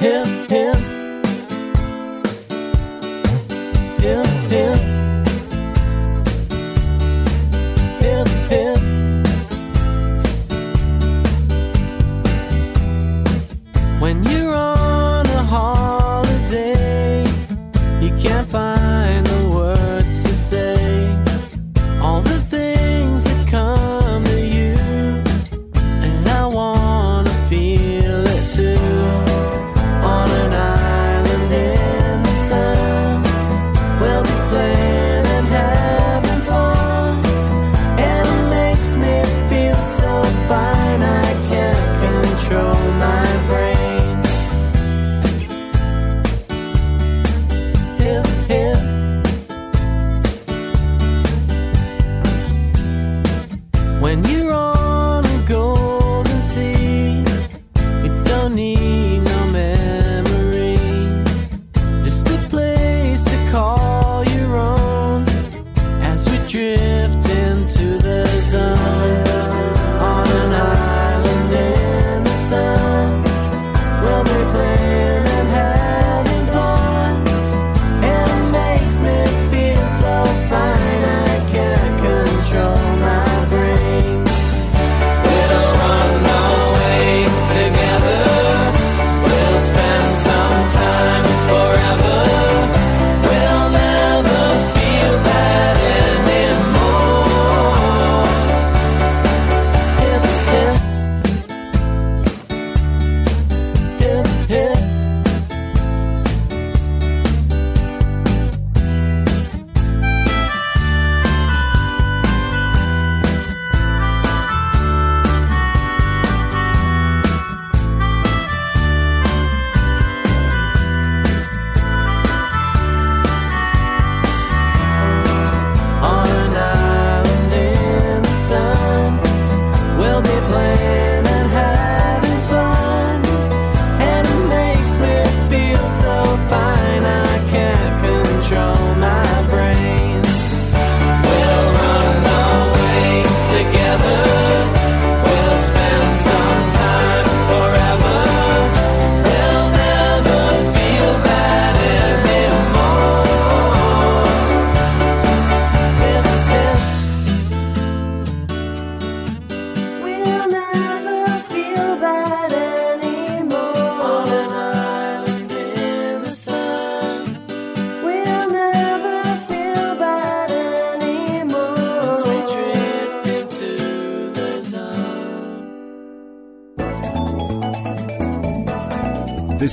Hip. 0.00 0.41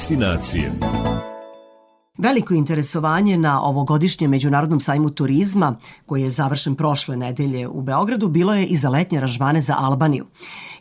Destinacije 0.10 0.72
Veliko 2.18 2.54
interesovanje 2.54 3.38
na 3.38 3.64
ovogodišnjem 3.64 4.32
Međunarodnom 4.32 4.80
sajmu 4.80 5.10
turizma, 5.10 5.76
koji 6.06 6.22
je 6.22 6.30
završen 6.30 6.76
prošle 6.76 7.18
nedelje 7.18 7.68
u 7.68 7.82
Beogradu, 7.82 8.28
bilo 8.28 8.54
je 8.54 8.66
i 8.66 8.76
za 8.76 8.90
letnje 8.90 9.18
aranžmane 9.18 9.62
za 9.62 9.76
Albaniju. 9.80 10.26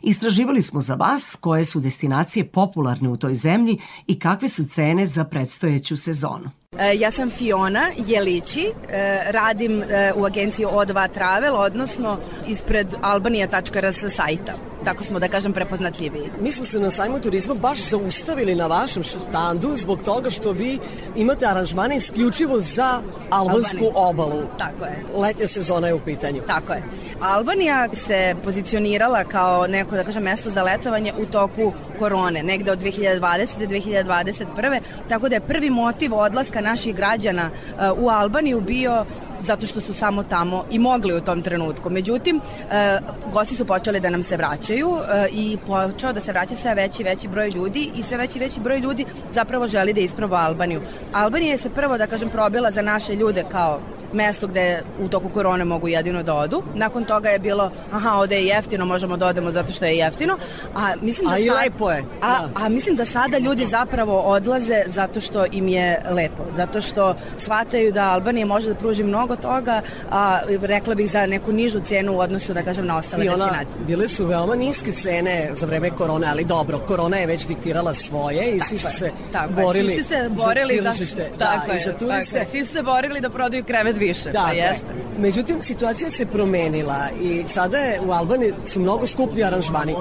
Istraživali 0.01 0.61
smo 0.61 0.81
za 0.81 0.95
vas 0.95 1.37
koje 1.41 1.65
su 1.65 1.79
destinacije 1.79 2.45
popularne 2.45 3.09
u 3.09 3.17
toj 3.17 3.35
zemlji 3.35 3.77
i 4.07 4.19
kakve 4.19 4.49
su 4.49 4.63
cene 4.67 5.07
za 5.07 5.23
predstojeću 5.23 5.97
sezonu. 5.97 6.49
E, 6.79 6.95
Ja 6.97 7.11
sam 7.11 7.29
Fiona 7.29 7.91
Jelići, 8.07 8.71
e, 8.89 9.21
radim 9.31 9.83
e, 9.83 10.13
u 10.15 10.25
agenciji 10.25 10.65
O2 10.65 11.13
Travel, 11.13 11.55
odnosno 11.55 12.17
ispred 12.47 12.87
albanija.rs 13.01 14.15
sajta. 14.15 14.68
Tako 14.83 15.03
smo, 15.03 15.19
da 15.19 15.27
kažem, 15.27 15.53
prepoznatljiviji. 15.53 16.29
Mi 16.41 16.51
smo 16.51 16.65
se 16.65 16.79
na 16.79 16.91
sajmu 16.91 17.19
turizma 17.19 17.53
baš 17.53 17.79
zaustavili 17.79 18.55
na 18.55 18.67
vašem 18.67 19.03
štandu 19.03 19.75
zbog 19.75 20.03
toga 20.03 20.29
što 20.29 20.51
vi 20.51 20.79
imate 21.15 21.45
aranžmane 21.45 21.97
isključivo 21.97 22.59
za 22.59 23.01
albansku 23.31 23.91
obalu. 23.95 24.41
Tako 24.57 24.85
je. 24.85 25.03
Letnja 25.15 25.47
sezona 25.47 25.87
je 25.87 25.93
u 25.93 25.99
pitanju. 25.99 26.41
Tako 26.47 26.73
je. 26.73 26.83
Albanija 27.21 27.87
se 28.07 28.35
pozicionirala 28.43 29.23
kao 29.23 29.67
neko, 29.67 29.95
da 29.95 30.03
kažem, 30.03 30.23
mesto 30.23 30.49
za 30.49 30.63
letovanje 30.63 31.13
u 31.21 31.25
toku 31.25 31.73
korone, 31.99 32.43
negde 32.43 32.71
od 32.71 32.79
2020. 32.79 33.19
do 33.59 33.65
2021. 33.65 34.79
Tako 35.09 35.29
da 35.29 35.35
je 35.35 35.41
prvi 35.41 35.69
motiv 35.69 36.13
odlaska 36.13 36.61
naših 36.61 36.95
građana 36.95 37.49
uh, 37.49 38.03
u 38.03 38.09
Albaniju 38.09 38.61
bio 38.61 39.05
zato 39.41 39.65
što 39.65 39.81
su 39.81 39.93
samo 39.93 40.23
tamo 40.23 40.65
i 40.71 40.79
mogli 40.79 41.13
u 41.13 41.21
tom 41.21 41.41
trenutku. 41.41 41.89
Međutim, 41.89 42.41
e, 42.71 42.99
gosti 43.33 43.55
su 43.55 43.65
počeli 43.65 43.99
da 43.99 44.09
nam 44.09 44.23
se 44.23 44.37
vraćaju 44.37 44.97
e, 44.97 45.27
i 45.31 45.57
počeo 45.67 46.13
da 46.13 46.21
se 46.21 46.31
vraća 46.31 46.55
sve 46.55 46.75
veći 46.75 47.01
i 47.01 47.05
veći 47.05 47.27
broj 47.27 47.49
ljudi 47.49 47.89
i 47.95 48.03
sve 48.03 48.17
veći 48.17 48.37
i 48.37 48.41
veći 48.41 48.59
broj 48.59 48.79
ljudi 48.79 49.05
zapravo 49.33 49.67
želi 49.67 49.93
da 49.93 50.01
isproba 50.01 50.37
Albaniju. 50.37 50.81
Albanija 51.13 51.51
je 51.51 51.57
se 51.57 51.69
prvo, 51.69 51.97
da 51.97 52.07
kažem, 52.07 52.29
probila 52.29 52.71
za 52.71 52.81
naše 52.81 53.15
ljude 53.19 53.43
kao 53.43 53.79
mesto 54.13 54.47
gde 54.47 54.65
u 54.99 55.07
toku 55.07 55.29
korone 55.29 55.65
mogu 55.65 55.87
jedino 55.87 56.23
da 56.23 56.33
odu. 56.35 56.63
Nakon 56.75 57.05
toga 57.05 57.29
je 57.29 57.39
bilo, 57.39 57.71
aha, 57.91 58.13
ovde 58.13 58.35
je 58.35 58.45
jeftino, 58.45 58.85
možemo 58.85 59.17
da 59.17 59.27
odemo 59.27 59.51
zato 59.51 59.71
što 59.71 59.85
je 59.85 59.97
jeftino. 59.97 60.37
A, 60.75 60.93
mislim 61.01 61.27
da 61.27 61.33
A 61.33 61.37
i 61.37 61.47
sad- 61.47 61.57
lepo 61.57 61.91
je, 61.91 62.03
A, 62.21 62.27
da. 62.27 62.49
a 62.55 62.69
mislim 62.69 62.95
da 62.95 63.05
sada 63.05 63.37
ljudi 63.37 63.65
zapravo 63.65 64.19
odlaze 64.19 64.83
zato 64.87 65.19
što 65.19 65.45
im 65.45 65.67
je 65.67 66.01
lepo, 66.11 66.43
zato 66.55 66.81
što 66.81 67.15
shvataju 67.37 67.91
da 67.91 68.03
Albanija 68.05 68.45
može 68.45 68.69
da 68.69 68.75
pruži 68.75 69.03
mnogo 69.03 69.35
toga, 69.35 69.81
a 70.11 70.39
rekla 70.61 70.95
bih 70.95 71.11
za 71.11 71.25
neku 71.25 71.51
nižu 71.51 71.79
cenu 71.81 72.13
u 72.13 72.19
odnosu, 72.19 72.53
da 72.53 72.63
kažem, 72.63 72.85
na 72.85 72.97
ostale 72.97 73.23
destinacije. 73.23 73.85
bile 73.87 74.07
su 74.07 74.25
veoma 74.25 74.55
niske 74.55 74.91
cene 74.91 75.49
za 75.53 75.65
vreme 75.65 75.89
korone, 75.89 76.27
ali 76.27 76.43
dobro, 76.45 76.79
korona 76.79 77.17
je 77.17 77.27
već 77.27 77.47
diktirala 77.47 77.93
svoje 77.93 78.51
i 78.51 78.59
svi 78.59 78.77
su 78.77 78.87
se 78.89 79.11
tako 79.31 79.53
borili, 79.53 79.93
Svi 79.93 80.03
su 80.03 80.09
se 80.09 80.29
borili 80.29 80.79
za 80.81 80.91
tržište, 80.91 81.29
tako 81.37 81.67
da, 81.67 81.73
je, 81.73 81.79
i 81.79 81.83
za 81.83 81.91
tako 81.91 81.99
turiste. 81.99 82.37
je. 82.39 82.45
Svi 82.45 82.65
su 82.65 82.71
se 82.73 82.83
borili 82.83 83.21
da 83.21 83.29
prodaju 83.29 83.63
krevet 83.63 83.97
više. 83.99 84.31
Da, 84.31 84.43
pa 84.47 84.51
jeste. 84.51 84.85
Međutim, 85.19 85.61
situacija 85.61 86.09
se 86.09 86.25
promenila 86.25 87.07
i 87.21 87.43
sada 87.47 87.77
je 87.77 88.01
u 88.01 88.11
Albaniji 88.11 88.53
su 88.65 88.79
mnogo 88.79 89.07
skuplji 89.07 89.43
aranžmani. 89.43 89.95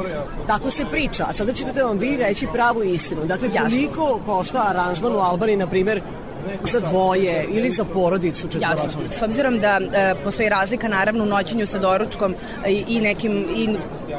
Tako 0.47 0.71
se 0.71 0.85
priča, 0.91 1.25
a 1.29 1.33
sada 1.33 1.53
ćete 1.53 1.83
vam 1.83 1.99
vi 1.99 2.17
reći 2.17 2.47
pravu 2.53 2.83
istinu. 2.83 3.25
Dakle, 3.25 3.49
Jasno. 3.55 3.71
koliko 3.71 4.21
košta 4.27 4.65
aranžman 4.69 5.15
u 5.15 5.19
Albaniji, 5.19 5.57
na 5.57 5.67
primjer, 5.67 6.03
za 6.73 6.81
dvoje 6.81 7.47
ili 7.51 7.71
za 7.71 7.85
porodicu 7.85 8.49
četvoročnu? 8.49 9.03
Jasno. 9.03 9.19
S 9.19 9.23
obzirom 9.23 9.59
da 9.59 9.81
e, 9.81 10.15
postoji 10.25 10.49
razlika 10.49 10.89
naravno 10.89 11.25
u 11.25 11.27
noćenju 11.27 11.67
sa 11.67 11.79
doručkom 11.79 12.35
i, 12.69 12.85
i 12.89 13.01
nekim 13.01 13.47
i 13.57 13.69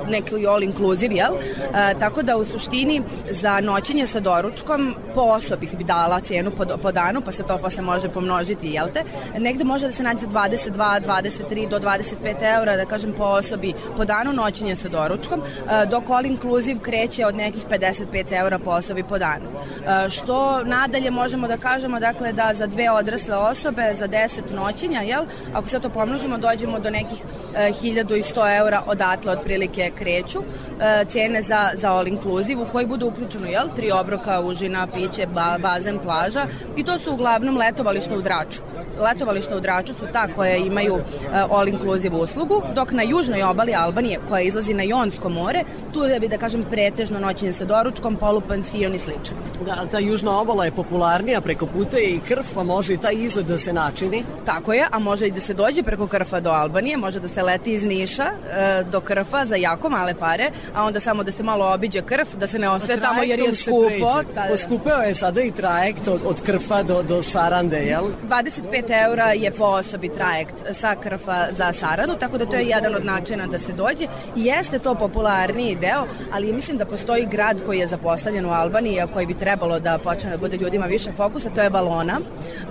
neki 0.08 0.48
all 0.48 0.64
inclusive, 0.64 1.16
jel? 1.16 1.34
E, 1.36 2.00
tako 2.00 2.24
da 2.24 2.38
u 2.38 2.46
suštini 2.46 3.02
za 3.30 3.60
noćenje 3.60 4.08
sa 4.08 4.20
doručkom 4.20 4.96
po 5.16 5.22
osobi 5.22 5.70
bi 5.78 5.84
dala 5.84 6.20
cenu 6.20 6.52
po, 6.52 6.66
po 6.82 6.92
danu, 6.92 7.22
pa 7.22 7.32
se 7.32 7.44
to 7.44 7.58
posle 7.58 7.84
može 7.84 8.10
pomnožiti, 8.10 8.68
jel 8.68 8.88
te? 8.94 9.04
Negde 9.40 9.64
može 9.64 9.88
da 9.88 9.94
se 9.94 10.04
nađe 10.04 10.28
22, 10.28 11.02
23 11.06 11.70
do 11.70 11.80
25 11.80 12.56
eura, 12.56 12.76
da 12.76 12.86
kažem, 12.86 13.14
po 13.14 13.24
osobi 13.24 13.74
po 13.98 14.06
danu 14.06 14.34
noćenje 14.34 14.76
sa 14.76 14.90
doručkom, 14.90 15.42
e, 15.42 15.86
dok 15.86 16.10
all 16.10 16.26
inclusive 16.26 16.80
kreće 16.80 17.26
od 17.26 17.36
nekih 17.36 17.66
55 17.70 18.26
eura 18.32 18.60
po 18.60 18.70
osobi 18.70 19.04
po 19.04 19.18
danu. 19.18 19.46
E, 19.50 20.10
što 20.10 20.64
nadalje 20.64 21.12
možemo 21.12 21.48
da 21.48 21.58
kažemo, 21.58 22.00
dakle, 22.00 22.34
da 22.34 22.52
za 22.54 22.68
dve 22.68 22.92
odrasle 22.92 23.36
osobe, 23.36 23.96
za 24.00 24.08
10 24.08 24.52
noćenja, 24.56 25.02
jel? 25.02 25.26
Ako 25.54 25.68
sve 25.68 25.80
to 25.80 25.90
pomnožimo, 25.90 26.38
dođemo 26.38 26.80
do 26.80 26.90
nekih 26.90 27.20
e, 27.56 27.72
1100 27.82 28.58
eura 28.58 28.84
odatle 28.88 29.32
otprilike 29.32 29.89
kreću 29.92 30.40
e, 30.40 31.06
cene 31.06 31.42
za, 31.42 31.70
za 31.74 31.94
all 31.94 32.08
inclusive 32.08 32.62
u 32.62 32.66
koji 32.72 32.86
bude 32.86 33.06
uključeno, 33.06 33.46
jel? 33.46 33.68
Tri 33.76 33.92
obroka, 33.92 34.42
užina, 34.42 34.88
piće, 34.88 35.28
ba, 35.34 35.58
bazen, 35.62 36.00
plaža 36.04 36.46
i 36.76 36.84
to 36.84 37.00
su 37.00 37.14
uglavnom 37.14 37.58
letovališta 37.58 38.18
u 38.18 38.22
Draču. 38.22 38.62
Letovališta 39.00 39.58
u 39.58 39.60
Draču 39.60 39.94
su 39.94 40.06
ta 40.14 40.28
koja 40.36 40.56
imaju 40.56 40.96
e, 40.96 41.02
all 41.50 41.68
inclusive 41.68 42.18
uslugu, 42.18 42.62
dok 42.76 42.92
na 42.92 43.04
južnoj 43.04 43.44
obali 43.44 43.76
Albanije, 43.76 44.20
koja 44.30 44.42
izlazi 44.42 44.74
na 44.74 44.84
Jonsko 44.84 45.30
more, 45.30 45.64
tu 45.94 46.04
je, 46.04 46.20
bi 46.20 46.28
da 46.28 46.38
kažem, 46.38 46.64
pretežno 46.70 47.20
noćenje 47.20 47.54
sa 47.54 47.66
doručkom, 47.66 48.16
polupansion 48.16 48.96
i 48.96 49.00
slično. 49.00 49.36
Da, 49.66 49.76
ali 49.80 49.90
ta 49.90 50.00
južna 50.00 50.40
obala 50.40 50.66
je 50.66 50.72
popularnija, 50.72 51.42
preko 51.42 51.66
puta 51.66 51.98
je 51.98 52.10
i 52.10 52.20
krv, 52.20 52.44
pa 52.56 52.64
može 52.64 52.94
i 52.94 52.98
taj 52.98 53.14
izgled 53.14 53.46
da 53.46 53.58
se 53.58 53.74
načini. 53.74 54.24
Tako 54.46 54.74
je, 54.74 54.88
a 54.92 55.00
može 55.00 55.28
i 55.28 55.32
da 55.32 55.40
se 55.40 55.54
dođe 55.54 55.84
preko 55.84 56.08
Krfa 56.08 56.40
do 56.40 56.50
Albanije, 56.50 56.98
može 56.98 57.20
da 57.20 57.28
se 57.28 57.44
leti 57.44 57.74
iz 57.74 57.84
Niša 57.84 58.24
e, 58.24 58.84
do 58.92 59.02
Krfa 59.02 59.46
za 59.46 59.56
jako 59.70 59.90
male 59.90 60.14
pare, 60.14 60.52
a 60.76 60.84
onda 60.84 61.00
samo 61.00 61.24
da 61.24 61.32
se 61.32 61.44
malo 61.44 61.74
obiđe 61.74 62.02
Krf, 62.02 62.36
da 62.36 62.48
se 62.48 62.60
ne 62.60 62.70
ostaje 62.70 63.02
tamo 63.02 63.24
jer 63.24 63.40
je 63.40 63.56
skupo. 63.56 64.24
Da, 64.36 64.42
da. 64.42 64.48
Poskupeo 64.50 65.02
je 65.02 65.14
sada 65.14 65.42
i 65.42 65.52
trajekt 65.52 66.08
od, 66.08 66.22
od 66.26 66.42
Krfa 66.46 66.84
do, 66.84 67.04
do 67.04 67.24
Sarande, 67.24 67.78
jel? 67.78 68.04
25 68.30 69.08
eura 69.08 69.32
je 69.32 69.52
po 69.52 69.66
osobi 69.66 70.10
trajekt 70.10 70.56
sa 70.74 70.96
Krfa 70.96 71.48
za 71.58 71.74
Saradu, 71.74 72.16
tako 72.20 72.38
da 72.38 72.46
to 72.46 72.56
je 72.56 72.68
jedan 72.68 72.96
od 72.96 73.06
načina 73.06 73.48
da 73.48 73.60
se 73.60 73.74
dođe. 73.74 74.08
I 74.36 74.46
jeste 74.46 74.80
to 74.80 74.96
popularniji 74.96 75.76
deo, 75.76 76.06
ali 76.34 76.54
mislim 76.54 76.78
da 76.78 76.86
postoji 76.86 77.26
grad 77.26 77.62
koji 77.66 77.80
je 77.80 77.88
zapostavljen 77.88 78.46
u 78.46 78.50
Albaniji, 78.50 79.00
a 79.00 79.08
koji 79.08 79.26
bi 79.26 79.34
trebalo 79.34 79.80
da 79.80 79.98
počne 80.04 80.30
da 80.30 80.38
bude 80.38 80.58
ljudima 80.58 80.86
više 80.86 81.12
fokusa, 81.18 81.50
to 81.50 81.62
je 81.62 81.70
Valona. 81.70 82.20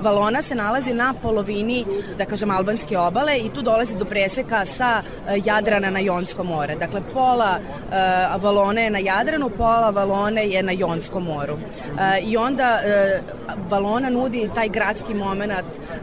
Valona 0.00 0.42
se 0.42 0.54
nalazi 0.54 0.94
na 0.94 1.14
polovini, 1.22 1.84
da 2.18 2.24
kažem, 2.24 2.50
albanske 2.50 2.98
obale 2.98 3.38
i 3.38 3.50
tu 3.54 3.62
dolazi 3.62 3.96
do 3.96 4.04
preseka 4.04 4.64
sa 4.64 5.02
e, 5.28 5.40
Jadrana 5.44 5.90
na 5.90 5.98
Jonsko 5.98 6.44
more. 6.44 6.74
Dakle, 6.74 6.87
pola 7.12 7.58
e, 7.58 8.38
Valone 8.38 8.82
je 8.82 8.90
na 8.90 8.98
Jadranu, 8.98 9.50
pola 9.50 9.90
Valone 9.90 10.46
je 10.46 10.62
na 10.62 10.72
Jonskom 10.72 11.24
moru. 11.24 11.58
E, 11.98 12.20
I 12.20 12.36
onda 12.36 12.80
e, 12.84 13.20
Valona 13.68 14.10
nudi 14.10 14.50
taj 14.54 14.68
gradski 14.68 15.14
moment, 15.14 15.52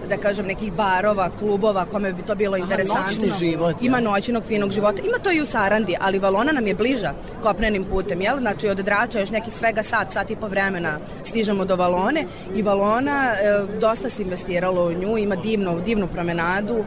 da 0.09 0.17
kažem, 0.17 0.45
nekih 0.45 0.73
barova, 0.73 1.29
klubova, 1.39 1.85
kome 1.85 2.13
bi 2.13 2.21
to 2.21 2.35
bilo 2.35 2.57
interesantno. 2.57 3.03
noćni 3.03 3.31
život, 3.39 3.75
Ima 3.81 3.97
ja. 3.97 4.03
noćnog 4.03 4.43
finog 4.43 4.71
života. 4.71 5.01
Ima 5.01 5.17
to 5.23 5.31
i 5.31 5.41
u 5.41 5.45
Sarandi, 5.45 5.95
ali 6.01 6.19
Valona 6.19 6.51
nam 6.51 6.67
je 6.67 6.75
bliža 6.75 7.13
kopnenim 7.43 7.83
putem, 7.83 8.21
jel? 8.21 8.39
Znači 8.39 8.69
od 8.69 8.77
Drača 8.77 9.19
još 9.19 9.29
neki 9.29 9.51
svega 9.51 9.83
sat, 9.83 10.13
sat 10.13 10.31
i 10.31 10.35
po 10.35 10.47
vremena 10.47 10.99
stižemo 11.23 11.65
do 11.65 11.75
Valone 11.75 12.25
i 12.55 12.61
Valona 12.61 13.33
e, 13.33 13.63
dosta 13.79 14.09
se 14.09 14.23
investiralo 14.23 14.83
u 14.85 14.93
nju, 14.93 15.17
ima 15.17 15.35
divnu, 15.35 15.81
divnu 15.85 16.07
promenadu, 16.07 16.77
e, 16.77 16.83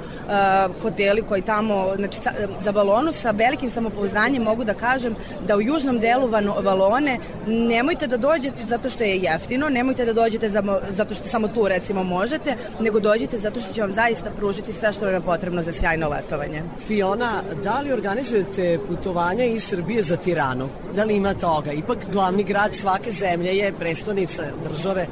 hoteli 0.83 1.23
koji 1.23 1.43
tamo, 1.43 1.93
znači 1.97 2.19
za 2.65 2.71
Valonu 2.71 3.13
sa 3.13 3.31
velikim 3.31 3.71
samopouzdanjem 3.89 4.43
mogu 4.43 4.65
da 4.65 4.75
kažem 4.75 5.15
da 5.47 5.57
u 5.57 5.61
južnom 5.61 5.99
delu 5.99 6.29
Valone 6.63 7.19
nemojte 7.47 8.07
da 8.07 8.17
dođete 8.17 8.65
zato 8.69 8.91
što 8.91 9.05
je 9.05 9.17
jeftino, 9.17 9.69
nemojte 9.69 10.05
da 10.05 10.13
dođete 10.13 10.49
za, 10.49 10.63
zato 10.91 11.15
što 11.15 11.29
samo 11.29 11.49
tu 11.49 11.69
recimo 11.69 12.05
možete, 12.05 12.57
nego 12.81 13.01
dođite 13.01 13.39
zato 13.39 13.61
što 13.61 13.73
će 13.73 13.81
vam 13.81 13.93
zaista 13.93 14.31
pružiti 14.31 14.73
sve 14.73 14.93
što 14.93 15.05
vam 15.05 15.15
je 15.15 15.21
potrebno 15.21 15.63
za 15.63 15.73
sjajno 15.73 16.09
letovanje. 16.09 16.63
Fiona, 16.87 17.43
da 17.65 17.81
li 17.81 17.93
organizujete 17.93 18.79
putovanja 18.89 19.45
iz 19.45 19.65
Srbije 19.65 20.03
za 20.03 20.17
Tiranu? 20.17 20.69
Da 20.95 21.05
li 21.05 21.17
ima 21.17 21.35
toga? 21.35 21.73
Ipak 21.73 21.99
glavni 22.13 22.45
grad 22.45 22.75
svake 22.75 23.13
zemlje 23.13 23.57
je 23.57 23.73
prestonica 23.73 24.43
države 24.71 25.07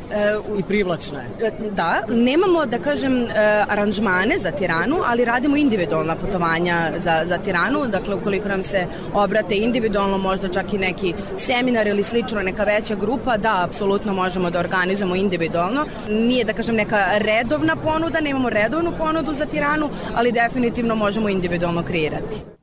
i 0.59 0.63
privlačna 0.63 1.21
je. 1.21 1.53
Da, 1.71 2.03
nemamo, 2.09 2.67
da 2.67 2.79
kažem, 2.79 3.23
e, 3.23 3.29
aranžmane 3.69 4.39
za 4.43 4.51
Tiranu, 4.51 4.97
ali 5.07 5.25
radimo 5.25 5.57
individualna 5.57 6.17
putovanja 6.17 6.93
za, 7.05 7.23
za 7.27 7.39
Tiranu, 7.39 7.87
dakle 7.87 8.15
ukoliko 8.15 8.49
nam 8.49 8.63
se 8.71 8.87
obrate 9.15 9.57
individualno, 9.57 10.19
možda 10.19 10.49
čak 10.49 10.73
i 10.73 10.79
neki 10.79 11.15
seminar 11.39 11.87
ili 11.87 12.03
slično, 12.03 12.41
neka 12.41 12.65
veća 12.65 12.95
grupa, 12.95 13.37
da, 13.37 13.65
apsolutno 13.65 14.13
možemo 14.15 14.51
da 14.51 14.59
organizujemo 14.59 15.17
individualno. 15.17 15.87
Nije, 16.09 16.45
da 16.45 16.53
kažem, 16.53 16.77
neka 16.77 17.19
redovna 17.19 17.77
ponuda, 17.77 18.21
nemamo 18.21 18.51
redovnu 18.51 18.93
ponudu 18.99 19.35
za 19.35 19.47
Tiranu, 19.47 19.91
ali 20.15 20.33
definitivno 20.33 20.95
možemo 20.95 21.29
individualno 21.29 21.83
kreirati. 21.83 22.57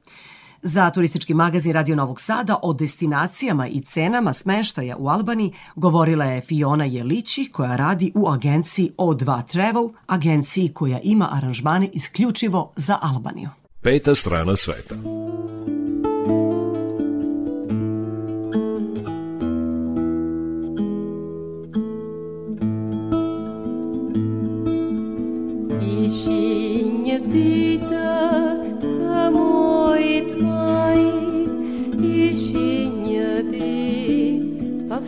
Za 0.65 0.89
turistički 0.89 1.33
magazin 1.33 1.73
Radio 1.73 1.95
Novog 1.95 2.21
Sada 2.21 2.55
o 2.61 2.73
destinacijama 2.73 3.67
i 3.67 3.81
cenama 3.81 4.33
smeštaja 4.33 4.97
u 4.97 5.07
Albaniji 5.07 5.53
govorila 5.75 6.25
je 6.25 6.41
Fiona 6.41 6.85
Jelići 6.85 7.49
koja 7.51 7.75
radi 7.75 8.11
u 8.15 8.29
agenciji 8.29 8.91
O2 8.97 9.51
Travel, 9.51 9.89
agenciji 10.07 10.69
koja 10.73 10.99
ima 11.03 11.29
aranžmane 11.31 11.89
isključivo 11.93 12.73
za 12.75 12.97
Albaniju. 13.01 13.49
Peta 13.81 14.15
strana 14.15 14.55
sveta. 14.55 14.95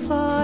far. 0.08 0.35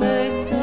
mệt 0.00 0.53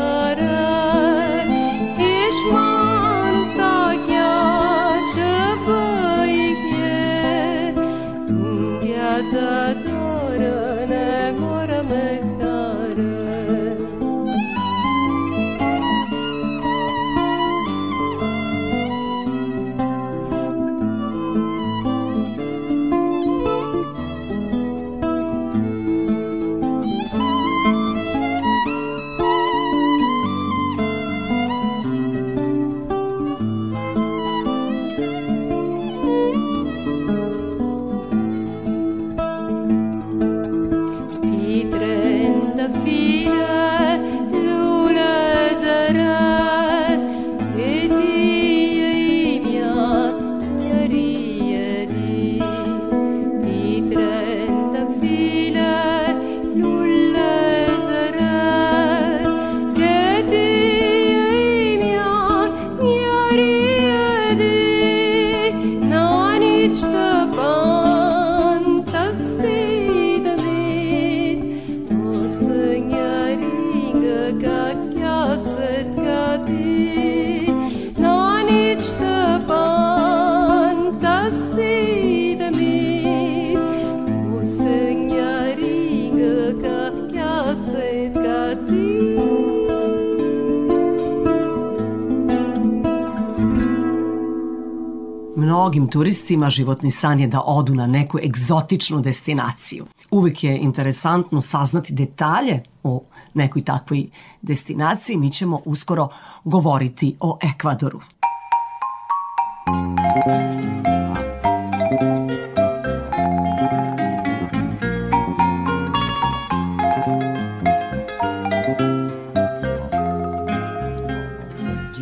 turistima 95.92 96.50
životni 96.50 96.92
san 96.92 97.20
je 97.20 97.28
da 97.28 97.42
odu 97.46 97.76
na 97.76 97.88
neku 97.88 98.20
egzotičnu 98.24 99.02
destinaciju. 99.02 99.86
Uvek 100.12 100.44
je 100.44 100.58
interesantno 100.58 101.42
saznati 101.42 101.94
detalje 101.94 102.64
o 102.84 103.04
nekoj 103.34 103.62
takvoj 103.62 104.06
destinaciji. 104.42 105.18
Mi 105.18 105.32
ćemo 105.32 105.62
uskoro 105.66 106.10
govoriti 106.44 107.16
o 107.20 107.38
Ekvadoru. 107.42 108.02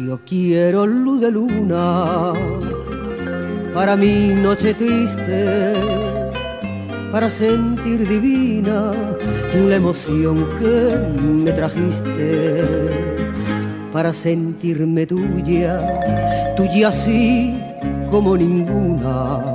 Yo 0.09 0.17
quiero 0.29 0.85
luz 0.85 1.19
de 1.19 1.29
luna 1.29 2.33
para 3.79 3.95
mi 3.95 4.33
noche 4.33 4.73
triste, 4.73 5.73
para 7.13 7.29
sentir 7.31 8.05
divina 8.05 8.91
la 9.55 9.75
emoción 9.77 10.35
que 10.59 10.75
me 11.45 11.53
trajiste, 11.53 12.61
para 13.93 14.11
sentirme 14.11 15.05
tuya, 15.05 15.79
tuya 16.57 16.89
así 16.89 17.53
como 18.11 18.35
ninguna. 18.35 19.53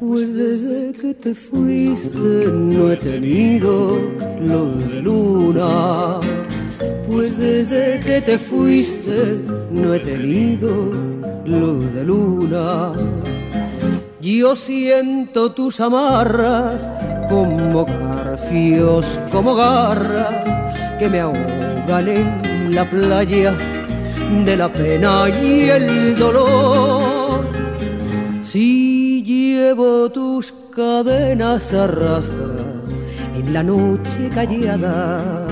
Pues 0.00 0.34
desde 0.34 0.92
que 1.00 1.14
te 1.14 1.36
fuiste 1.36 2.50
no 2.50 2.90
he 2.90 2.96
tenido 2.96 3.96
luz 4.40 4.92
de 4.92 5.00
luna 5.00 6.20
Pues 7.06 7.38
desde 7.38 8.00
que 8.00 8.20
te 8.20 8.38
fuiste 8.38 9.40
no 9.70 9.94
he 9.94 10.00
tenido 10.00 11.13
luz 11.44 11.92
de 11.92 12.04
luna. 12.04 12.92
Yo 14.20 14.56
siento 14.56 15.52
tus 15.52 15.80
amarras 15.80 16.88
como 17.28 17.84
garfios, 17.84 19.20
como 19.30 19.54
garras 19.54 20.98
que 20.98 21.08
me 21.08 21.20
ahogan 21.20 22.08
en 22.08 22.74
la 22.74 22.88
playa 22.88 23.54
de 24.44 24.56
la 24.56 24.72
pena 24.72 25.28
y 25.28 25.68
el 25.68 26.16
dolor. 26.16 27.46
Si 28.42 29.22
llevo 29.22 30.10
tus 30.10 30.54
cadenas 30.74 31.72
arrastras 31.72 32.62
en 33.36 33.52
la 33.52 33.62
noche 33.62 34.30
callada, 34.34 35.46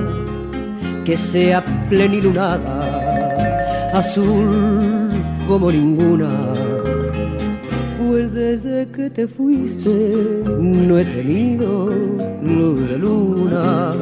que 1.04 1.16
sea 1.16 1.62
plenilunada, 1.90 3.90
azul 3.92 4.91
como 5.46 5.70
ninguna. 5.70 6.30
Pues 7.98 8.32
desde 8.32 8.88
que 8.88 9.10
te 9.10 9.26
fuiste 9.26 10.14
no 10.58 10.98
he 10.98 11.04
tenido 11.04 11.86
luz 12.42 12.88
de 12.88 12.98
luna. 12.98 13.94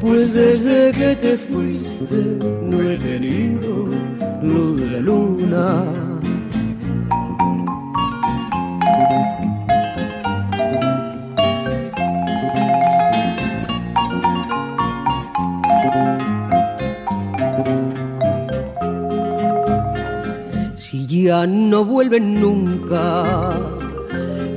Pues 0.00 0.32
desde 0.32 0.92
que 0.92 1.16
te 1.16 1.36
fuiste 1.36 2.38
no 2.62 2.90
he 2.90 2.96
tenido 2.96 3.88
luz 4.42 4.90
de 4.90 5.00
luna. 5.00 6.09
No 21.46 21.84
vuelven 21.84 22.40
nunca 22.40 23.24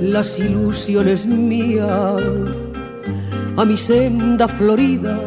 las 0.01 0.39
ilusiones 0.39 1.25
mías 1.25 2.21
a 3.55 3.65
mi 3.65 3.77
senda 3.77 4.47
florida 4.47 5.19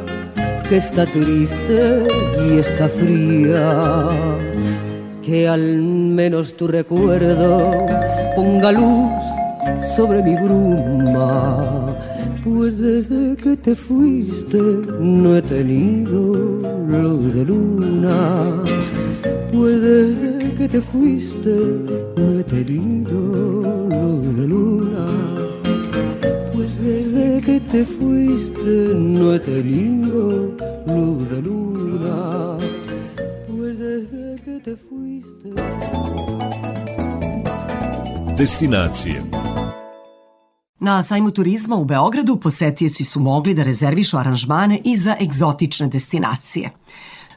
que 0.69 0.79
está 0.79 1.07
triste 1.07 2.07
y 2.45 2.59
está 2.59 2.89
fría. 2.89 4.09
Que 5.23 5.49
al 5.49 5.81
menos 5.81 6.57
tu 6.57 6.67
recuerdo 6.67 7.73
ponga 8.35 8.73
luz 8.73 9.11
sobre 9.95 10.23
mi 10.23 10.35
bruma. 10.37 11.97
Pues 12.45 12.79
desde 12.79 13.37
que 13.37 13.57
te 13.57 13.75
fuiste 13.75 14.59
no 15.01 15.37
he 15.37 15.43
tenido 15.43 16.33
luz 16.89 17.35
de 17.35 17.45
luna. 17.45 18.63
Pues 19.57 19.81
desde 19.81 20.55
que 20.55 20.69
te 20.69 20.81
fuiste 20.83 21.57
no 22.17 22.39
he 22.39 22.45
tenido 22.45 23.19
luz 23.89 24.37
de 24.37 24.47
luna. 24.47 25.07
Pues 26.53 26.71
desde 26.79 27.41
que 27.41 27.61
te 27.61 27.85
fuiste 27.85 28.75
no 28.95 29.35
he 29.35 29.41
tenido 29.41 30.23
luz 30.87 31.31
de 31.31 31.41
luna. 31.43 32.59
Pues 33.49 33.79
desde 33.79 34.41
que 34.45 34.61
te 34.61 34.77
fuiste. 34.77 35.49
Destinacije. 38.37 39.23
Na 40.81 41.03
sajmu 41.03 41.31
turizma 41.31 41.77
u 41.77 41.85
Beogradu 41.85 42.37
posetioci 42.37 43.05
su 43.05 43.21
mogli 43.21 43.55
da 43.55 43.63
rezervišu 43.63 44.19
aranžmane 44.19 44.81
i 44.85 44.97
za 44.97 45.17
egzotične 45.21 45.89
destinacije. 45.89 46.71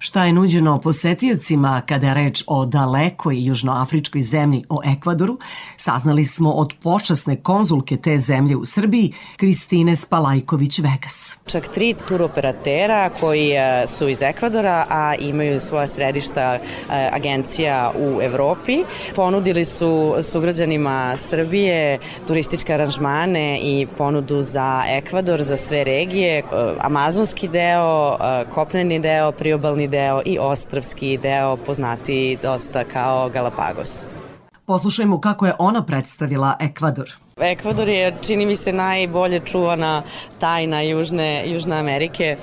Šta 0.02 0.26
je 0.26 0.34
nuđeno 0.34 0.80
posetiocima 0.80 1.82
kada 1.86 2.08
je 2.08 2.14
reč 2.14 2.44
o 2.48 2.66
dalekoj 2.66 3.46
južnoafričkoj 3.46 4.22
zemlji 4.22 4.64
o 4.70 4.82
Ekvadoru, 4.86 5.38
saznali 5.78 6.26
smo 6.26 6.52
od 6.52 6.74
počasne 6.84 7.36
konzulke 7.36 7.98
te 7.98 8.18
zemlje 8.18 8.56
u 8.56 8.66
Srbiji, 8.66 9.14
Kristine 9.38 9.96
Spalajković-Vegas. 9.96 11.38
Čak 11.46 11.68
tri 11.68 11.96
turoperatera 12.08 13.10
koji 13.20 13.52
e, 13.52 13.88
su 13.88 14.08
iz 14.08 14.22
Ekvadora, 14.22 14.86
a 14.90 15.16
imaju 15.16 15.60
svoja 15.60 15.88
središta 15.88 16.42
e, 16.44 16.60
agencija 17.14 17.92
u 17.98 18.22
Evropi, 18.22 18.84
ponudili 19.16 19.66
su 19.66 20.16
sugrađanima 20.24 21.18
Srbije 21.18 22.00
turističke 22.28 22.74
aranžmane 22.74 23.60
i 23.62 23.88
ponudu 23.98 24.42
za 24.42 24.84
Ekvador, 24.88 25.44
za 25.44 25.58
sve 25.58 25.84
regije, 25.84 26.38
e, 26.38 26.44
amazonski 26.80 27.48
deo, 27.48 28.18
kopneni 28.50 29.00
deo, 29.00 29.32
priobalni 29.32 29.89
deo 29.90 30.22
i 30.26 30.38
ostravski 30.40 31.18
deo 31.18 31.58
poznati 31.58 32.38
dosta 32.42 32.84
kao 32.84 33.30
Galapagos. 33.30 34.06
Poslušajmo 34.66 35.22
kako 35.22 35.46
je 35.46 35.56
ona 35.60 35.86
predstavila 35.86 36.56
Ekvador. 36.60 37.16
Ekvador 37.42 37.90
je, 37.90 38.14
čini 38.22 38.46
mi 38.46 38.56
se, 38.56 38.72
najbolje 38.72 39.40
čuvana 39.40 40.04
tajna 40.40 40.82
Južne, 40.82 41.44
Južne 41.46 41.76
Amerike. 41.78 42.26
E, 42.26 42.38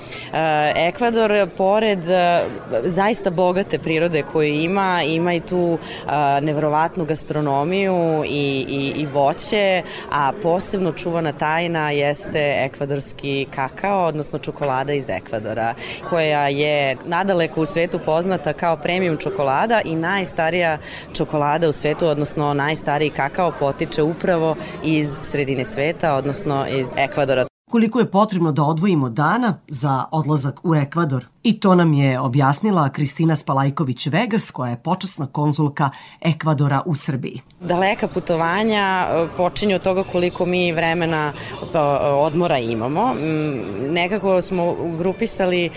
Ekvador, 0.75 1.47
pored 1.57 2.09
e, 2.09 2.41
zaista 2.83 3.29
bogate 3.29 3.79
prirode 3.79 4.23
koju 4.23 4.53
ima, 4.53 5.03
ima 5.03 5.33
i 5.33 5.39
tu 5.39 5.77
e, 5.77 6.41
nevrovatnu 6.41 7.05
gastronomiju 7.05 8.23
i, 8.25 8.65
i, 8.69 9.01
i 9.01 9.05
voće, 9.05 9.83
a 10.11 10.31
posebno 10.43 10.91
čuvana 10.91 11.31
tajna 11.31 11.91
jeste 11.91 12.53
ekvadorski 12.55 13.47
kakao, 13.55 14.05
odnosno 14.05 14.39
čokolada 14.39 14.93
iz 14.93 15.09
Ekvadora, 15.09 15.73
koja 16.09 16.47
je 16.47 16.97
nadaleko 17.05 17.61
u 17.61 17.65
svetu 17.65 17.99
poznata 17.99 18.53
kao 18.53 18.77
premium 18.77 19.17
čokolada 19.17 19.81
i 19.85 19.95
najstarija 19.95 20.77
čokolada 21.13 21.69
u 21.69 21.73
svetu, 21.73 22.07
odnosno 22.07 22.53
najstariji 22.53 23.09
kakao 23.09 23.51
potiče 23.51 24.03
upravo 24.03 24.55
iz 24.87 25.19
sredine 25.21 25.65
sveta, 25.65 26.15
odnosno 26.15 26.67
iz 26.67 26.87
Ekvadora. 26.95 27.45
Koliko 27.71 27.99
je 27.99 28.11
potrebno 28.11 28.51
da 28.51 28.63
odvojimo 28.63 29.09
dana 29.09 29.59
za 29.67 30.05
odlazak 30.11 30.59
u 30.63 30.75
Ekvador? 30.75 31.25
I 31.47 31.59
to 31.59 31.75
nam 31.75 31.93
je 31.93 32.19
objasnila 32.19 32.89
Kristina 32.89 33.35
Spalajković-Vegas, 33.35 34.51
koja 34.51 34.69
je 34.69 34.77
počasna 34.83 35.27
konzulka 35.27 35.89
Ekvadora 36.21 36.81
u 36.85 36.95
Srbiji. 36.95 37.41
Daleka 37.59 38.07
putovanja 38.07 39.07
e, 39.09 39.27
počinju 39.37 39.75
od 39.75 39.81
toga 39.81 40.03
koliko 40.03 40.45
mi 40.45 40.71
vremena 40.71 41.33
e, 41.73 41.77
odmora 42.07 42.57
imamo. 42.57 43.13
Nekako 43.89 44.41
smo 44.41 44.75
grupisali 44.97 45.65
e, 45.65 45.69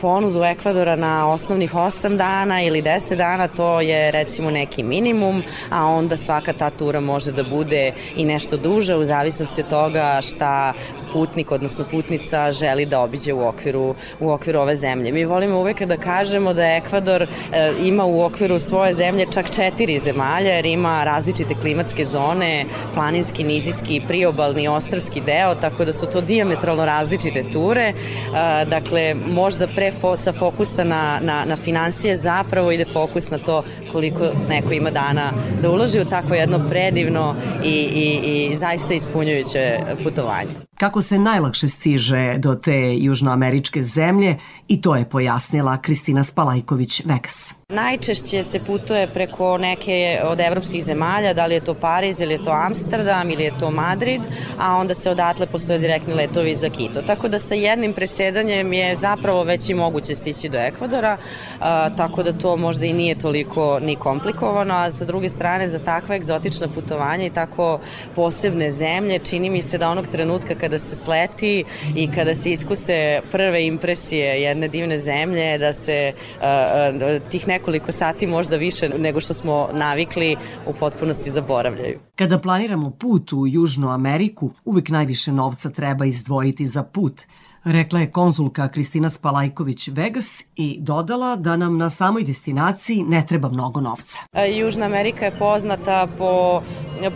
ponudu 0.00 0.44
Ekvadora 0.44 0.96
na 0.96 1.28
osnovnih 1.28 1.74
8 1.74 2.16
dana 2.16 2.62
ili 2.62 2.82
10 2.82 3.16
dana, 3.16 3.48
to 3.48 3.80
je 3.80 4.10
recimo 4.10 4.50
neki 4.50 4.82
minimum, 4.82 5.42
a 5.70 5.86
onda 5.86 6.16
svaka 6.16 6.52
ta 6.52 6.70
tura 6.70 7.00
može 7.00 7.32
da 7.32 7.42
bude 7.42 7.92
i 8.16 8.24
nešto 8.24 8.56
duže 8.56 8.96
u 8.96 9.04
zavisnosti 9.04 9.60
od 9.60 9.68
toga 9.68 10.20
šta 10.22 10.72
putnik, 11.12 11.52
odnosno 11.52 11.84
putnica 11.90 12.52
želi 12.52 12.86
da 12.86 13.00
obiđe 13.00 13.32
u 13.32 13.48
okviru, 13.48 13.94
u 14.20 14.30
okviru 14.30 14.60
ove 14.60 14.74
zemlje. 14.74 14.97
Mi 14.98 15.24
volimo 15.24 15.58
uvek 15.58 15.82
da 15.82 15.96
kažemo 15.96 16.54
da 16.54 16.62
Ekvador 16.62 17.22
e, 17.22 17.26
ima 17.82 18.04
u 18.04 18.22
okviru 18.22 18.58
svoje 18.58 18.94
zemlje 18.94 19.26
čak 19.32 19.50
četiri 19.50 19.98
zemalja, 19.98 20.50
jer 20.50 20.66
ima 20.66 21.04
različite 21.04 21.54
klimatske 21.54 22.04
zone, 22.04 22.64
planinski, 22.94 23.44
nizijski, 23.44 24.02
priobalni, 24.08 24.68
ostravski 24.68 25.20
deo, 25.20 25.54
tako 25.54 25.84
da 25.84 25.92
su 25.92 26.06
to 26.06 26.20
diametralno 26.20 26.84
različite 26.84 27.44
ture. 27.50 27.82
E, 27.82 27.94
dakle, 28.64 29.14
možda 29.14 29.66
pre 29.66 29.92
sa 30.16 30.32
fokusa 30.32 30.84
na, 30.84 31.20
na, 31.22 31.44
na 31.44 31.56
financije 31.56 32.16
zapravo 32.16 32.72
ide 32.72 32.84
fokus 32.84 33.30
na 33.30 33.38
to 33.38 33.64
koliko 33.92 34.24
neko 34.48 34.72
ima 34.72 34.90
dana 34.90 35.32
da 35.62 35.70
uloži 35.70 36.00
u 36.00 36.04
tako 36.04 36.34
jedno 36.34 36.68
predivno 36.68 37.36
i, 37.64 37.68
i, 37.68 38.48
i 38.52 38.56
zaista 38.56 38.94
ispunjujuće 38.94 39.78
putovanje. 40.04 40.67
Kako 40.78 41.02
se 41.02 41.18
najlakše 41.18 41.68
stiže 41.68 42.38
do 42.38 42.54
te 42.54 42.96
južnoameričke 42.98 43.82
zemlje 43.82 44.38
i 44.68 44.80
to 44.80 44.96
je 44.96 45.08
pojasnila 45.08 45.76
Kristina 45.76 46.22
Spalajković-Vegas. 46.24 47.57
Najčešće 47.72 48.42
se 48.42 48.58
putuje 48.66 49.06
preko 49.06 49.58
neke 49.58 50.20
od 50.24 50.40
evropskih 50.40 50.84
zemalja, 50.84 51.34
da 51.34 51.46
li 51.46 51.54
je 51.54 51.60
to 51.60 51.74
Pariz 51.74 52.20
ili 52.20 52.34
je 52.34 52.42
to 52.42 52.50
Amsterdam 52.50 53.30
ili 53.30 53.44
je 53.44 53.58
to 53.60 53.70
Madrid, 53.70 54.20
a 54.58 54.76
onda 54.76 54.94
se 54.94 55.10
odatle 55.10 55.46
postoje 55.46 55.78
direktni 55.78 56.14
letovi 56.14 56.54
za 56.54 56.68
Quito. 56.68 57.06
Tako 57.06 57.28
da 57.28 57.38
sa 57.38 57.54
jednim 57.54 57.92
presedanjem 57.92 58.72
je 58.72 58.96
zapravo 58.96 59.44
već 59.44 59.68
i 59.68 59.74
moguće 59.74 60.14
stići 60.14 60.48
do 60.48 60.58
Ekvadora, 60.58 61.16
a, 61.60 61.90
tako 61.96 62.22
da 62.22 62.32
to 62.32 62.56
možda 62.56 62.86
i 62.86 62.92
nije 62.92 63.18
toliko 63.18 63.78
ni 63.80 63.96
komplikovano, 63.96 64.74
a 64.74 64.90
sa 64.90 65.04
druge 65.04 65.28
strane 65.28 65.68
za 65.68 65.78
takva 65.78 66.16
egzotična 66.16 66.68
putovanja 66.68 67.26
i 67.26 67.30
tako 67.30 67.80
posebne 68.14 68.70
zemlje 68.70 69.18
čini 69.18 69.50
mi 69.50 69.62
se 69.62 69.78
da 69.78 69.90
onog 69.90 70.06
trenutka 70.06 70.54
kada 70.54 70.78
se 70.78 70.96
sleti 70.96 71.64
i 71.96 72.08
kada 72.14 72.34
se 72.34 72.50
iskuse 72.50 73.20
prve 73.32 73.66
impresije 73.66 74.42
jedne 74.42 74.68
divne 74.68 74.98
zemlje, 74.98 75.58
da 75.58 75.72
se 75.72 76.12
a, 76.40 76.48
a, 76.48 77.18
tih 77.30 77.48
nekoliko 77.58 77.92
sati 77.92 78.26
možda 78.26 78.56
više 78.56 78.88
nego 78.88 79.20
što 79.20 79.34
smo 79.34 79.68
navikli 79.72 80.36
u 80.66 80.72
potpunosti 80.72 81.30
zaboravljaju. 81.30 81.98
Kada 82.16 82.38
planiramo 82.38 82.90
put 82.90 83.32
u 83.32 83.46
Južnu 83.46 83.88
Ameriku, 83.88 84.50
uvek 84.64 84.88
najviše 84.88 85.32
novca 85.32 85.70
treba 85.70 86.04
izdvojiti 86.04 86.66
za 86.66 86.82
put. 86.82 87.22
Rekla 87.70 88.00
je 88.00 88.10
konzulka 88.10 88.68
Kristina 88.68 89.10
Spalajković 89.10 89.88
Vegas 89.88 90.42
i 90.56 90.78
dodala 90.80 91.36
da 91.36 91.56
nam 91.56 91.78
na 91.78 91.90
samoj 91.90 92.24
destinaciji 92.24 93.02
ne 93.02 93.26
treba 93.26 93.48
mnogo 93.48 93.80
novca. 93.80 94.20
E, 94.32 94.56
Južna 94.56 94.86
Amerika 94.86 95.24
je 95.24 95.38
poznata 95.38 96.06
po, 96.18 96.62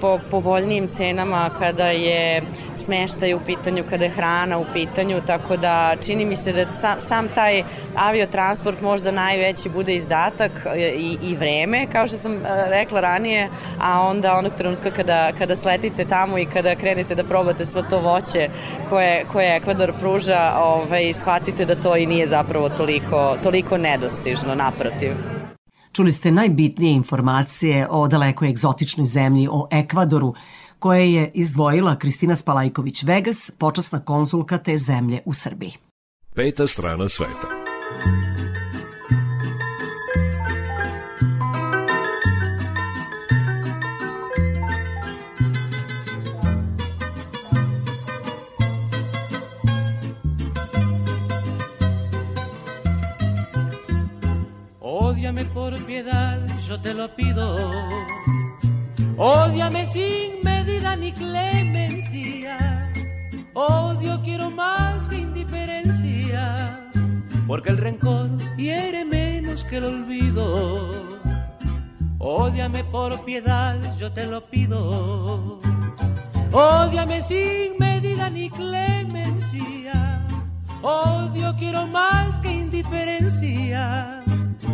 po 0.01 0.19
povoljnijim 0.31 0.89
cenama 0.89 1.51
kada 1.59 1.87
je 1.87 2.43
smeštaj 2.75 3.35
u 3.35 3.41
pitanju, 3.47 3.85
kada 3.91 4.05
je 4.05 4.11
hrana 4.11 4.59
u 4.59 4.65
pitanju, 4.73 5.21
tako 5.27 5.57
da 5.57 5.97
čini 6.07 6.25
mi 6.25 6.37
se 6.37 6.53
da 6.53 6.73
sa, 6.73 6.99
sam 6.99 7.29
taj 7.35 7.63
aviotransport 7.97 8.81
možda 8.81 9.11
najveći 9.11 9.69
bude 9.69 9.97
izdatak 9.97 10.67
e, 10.75 10.95
i, 10.97 11.17
i 11.23 11.37
vreme, 11.37 11.87
kao 11.93 12.07
što 12.07 12.17
sam 12.17 12.33
e, 12.35 12.41
rekla 12.69 13.01
ranije, 13.01 13.51
a 13.81 14.01
onda 14.01 14.35
onog 14.39 14.55
trenutka 14.55 14.91
kada, 14.91 15.33
kada 15.39 15.57
sletite 15.57 16.05
tamo 16.05 16.39
i 16.39 16.47
kada 16.47 16.75
krenete 16.75 17.15
da 17.15 17.25
probate 17.25 17.67
svo 17.67 17.83
to 17.83 18.01
voće 18.01 18.49
koje, 18.89 19.25
koje 19.33 19.57
Ekvador 19.57 19.93
pruža, 19.99 20.42
ovaj, 20.57 21.13
shvatite 21.15 21.65
da 21.65 21.75
to 21.75 21.97
i 21.97 22.07
nije 22.07 22.27
zapravo 22.27 22.69
toliko, 22.69 23.37
toliko 23.43 23.77
nedostižno, 23.79 24.55
naprotiv. 24.55 25.13
Čuli 25.93 26.13
ste 26.13 26.31
najbitnije 26.31 26.93
informacije 26.93 27.87
o 27.91 28.09
daleko 28.09 28.45
egzotičnoj 28.45 29.07
zemlji, 29.07 29.49
o 29.51 29.69
Ekvadoru, 29.71 30.35
koje 30.79 31.13
je 31.13 31.31
izdvojila 31.35 31.97
Kristina 31.97 32.37
Spalajković 32.37 33.03
Vegas, 33.03 33.51
počasna 33.59 34.01
konzulka 34.05 34.59
te 34.59 34.77
zemlje 34.77 35.21
u 35.25 35.35
Srbiji. 35.35 35.73
Peta 36.35 36.67
strana 36.67 37.09
sveta. 37.09 37.49
Por 55.63 55.79
piedad, 55.85 56.41
yo 56.67 56.81
te 56.81 56.93
lo 56.93 57.15
pido. 57.15 57.47
Ódiame 59.17 59.87
sin 59.87 60.43
medida 60.43 60.97
ni 60.97 61.13
clemencia. 61.13 62.91
Odio 63.55 64.21
quiero 64.25 64.51
más 64.51 65.09
que 65.09 65.19
indiferencia. 65.19 66.91
Porque 67.47 67.71
el 67.71 67.79
rencor 67.79 68.31
hiere 68.57 69.05
menos 69.05 69.65
que 69.65 69.77
el 69.77 69.85
olvido. 69.85 71.21
Ódiame 72.19 72.83
por 72.83 73.25
piedad, 73.25 73.77
yo 74.01 74.11
te 74.11 74.27
lo 74.27 74.45
pido. 74.51 75.61
Ódiame 76.51 77.23
sin 77.23 77.79
medida 77.79 78.29
ni 78.31 78.51
clemencia. 78.51 80.27
Odio 80.83 81.55
quiero 81.57 81.87
más 81.87 82.41
que 82.41 82.51
indiferencia 82.51 84.22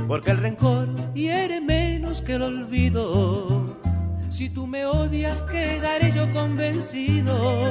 porque 0.09 0.30
el 0.30 0.38
rencor 0.38 0.88
hiere 1.12 1.61
menos 1.61 2.22
que 2.22 2.34
el 2.34 2.42
olvido. 2.42 3.76
Si 4.30 4.48
tú 4.48 4.66
me 4.66 4.86
odias, 4.86 5.42
quedaré 5.42 6.12
yo 6.12 6.32
convencido 6.32 7.62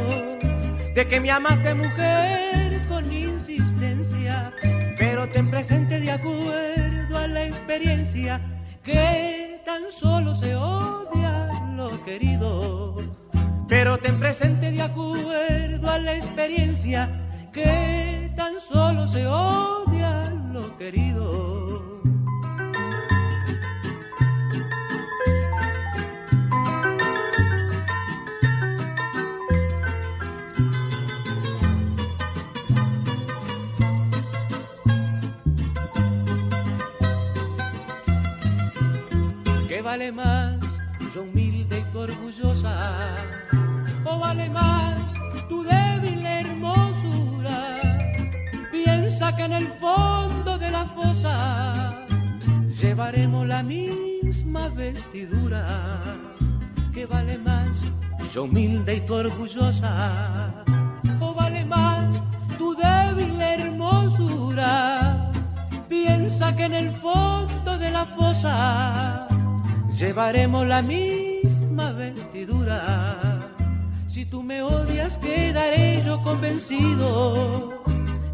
de 0.94 1.08
que 1.08 1.20
me 1.20 1.32
amaste 1.32 1.74
mujer 1.74 2.88
con 2.88 3.12
insistencia, 3.12 4.54
pero 4.98 5.28
ten 5.30 5.50
presente 5.50 6.00
de 6.00 6.12
acuerdo 6.12 7.18
a 7.18 7.28
la 7.28 7.44
experiencia 7.46 8.40
que 8.84 9.60
tan 9.66 9.92
solo 9.92 10.36
se 10.36 10.56
odia 10.56 11.50
lo 11.76 12.04
querido. 12.06 12.98
Pero 13.68 13.98
ten 13.98 14.20
presente 14.20 14.72
de 14.72 14.82
acuerdo 14.82 15.90
a 15.90 15.98
la 15.98 16.16
experiencia 16.16 17.10
que 17.52 18.32
tan 18.36 18.60
solo 18.60 19.08
se 19.08 19.26
odia 19.26 20.30
lo 20.54 20.78
querido. 20.78 21.97
Vale 39.88 40.12
más, 40.12 40.60
yo 41.16 41.24
humilde 41.24 41.80
y 41.80 41.84
tu 41.94 42.00
orgullosa? 42.00 43.16
¿O 44.04 44.20
vale 44.20 44.50
más 44.50 45.14
tu 45.48 45.64
débil 45.64 46.26
hermosura? 46.26 47.60
Piensa 48.70 49.34
que 49.38 49.44
en 49.44 49.54
el 49.54 49.68
fondo 49.84 50.58
de 50.58 50.72
la 50.72 50.86
fosa 50.88 52.06
llevaremos 52.82 53.48
la 53.48 53.64
misma 53.64 54.68
vestidura. 54.68 55.64
¿Qué 56.94 57.06
vale 57.06 57.38
más, 57.38 57.72
yo 58.34 58.44
humilde 58.44 58.96
y 58.98 59.02
tu 59.08 59.14
orgullosa? 59.14 60.66
¿O 61.22 61.34
vale 61.34 61.64
más 61.64 62.22
tu 62.58 62.76
débil 62.76 63.40
hermosura? 63.40 65.32
Piensa 65.88 66.54
que 66.58 66.66
en 66.66 66.74
el 66.74 66.92
fondo 66.92 67.78
de 67.78 67.90
la 67.90 68.04
fosa 68.04 68.17
llevaremos 69.98 70.68
la 70.68 70.82
misma 70.82 71.92
vestidura. 71.92 73.50
Si 74.08 74.26
tú 74.26 74.44
me 74.44 74.62
odias, 74.62 75.18
quedaré 75.18 76.04
yo 76.06 76.22
convencido 76.24 77.84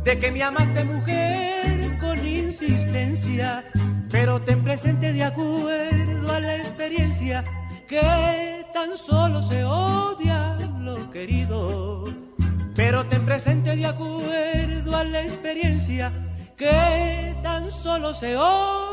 de 0.04 0.20
que 0.20 0.32
me 0.32 0.44
amaste 0.44 0.84
mujer 0.84 1.98
con 2.00 2.26
insistencia, 2.26 3.64
pero 4.10 4.42
ten 4.42 4.64
presente 4.64 5.14
de 5.14 5.24
acuerdo 5.24 6.32
a 6.32 6.40
la 6.40 6.58
experiencia 6.58 7.46
que 7.88 8.66
tan 8.74 8.98
solo 8.98 9.42
se 9.42 9.64
odia 9.64 10.58
lo 10.82 11.10
querido. 11.12 12.04
Pero 12.76 13.06
ten 13.06 13.26
presente 13.26 13.76
de 13.76 13.86
acuerdo 13.86 14.96
a 14.96 15.04
la 15.06 15.22
experiencia 15.22 16.12
que 16.58 17.36
tan 17.42 17.72
solo 17.72 18.14
se 18.14 18.36
odia. 18.36 18.84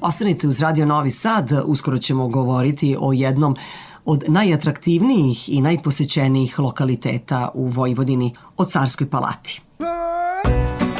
Ostanite 0.00 0.48
uz 0.48 0.60
Radio 0.60 0.86
Novi 0.86 1.10
Sad, 1.10 1.50
uskoro 1.64 1.98
ćemo 1.98 2.28
govoriti 2.28 2.96
o 3.00 3.12
jednom 3.12 3.56
od 4.04 4.24
najatraktivnijih 4.28 5.48
i 5.48 5.60
najposećenijih 5.60 6.58
lokaliteta 6.58 7.50
u 7.54 7.66
Vojvodini, 7.66 8.34
o 8.56 8.64
Carskoj 8.64 9.10
palati. 9.10 9.62
Qu'importe 9.78 10.91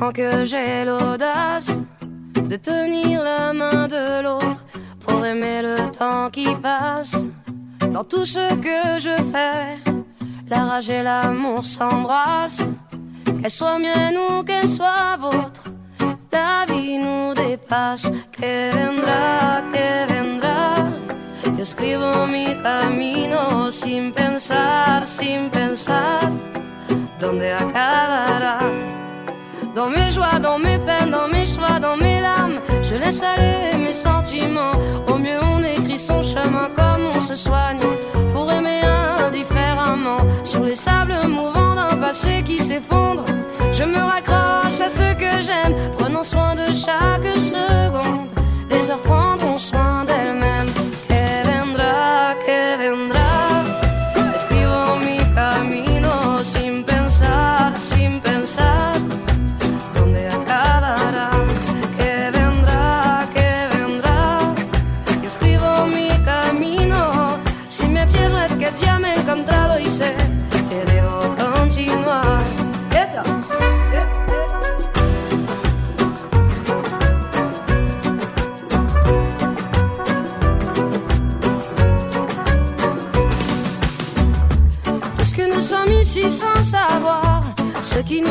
tant 0.00 0.12
que 0.12 0.46
j'ai 0.46 0.84
l'audace 0.86 1.70
de 2.50 2.56
tenir 2.56 3.22
la 3.22 3.52
main 3.52 3.86
de 3.86 4.22
l'autre 4.22 4.64
pour 5.00 5.24
aimer 5.26 5.60
le 5.60 5.76
temps 5.90 6.30
qui 6.30 6.48
passe. 6.62 7.14
Dans 7.92 8.04
tout 8.04 8.24
ce 8.24 8.46
que 8.66 8.98
je 9.06 9.16
fais, 9.32 9.66
la 10.48 10.64
rage 10.64 10.88
et 10.88 11.02
l'amour 11.02 11.64
s'embrassent. 11.64 12.66
Qu'elle 13.42 13.50
soit 13.50 13.78
mienne 13.78 14.16
ou 14.16 14.42
qu'elle 14.42 14.70
soit 14.70 15.18
vôtre, 15.18 15.64
la 16.32 16.64
vie 16.70 16.96
nous 16.96 17.34
dépasse. 17.34 18.06
Que 18.32 18.70
vendrá, 18.76 19.60
que 19.74 19.88
vendrá. 20.12 20.74
Yo 21.56 21.62
escribo 21.62 22.26
mi 22.26 22.46
camino 22.62 23.70
sin 23.70 24.12
pensar, 24.12 25.06
sin 25.06 25.50
pensar 25.50 26.30
dónde 27.20 27.52
acabará? 27.52 28.99
Dans 29.74 29.88
mes 29.88 30.10
joies, 30.10 30.38
dans 30.42 30.58
mes 30.58 30.78
peines, 30.78 31.10
dans 31.10 31.28
mes 31.28 31.46
choix, 31.46 31.78
dans 31.78 31.96
mes 31.96 32.20
larmes, 32.20 32.60
je 32.82 32.96
laisse 32.96 33.22
aller 33.22 33.78
mes 33.78 33.92
sentiments. 33.92 34.72
Au 35.08 35.16
mieux, 35.16 35.38
on 35.42 35.62
écrit 35.62 35.98
son 35.98 36.22
chemin 36.22 36.68
comme 36.74 37.06
on 37.16 37.22
se 37.22 37.36
soigne 37.36 37.78
pour 38.32 38.50
aimer 38.50 38.80
indifféremment. 39.24 40.18
Sur 40.44 40.64
les 40.64 40.76
sables 40.76 41.14
mouvants 41.28 41.76
d'un 41.76 41.96
passé 41.96 42.42
qui 42.44 42.58
s'effondre, 42.58 43.24
je 43.72 43.84
me 43.84 43.98
raccroche 43.98 44.80
à 44.80 44.88
ce 44.88 45.14
que 45.14 45.40
j'aime, 45.40 45.74
prenons 45.96 46.24
soin 46.24 46.54
de 46.56 46.66
chaque 46.74 47.36
seconde. 47.36 48.39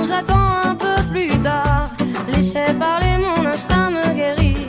M'attend 0.10 0.70
un 0.70 0.76
peu 0.76 0.96
plus 1.12 1.30
tard. 1.44 1.90
Laissez 2.28 2.74
parler, 2.80 3.18
mon 3.20 3.46
instinct 3.46 3.90
me 3.92 4.14
guérit. 4.14 4.68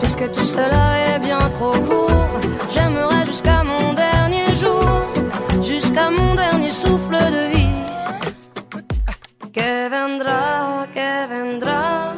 Puisque 0.00 0.32
tout 0.32 0.44
cela 0.44 0.84
est 1.06 1.18
bien 1.20 1.38
trop 1.56 1.72
court, 1.88 2.40
j'aimerais 2.72 3.26
jusqu'à 3.26 3.62
mon 3.62 3.92
dernier 3.92 4.46
jour, 4.62 4.84
jusqu'à 5.62 6.10
mon 6.10 6.34
dernier 6.34 6.70
souffle 6.70 7.16
de 7.36 7.44
vie. 7.54 7.82
Que 9.52 9.88
vendra, 9.88 10.86
que 10.92 11.10
vendra, 11.32 12.14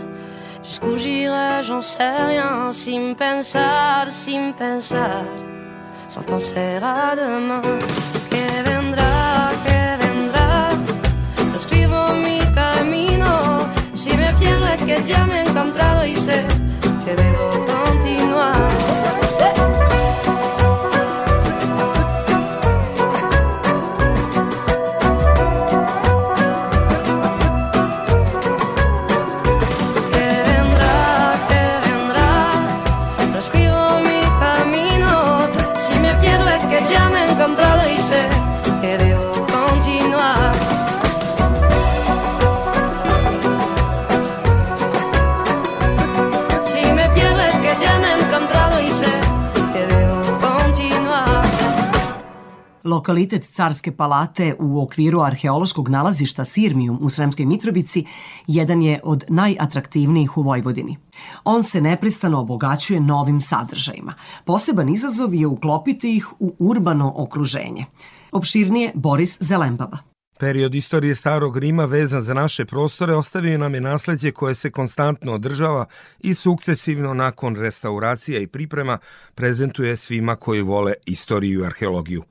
jusqu'où 0.64 0.96
j'irai, 0.96 1.62
j'en 1.62 1.82
sais 1.82 2.24
rien, 2.28 2.72
sin 2.72 3.14
pensar, 3.14 4.06
sin 4.10 4.52
pensar, 4.52 5.24
sans 6.08 6.22
penser 6.22 6.80
à 6.82 7.14
demain. 7.14 7.60
Ya 15.06 15.26
me 15.26 15.38
he 15.38 15.42
encontrado 15.42 16.06
y 16.06 16.16
sé 16.16 16.44
que 17.04 17.14
debo 17.14 17.64
continuar. 17.64 19.05
Lokalitet 52.96 53.44
Carske 53.44 53.92
palate 53.92 54.54
u 54.58 54.82
okviru 54.82 55.20
arheološkog 55.20 55.88
nalazišta 55.88 56.44
Sirmijum 56.44 56.98
u 57.00 57.10
Sremskoj 57.10 57.46
Mitrovici 57.46 58.04
jedan 58.46 58.82
je 58.82 59.00
od 59.04 59.24
najatraktivnijih 59.28 60.36
u 60.36 60.42
Vojvodini. 60.42 60.96
On 61.44 61.62
se 61.62 61.80
neprestano 61.80 62.40
obogaćuje 62.40 63.00
novim 63.00 63.40
sadržajima. 63.40 64.14
Poseban 64.44 64.88
izazov 64.88 65.34
je 65.34 65.46
uklopiti 65.46 66.16
ih 66.16 66.28
u 66.38 66.54
urbano 66.58 67.12
okruženje. 67.16 67.84
Opširnije 68.32 68.92
Boris 68.94 69.38
Zelembaba. 69.40 69.98
Period 70.38 70.74
istorije 70.74 71.14
Starog 71.14 71.56
Rima 71.58 71.84
vezan 71.84 72.20
za 72.20 72.34
naše 72.34 72.64
prostore 72.64 73.14
ostavio 73.14 73.58
nam 73.58 73.74
je 73.74 73.80
nasledđe 73.80 74.30
koje 74.30 74.54
se 74.54 74.70
konstantno 74.70 75.32
održava 75.32 75.86
i 76.18 76.34
sukcesivno 76.34 77.14
nakon 77.14 77.56
restauracija 77.56 78.40
i 78.40 78.46
priprema 78.46 78.98
prezentuje 79.34 79.96
svima 79.96 80.36
koji 80.36 80.62
vole 80.62 80.92
istoriju 81.06 81.60
i 81.60 81.66
arheologiju. 81.66 82.22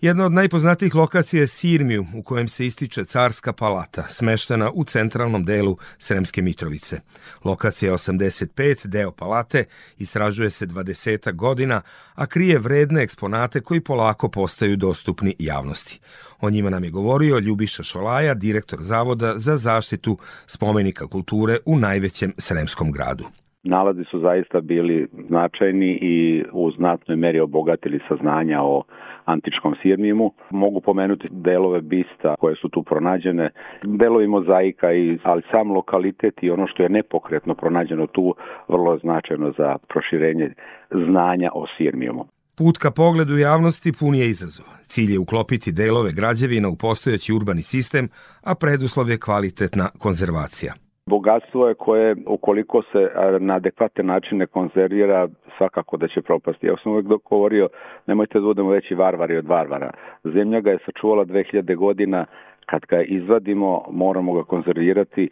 Jedna 0.00 0.26
od 0.26 0.32
najpoznatijih 0.32 0.94
lokacija 0.94 1.40
je 1.40 1.46
Sirmiju, 1.46 2.04
u 2.18 2.22
kojem 2.22 2.48
se 2.48 2.66
ističe 2.66 3.04
carska 3.04 3.52
palata, 3.52 4.02
smeštena 4.02 4.70
u 4.74 4.84
centralnom 4.84 5.44
delu 5.44 5.76
Sremske 5.98 6.42
Mitrovice. 6.42 6.96
Lokacija 7.44 7.90
je 7.90 7.94
85, 7.94 8.86
deo 8.86 9.10
palate, 9.18 9.64
istražuje 9.98 10.50
se 10.50 10.66
20 10.66 11.34
godina, 11.34 11.80
a 12.14 12.26
krije 12.26 12.58
vredne 12.58 13.02
eksponate 13.02 13.60
koji 13.60 13.80
polako 13.80 14.30
postaju 14.30 14.76
dostupni 14.76 15.34
javnosti. 15.38 16.00
O 16.40 16.50
njima 16.50 16.70
nam 16.70 16.84
je 16.84 16.90
govorio 16.90 17.38
Ljubiša 17.38 17.82
Šolaja, 17.82 18.34
direktor 18.34 18.78
Zavoda 18.82 19.32
za 19.36 19.56
zaštitu 19.56 20.18
spomenika 20.46 21.06
kulture 21.06 21.56
u 21.66 21.78
najvećem 21.78 22.32
sremskom 22.38 22.92
gradu. 22.92 23.24
Nalazi 23.62 24.04
su 24.10 24.20
zaista 24.20 24.60
bili 24.60 25.08
značajni 25.28 25.98
i 26.02 26.44
u 26.52 26.70
znatnoj 26.70 27.16
meri 27.16 27.40
obogatili 27.40 28.00
saznanja 28.08 28.62
o 28.62 28.82
antičkom 29.26 29.74
Sirmijumu. 29.82 30.32
Mogu 30.50 30.80
pomenuti 30.80 31.28
delove 31.30 31.80
bista 31.80 32.34
koje 32.38 32.56
su 32.56 32.68
tu 32.68 32.82
pronađene, 32.82 33.50
delovi 33.82 34.26
mozaika, 34.26 34.92
i, 34.92 35.18
ali 35.22 35.42
sam 35.50 35.70
lokalitet 35.70 36.34
i 36.42 36.50
ono 36.50 36.66
što 36.66 36.82
je 36.82 36.88
nepokretno 36.88 37.54
pronađeno 37.54 38.06
tu 38.06 38.34
vrlo 38.68 38.92
je 38.92 38.98
značajno 38.98 39.52
za 39.58 39.76
proširenje 39.88 40.54
znanja 40.90 41.50
o 41.54 41.66
Sirmijumu. 41.76 42.24
Put 42.58 42.78
ka 42.78 42.90
pogledu 42.90 43.38
javnosti 43.38 43.92
pun 43.92 44.14
je 44.14 44.26
izazov. 44.26 44.66
Cilj 44.86 45.12
je 45.12 45.18
uklopiti 45.18 45.72
delove 45.72 46.12
građevina 46.12 46.68
u 46.68 46.76
postojeći 46.76 47.32
urbani 47.32 47.62
sistem, 47.62 48.08
a 48.42 48.54
preduslov 48.54 49.10
je 49.10 49.18
kvalitetna 49.18 49.88
konzervacija. 49.98 50.85
Bogatstvo 51.10 51.68
je 51.68 51.74
koje, 51.74 52.16
ukoliko 52.26 52.82
se 52.82 53.10
na 53.40 53.54
adekvatan 53.54 54.06
način 54.06 54.38
ne 54.38 54.46
konzervira, 54.46 55.28
svakako 55.58 55.96
da 55.96 56.08
će 56.08 56.22
propasti. 56.22 56.66
Ja 56.66 56.74
sam 56.82 56.92
uvek 56.92 57.06
govorio, 57.06 57.68
nemojte 58.06 58.38
da 58.38 58.44
budemo 58.44 58.70
veći 58.70 58.94
varvari 58.94 59.36
od 59.36 59.46
varvara. 59.46 59.90
Zemlja 60.24 60.60
ga 60.60 60.70
je 60.70 60.78
sačuvala 60.86 61.24
2000 61.24 61.76
godina, 61.76 62.24
kad 62.66 62.86
ga 62.88 63.02
izvadimo, 63.02 63.84
moramo 63.90 64.32
ga 64.32 64.44
konzervirati, 64.44 65.30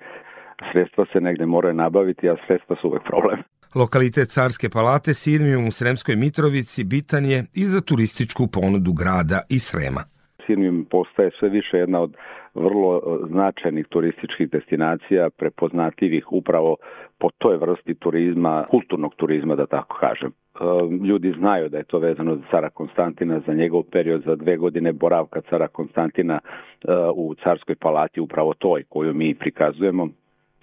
sredstva 0.73 1.05
se 1.13 1.21
negde 1.21 1.47
moraju 1.47 1.75
nabaviti, 1.75 2.29
a 2.29 2.37
sredstva 2.47 2.77
su 2.81 2.89
uvek 2.89 3.03
problem. 3.03 3.39
Lokalitet 3.75 4.29
Carske 4.29 4.69
palate 4.69 5.15
Sirmijum 5.15 5.67
u 5.67 5.71
Sremskoj 5.71 6.17
Mitrovici 6.17 6.85
bitan 6.85 7.25
je 7.25 7.45
i 7.55 7.65
za 7.65 7.81
turističku 7.81 8.47
ponudu 8.53 8.93
grada 8.93 9.41
i 9.51 9.59
Srema. 9.59 10.03
Sirmijum 10.47 10.87
postaje 10.91 11.31
sve 11.39 11.49
više 11.49 11.77
jedna 11.77 12.01
od 12.01 12.17
vrlo 12.55 12.97
e, 12.97 13.01
značajnih 13.29 13.87
turističkih 13.87 14.51
destinacija, 14.51 15.31
prepoznatljivih 15.31 16.33
upravo 16.33 16.77
po 17.19 17.31
toj 17.39 17.57
vrsti 17.57 17.95
turizma, 17.95 18.65
kulturnog 18.71 19.15
turizma 19.15 19.57
da 19.57 19.67
tako 19.67 19.97
kažem. 20.01 20.31
E, 20.31 20.65
Ljudi 21.07 21.35
znaju 21.39 21.69
da 21.69 21.79
je 21.79 21.85
to 21.85 21.99
vezano 21.99 22.37
za 22.37 22.43
cara 22.51 22.71
Konstantina, 22.71 23.41
za 23.47 23.55
njegov 23.55 23.83
period 23.83 24.23
za 24.27 24.37
dve 24.37 24.57
godine 24.57 24.93
boravka 24.93 25.41
cara 25.51 25.69
Konstantina 25.69 26.35
e, 26.35 26.89
u 27.15 27.35
carskoj 27.35 27.75
palati, 27.75 28.21
upravo 28.21 28.55
toj 28.55 28.85
koju 28.89 29.15
mi 29.15 29.35
prikazujemo, 29.35 30.09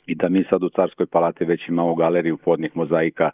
i 0.05 0.15
da 0.15 0.29
mi 0.29 0.45
sad 0.49 0.63
u 0.63 0.69
Carskoj 0.69 1.05
palati 1.05 1.45
već 1.45 1.61
imamo 1.67 1.95
galeriju 1.95 2.37
podnih 2.37 2.71
mozaika 2.75 3.31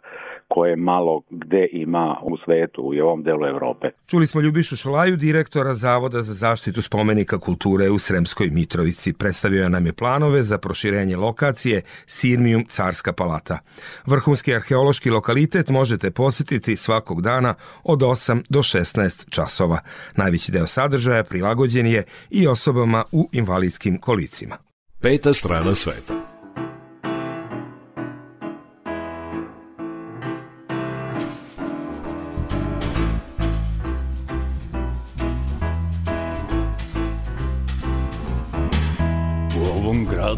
koje 0.48 0.76
malo 0.76 1.22
gde 1.30 1.68
ima 1.72 2.16
u 2.22 2.36
svetu 2.44 2.90
i 2.94 3.00
u 3.02 3.06
ovom 3.06 3.22
delu 3.22 3.46
Evrope. 3.46 3.90
Čuli 4.06 4.26
smo 4.26 4.40
Ljubišu 4.40 4.76
Šolaju, 4.76 5.16
direktora 5.16 5.74
Zavoda 5.74 6.22
za 6.22 6.34
zaštitu 6.34 6.82
spomenika 6.82 7.38
kulture 7.38 7.90
u 7.90 7.98
Sremskoj 7.98 8.50
Mitrovici. 8.50 9.12
Predstavio 9.12 9.68
nam 9.68 9.86
je 9.86 9.92
planove 9.92 10.42
za 10.42 10.58
proširenje 10.58 11.16
lokacije 11.16 11.82
Sirmijum 12.06 12.64
Carska 12.64 13.12
palata. 13.12 13.58
Vrhunski 14.06 14.54
arheološki 14.54 15.10
lokalitet 15.10 15.68
možete 15.68 16.10
posetiti 16.10 16.76
svakog 16.76 17.22
dana 17.22 17.54
od 17.84 17.98
8 17.98 18.42
do 18.48 18.58
16 18.58 19.30
časova. 19.30 19.78
Najveći 20.16 20.52
deo 20.52 20.66
sadržaja 20.66 21.24
prilagođen 21.24 21.86
je 21.86 22.02
i 22.30 22.46
osobama 22.46 23.04
u 23.12 23.28
invalidskim 23.32 23.98
kolicima. 24.00 24.56
Peta 25.02 25.32
strana 25.32 25.74
sveta. 25.74 26.27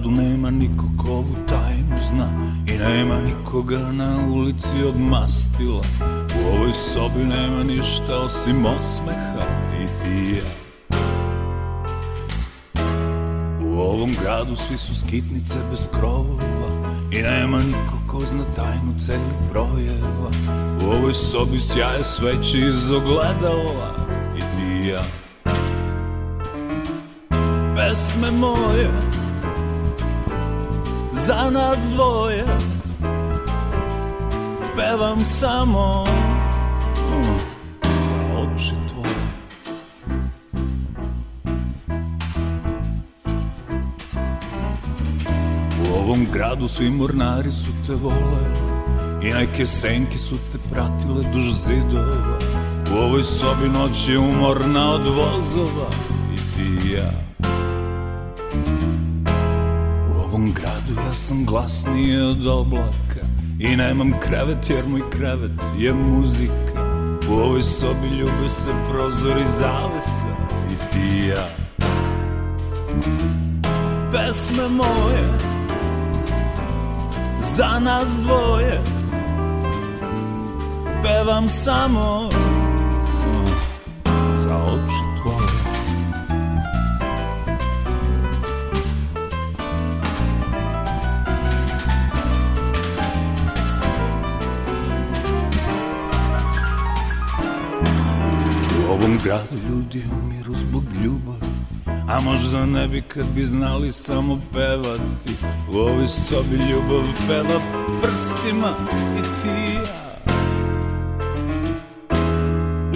Gradu 0.01 0.11
nema 0.11 0.51
niko 0.51 0.85
ko 0.97 1.13
ovu 1.13 1.35
tajnu 1.49 1.97
zna 2.09 2.29
I 2.67 2.79
nema 2.79 3.21
nikoga 3.21 3.93
na 3.93 4.19
ulici 4.33 4.77
od 4.89 5.01
mastila. 5.01 5.81
U 6.43 6.55
ovoj 6.55 6.73
sobi 6.73 7.25
nema 7.25 7.65
ništa 7.65 8.19
osim 8.19 8.67
osmeha 8.67 9.47
i 9.83 9.87
ti 10.03 10.37
ja 10.37 10.51
U 13.61 13.81
ovom 13.81 14.11
gradu 14.23 14.57
svi 14.57 14.77
su 14.77 15.01
skitnice 15.01 15.59
bez 15.71 15.89
krovova 15.93 16.71
I 17.13 17.23
nema 17.23 17.59
niko 17.59 17.99
ko 18.07 18.27
zna 18.27 18.45
tajnu 18.57 18.95
celih 18.99 19.51
brojeva. 19.53 20.31
U 20.85 20.91
ovoj 20.91 21.13
sobi 21.15 21.61
sjaje 21.61 22.05
sveći 22.05 22.59
iz 22.59 22.93
ogledala 22.93 23.95
I 24.37 24.41
ti 24.41 24.89
ja 24.89 25.03
pesme 27.77 28.31
moje 28.31 29.10
za 31.31 31.51
nas 31.51 31.79
dvoje. 31.95 32.45
Pevam 34.77 35.25
samo 35.25 36.05
oči 38.37 38.75
tvoje. 38.89 39.15
U 45.81 45.99
ovom 45.99 46.27
gradu 46.33 46.69
svi 46.69 46.91
mornari 46.91 47.53
su 47.53 47.71
te 47.87 47.95
voleli 47.95 48.61
i 49.23 49.33
neke 49.33 49.67
senke 49.67 50.19
su 50.19 50.37
te 50.53 50.59
pratile 50.71 51.23
duž 51.33 51.53
zidova. 51.53 52.39
U 52.95 52.99
ovoj 52.99 53.23
sobi 53.23 53.69
noć 53.69 54.09
je 54.09 54.19
umorna 54.19 54.93
od 54.93 55.07
vozova 55.07 56.10
sam 61.13 61.45
glasniji 61.45 62.21
od 62.21 62.47
oblaka 62.47 63.21
I 63.59 63.77
nemam 63.77 64.13
krevet 64.21 64.71
jer 64.71 64.87
moj 64.89 65.01
krevet 65.11 65.61
je 65.79 65.95
muzika. 65.95 66.81
U 67.31 67.33
ovoj 67.33 67.63
sobi 67.63 68.07
ljube 68.07 68.49
se 68.49 68.71
prozori 68.91 69.45
zavesa 69.47 70.29
I 70.73 70.91
ti 70.93 70.99
i 70.99 71.29
ja. 71.29 71.49
Pesme 74.13 74.69
moje 74.69 75.25
Za 77.41 77.79
nas 77.81 78.09
dvoje. 78.23 78.81
Pevam 81.03 81.49
samo 81.49 82.31
Za 82.33 82.50
gradu. 99.25 99.57
Ljudi 99.69 100.03
umiru 100.23 100.55
zbog 100.55 100.85
ljubavi 101.05 101.51
A 102.09 102.21
možda 102.21 102.67
ne 102.67 102.89
bi 102.89 103.03
kad 103.03 103.27
bi 103.35 103.45
znali 103.45 103.93
samo 103.93 104.39
pevati. 104.53 105.35
U 105.73 105.79
ovoj 105.79 106.07
sobi 106.07 106.57
ljubav 106.57 107.03
peva 107.29 107.61
prstima 108.03 108.75
i 109.19 109.23
ti 109.43 109.75
ja. 109.75 110.01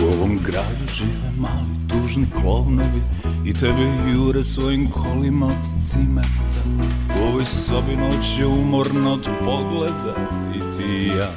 U 0.01 0.15
ovom 0.15 0.39
gradu 0.47 0.93
žive 0.95 1.31
mali 1.39 1.75
tužni 1.89 2.27
klovnovi 2.41 3.03
I 3.45 3.55
tebe 3.55 4.13
jure 4.15 4.45
svojim 4.45 4.91
kolima 4.91 5.47
od 5.47 5.87
cimeta 5.87 6.89
U 7.21 7.29
ovoj 7.29 7.45
sobi 7.45 7.97
noć 7.97 8.39
je 8.39 8.47
umorna 8.47 9.13
od 9.13 9.29
pogleda 9.45 10.15
i 10.55 10.77
ti 10.77 11.11
ja. 11.19 11.31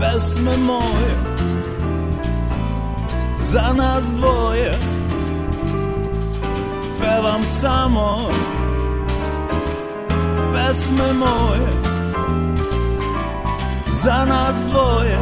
Pesme 0.00 0.56
moje 0.56 1.34
za 3.44 3.72
nas 3.76 4.04
dvoje 4.16 4.72
Pevam 7.00 7.42
samo 7.44 8.30
pesme 10.52 11.12
moje. 11.12 11.68
Za 13.92 14.24
nas 14.24 14.56
dvoje 14.70 15.18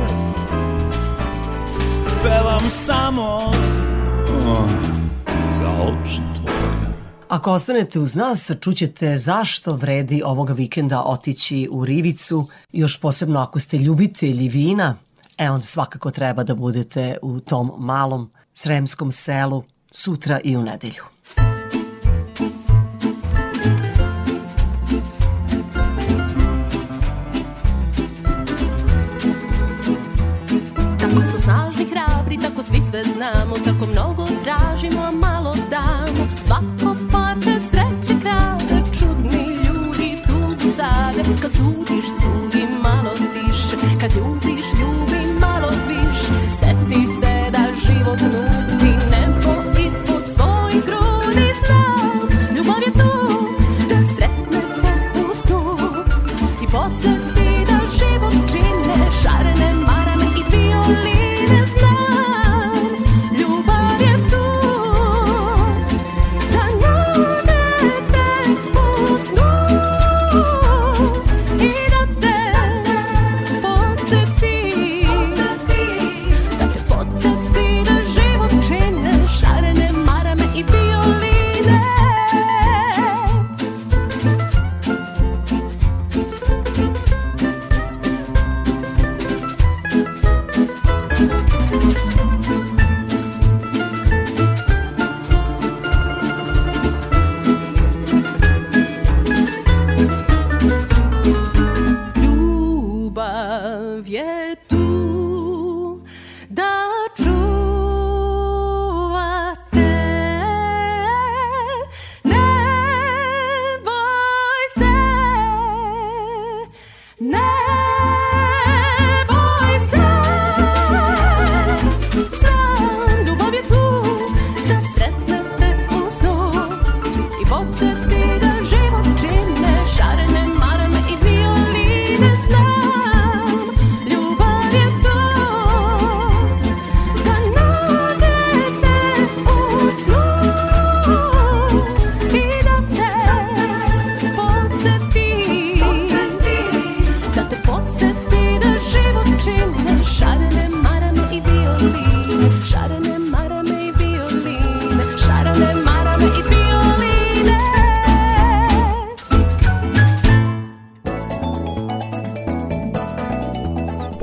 Pevam 2.23 2.71
samo. 2.71 3.51
Za 5.53 5.69
oči 5.69 6.21
tvoje. 6.37 6.93
Ako 7.29 7.53
ostanete 7.53 7.99
uz 7.99 8.15
nas, 8.15 8.51
čućete 8.61 9.17
zašto 9.17 9.75
vredi 9.75 10.23
ovoga 10.25 10.53
vikenda 10.53 11.03
otići 11.03 11.69
u 11.73 11.85
Rivicu, 11.85 12.49
još 12.73 13.01
posebno 13.01 13.41
ako 13.41 13.61
ste 13.61 13.79
ljubitelji 13.79 14.49
vina, 14.49 14.97
e 15.43 15.51
onda 15.51 15.67
svakako 15.67 16.11
treba 16.11 16.45
da 16.45 16.55
budete 16.55 17.17
u 17.23 17.41
tom 17.41 17.73
malom 17.79 18.31
sremskom 18.55 19.13
selu 19.13 19.63
sutra 19.91 20.41
i 20.45 20.57
u 20.57 20.63
nedelju. 20.63 21.03
Tako 31.01 31.23
smo 31.23 31.39
snažni, 31.39 31.85
hrabri, 31.85 32.39
tako 32.39 32.63
svi 32.63 32.81
sve 32.91 33.03
znamo 33.05 33.55
Tako 33.65 33.87
mnogo 33.93 34.27
tražimo, 34.45 35.03
a 35.03 35.11
malo 35.11 35.55
damo 35.71 36.29
Svako 36.47 36.97
parče 37.13 37.61
sreće 37.71 38.21
krade 38.23 38.83
Čudni 38.99 39.47
ljudi 39.47 40.23
tu 40.27 40.69
sade 40.77 41.23
Kad 41.43 41.53
sudiš, 41.53 42.05
sudi 42.05 42.67
malo 42.83 43.02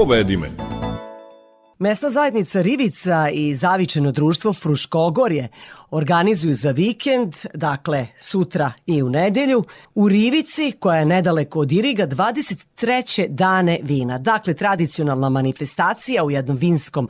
Povedi 0.10 0.38
me. 0.38 0.49
Mesna 1.90 2.10
zajednica 2.10 2.61
Rivica 2.61 3.30
i 3.30 3.56
zavičeno 3.56 4.11
društvo 4.11 4.53
Fruškogorje 4.53 5.48
organizuju 5.91 6.56
za 6.56 6.72
vikend, 6.72 7.36
dakle 7.53 8.07
sutra 8.18 8.72
i 8.86 9.03
u 9.03 9.10
nedelju, 9.10 9.64
u 9.95 10.10
Rivici, 10.10 10.72
koja 10.80 10.99
je 10.99 11.06
nedaleko 11.06 11.60
od 11.60 11.72
Iriga, 11.72 12.07
23. 12.07 13.28
dane 13.28 13.80
vina. 13.84 14.18
Dakle, 14.18 14.53
tradicionalna 14.53 15.30
manifestacija 15.30 16.24
u 16.24 16.32
jednom 16.32 16.57
vinskom 16.57 17.10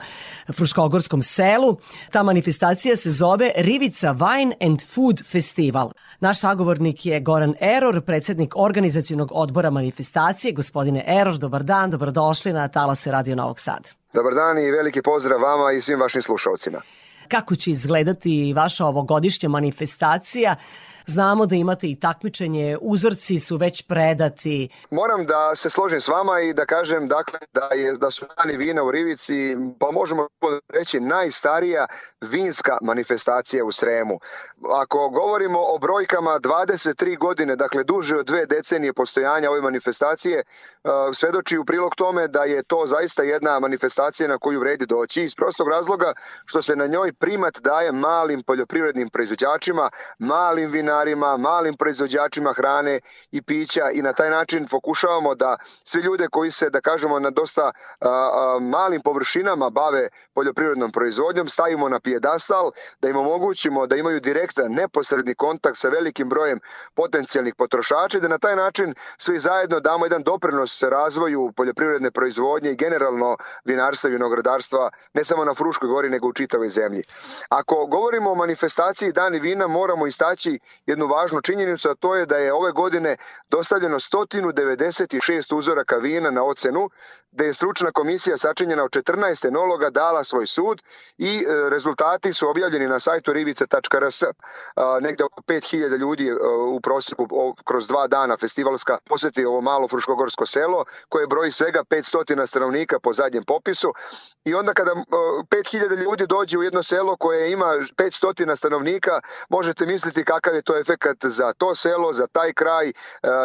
fruškogorskom 0.53 1.21
selu. 1.21 1.77
Ta 2.11 2.23
manifestacija 2.23 2.95
se 2.95 3.11
zove 3.11 3.51
Rivica 3.57 4.13
Wine 4.13 4.53
and 4.67 4.81
Food 4.87 5.21
Festival. 5.25 5.91
Naš 6.19 6.39
sagovornik 6.39 7.05
je 7.05 7.19
Goran 7.19 7.53
Eror, 7.61 8.01
predsednik 8.01 8.53
organizacijonog 8.55 9.31
odbora 9.33 9.69
manifestacije. 9.69 10.53
Gospodine 10.53 11.03
Eror, 11.07 11.37
dobar 11.37 11.63
dan, 11.63 11.91
dobrodošli 11.91 12.53
na 12.53 12.67
Talase 12.67 13.11
Radio 13.11 13.35
Novog 13.35 13.59
Sada. 13.59 13.98
Dobar 14.13 14.33
dan 14.33 14.57
i 14.57 14.71
veliki 14.71 15.01
pozdrav 15.01 15.41
vama 15.41 15.71
i 15.71 15.81
svim 15.81 15.99
vašim 15.99 16.21
slušalcima. 16.21 16.81
kako 17.27 17.55
će 17.55 17.71
izgledati 17.71 18.53
vaša 18.53 18.85
ovogodišnja 18.85 19.49
manifestacija. 19.49 20.55
Znamo 21.09 21.45
da 21.45 21.55
imate 21.55 21.87
i 21.87 21.95
takmičenje, 21.95 22.77
uzorci 22.81 23.39
su 23.39 23.57
već 23.57 23.81
predati. 23.81 24.69
Moram 24.91 25.25
da 25.25 25.55
se 25.55 25.69
složim 25.69 26.01
s 26.01 26.07
vama 26.07 26.39
i 26.39 26.53
da 26.53 26.65
kažem 26.65 27.07
dakle 27.07 27.39
da 27.53 27.69
je 27.75 27.97
da 27.97 28.11
su 28.11 28.25
dani 28.37 28.57
vina 28.57 28.83
u 28.83 28.91
Rivici, 28.91 29.57
pa 29.79 29.91
možemo 29.91 30.27
reći 30.69 30.99
najstarija 30.99 31.87
vinska 32.21 32.77
manifestacija 32.81 33.65
u 33.65 33.71
Sremu. 33.71 34.19
Ako 34.81 35.09
govorimo 35.09 35.59
o 35.59 35.77
brojkama 35.77 36.39
23 36.39 37.17
godine, 37.17 37.55
dakle 37.55 37.83
duže 37.83 38.17
od 38.17 38.25
dve 38.25 38.45
decenije 38.45 38.93
postojanja 38.93 39.51
ove 39.51 39.61
manifestacije, 39.61 40.43
uh, 40.43 40.91
svedoči 41.13 41.57
u 41.57 41.65
prilog 41.65 41.95
tome 41.95 42.27
da 42.27 42.43
je 42.43 42.63
to 42.63 42.83
zaista 42.85 43.23
jedna 43.23 43.59
manifestacija 43.59 44.27
na 44.29 44.37
koju 44.37 44.59
vredi 44.59 44.85
doći 44.85 45.23
iz 45.23 45.35
prostog 45.35 45.69
razloga 45.69 46.13
što 46.45 46.61
se 46.61 46.75
na 46.75 46.87
njoj 46.87 47.13
primat 47.13 47.59
daje 47.59 47.91
malim 47.91 48.43
poljoprivrednim 48.43 49.09
proizvođačima, 49.09 49.89
malim 50.19 50.71
vinarima, 50.71 50.98
malim 51.37 51.77
proizvođačima 51.77 52.53
hrane 52.53 52.99
i 53.31 53.41
pića 53.41 53.89
i 53.93 54.01
na 54.01 54.13
taj 54.13 54.29
način 54.29 54.67
pokušavamo 54.67 55.35
da 55.35 55.57
svi 55.83 56.01
ljude 56.01 56.27
koji 56.31 56.51
se, 56.51 56.69
da 56.69 56.81
kažemo, 56.81 57.19
na 57.19 57.29
dosta 57.29 57.61
a, 57.61 57.71
a, 58.09 58.59
malim 58.61 59.01
površinama 59.01 59.69
bave 59.69 60.09
poljoprivrednom 60.33 60.91
proizvodnjom, 60.91 61.47
stavimo 61.47 61.89
na 61.89 61.99
pijedastal, 61.99 62.71
da 63.01 63.09
im 63.09 63.17
omogućimo 63.17 63.87
da 63.87 63.95
imaju 63.95 64.19
direktan, 64.19 64.73
neposredni 64.73 65.35
kontakt 65.35 65.77
sa 65.77 65.89
velikim 65.89 66.29
brojem 66.29 66.59
potencijalnih 66.95 67.55
potrošača 67.55 68.17
i 68.17 68.21
da 68.21 68.27
na 68.27 68.37
taj 68.37 68.55
način 68.55 68.93
svi 69.17 69.39
zajedno 69.39 69.79
damo 69.79 70.05
jedan 70.05 70.23
doprinos 70.23 70.83
razvoju 70.83 71.51
poljoprivredne 71.55 72.11
proizvodnje 72.11 72.71
i 72.71 72.75
generalno 72.75 73.37
vinarstva 73.65 74.09
i 74.09 74.13
vinogradarstva, 74.13 74.89
ne 75.13 75.23
samo 75.23 75.45
na 75.45 75.53
Fruškoj 75.53 75.89
gori, 75.89 76.09
nego 76.09 76.27
u 76.27 76.33
čitavoj 76.33 76.69
zemlji. 76.69 77.03
Ako 77.49 77.85
govorimo 77.85 78.31
o 78.31 78.35
manifestaciji 78.35 79.11
Dani 79.11 79.39
vina, 79.39 79.67
moramo 79.67 80.07
istaći 80.07 80.59
jednu 80.89 81.07
važnu 81.07 81.41
činjenicu, 81.41 81.89
a 81.89 81.95
to 81.95 82.15
je 82.15 82.25
da 82.25 82.37
je 82.37 82.53
ove 82.53 82.71
godine 82.71 83.17
dostavljeno 83.49 83.99
196 83.99 85.55
uzoraka 85.55 85.95
vina 85.95 86.29
na 86.29 86.43
ocenu, 86.43 86.89
da 87.31 87.43
je 87.43 87.53
stručna 87.53 87.91
komisija 87.91 88.37
sačinjena 88.37 88.83
od 88.83 88.91
14 88.91 89.47
enologa 89.47 89.89
dala 89.89 90.23
svoj 90.23 90.47
sud 90.47 90.81
i 91.17 91.37
e, 91.37 91.69
rezultati 91.69 92.33
su 92.33 92.49
objavljeni 92.49 92.87
na 92.87 92.99
sajtu 92.99 93.33
rivica.rs. 93.33 94.23
Negde 95.01 95.23
oko 95.23 95.41
5000 95.41 95.97
ljudi 95.97 96.27
e, 96.27 96.33
u 96.69 96.79
prosjeku 96.81 97.27
kroz 97.65 97.87
dva 97.87 98.07
dana 98.07 98.37
festivalska 98.37 98.97
poseti 99.05 99.45
ovo 99.45 99.61
malo 99.61 99.87
Fruškogorsko 99.87 100.45
selo 100.45 100.85
koje 101.09 101.27
broji 101.27 101.51
svega 101.51 101.83
500 101.83 102.45
stanovnika 102.45 102.99
po 102.99 103.13
zadnjem 103.13 103.43
popisu 103.43 103.93
i 104.45 104.53
onda 104.53 104.73
kada 104.73 104.91
e, 104.91 104.95
5000 105.49 106.03
ljudi 106.03 106.25
dođe 106.27 106.57
u 106.57 106.63
jedno 106.63 106.83
selo 106.83 107.15
koje 107.17 107.51
ima 107.51 107.65
500 107.65 108.55
stanovnika, 108.55 109.21
možete 109.49 109.85
misliti 109.85 110.23
kakav 110.23 110.55
je 110.55 110.61
to 110.69 110.79
efekat 110.79 111.17
za 111.23 111.53
to 111.53 111.75
selo, 111.75 112.13
za 112.13 112.27
taj 112.27 112.53
kraj 112.53 112.87
e, 112.87 112.93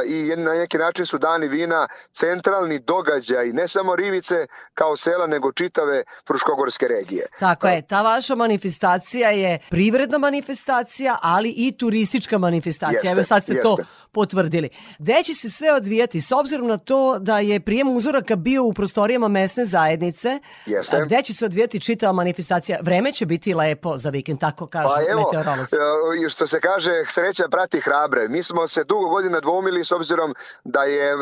i 0.07 0.37
na 0.37 0.53
neki 0.53 0.79
način 0.79 1.07
su 1.07 1.19
dani 1.19 1.49
vina 1.49 1.89
centralni 2.13 2.79
događaj, 2.79 3.53
ne 3.53 3.69
samo 3.69 3.97
Rivice 3.97 4.47
kao 4.75 4.97
sela, 4.97 5.27
nego 5.27 5.53
čitave 5.53 6.03
Fruškogorske 6.27 6.89
regije. 6.89 7.27
Tako 7.39 7.69
je, 7.69 7.83
ta 7.83 8.03
vaša 8.03 8.35
manifestacija 8.35 9.31
je 9.31 9.59
privredna 9.71 10.19
manifestacija, 10.19 11.19
ali 11.23 11.55
i 11.57 11.77
turistička 11.79 12.39
manifestacija. 12.39 12.99
Jeste, 12.99 13.11
Evo 13.13 13.23
sad 13.23 13.43
ste 13.43 13.61
to 13.63 13.77
jeste. 13.79 14.04
Potvrdili. 14.15 14.69
Gde 14.99 15.23
će 15.23 15.35
se 15.35 15.51
sve 15.51 15.73
odvijati 15.73 16.21
s 16.21 16.33
obzirom 16.33 16.69
na 16.69 16.79
to 16.79 17.19
da 17.19 17.39
je 17.39 17.61
prijem 17.61 17.89
uzoraka 17.97 18.37
bio 18.37 18.65
u 18.65 18.73
prostorijama 18.73 19.29
mesne 19.29 19.65
zajednice? 19.65 20.39
Jeste. 20.67 21.03
Gde 21.07 21.23
će 21.23 21.35
se 21.35 21.45
odvijati 21.45 21.81
čitava 21.81 22.13
manifestacija? 22.13 22.79
Vreme 22.83 23.13
će 23.13 23.27
biti 23.27 23.55
lepo 23.55 23.97
za 23.97 24.11
vikend, 24.11 24.41
tako 24.41 24.67
kažu 24.67 24.89
Pa 24.89 25.13
evo, 25.13 25.23
meteorolozi. 25.23 25.77
e, 26.27 26.29
što 26.29 26.47
se 26.47 26.61
kaže, 26.61 26.93
sreća 27.09 27.49
prati 27.51 27.81
hrabre. 27.81 28.29
Mi 28.29 28.43
smo 28.43 28.69
se 28.69 28.85
dugo 28.85 29.09
godina 29.09 29.41
dvoumili 29.41 29.85
s 29.85 29.93
obzirom 29.93 30.35
da 30.65 30.85
je 30.85 31.13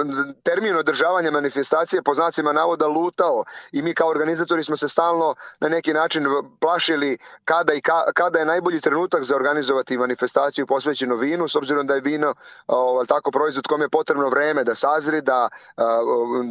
termin 0.42 0.76
održavanja 0.76 1.30
manifestacije 1.30 2.02
po 2.02 2.14
znacima 2.14 2.52
navoda 2.52 2.86
lutao 2.86 3.44
i 3.72 3.82
mi 3.82 3.94
kao 3.94 4.08
organizatori 4.08 4.64
smo 4.64 4.76
se 4.76 4.88
stalno 4.88 5.34
na 5.60 5.68
neki 5.68 5.92
način 5.92 6.26
plašili 6.60 7.18
kada, 7.44 7.72
i 7.72 7.80
ka, 7.80 8.12
kada 8.14 8.38
je 8.38 8.44
najbolji 8.44 8.80
trenutak 8.80 9.22
za 9.22 9.36
organizovati 9.36 9.98
manifestaciju 9.98 10.66
posvećenu 10.66 11.16
vinu, 11.16 11.48
s 11.48 11.56
obzirom 11.56 11.86
da 11.86 11.94
je 11.94 12.00
vino 12.00 12.34
o, 12.82 13.04
tako 13.08 13.30
proizvod 13.30 13.66
kome 13.66 13.84
je 13.84 13.88
potrebno 13.88 14.28
vreme 14.28 14.64
da 14.64 14.74
sazri, 14.74 15.20
da, 15.20 15.48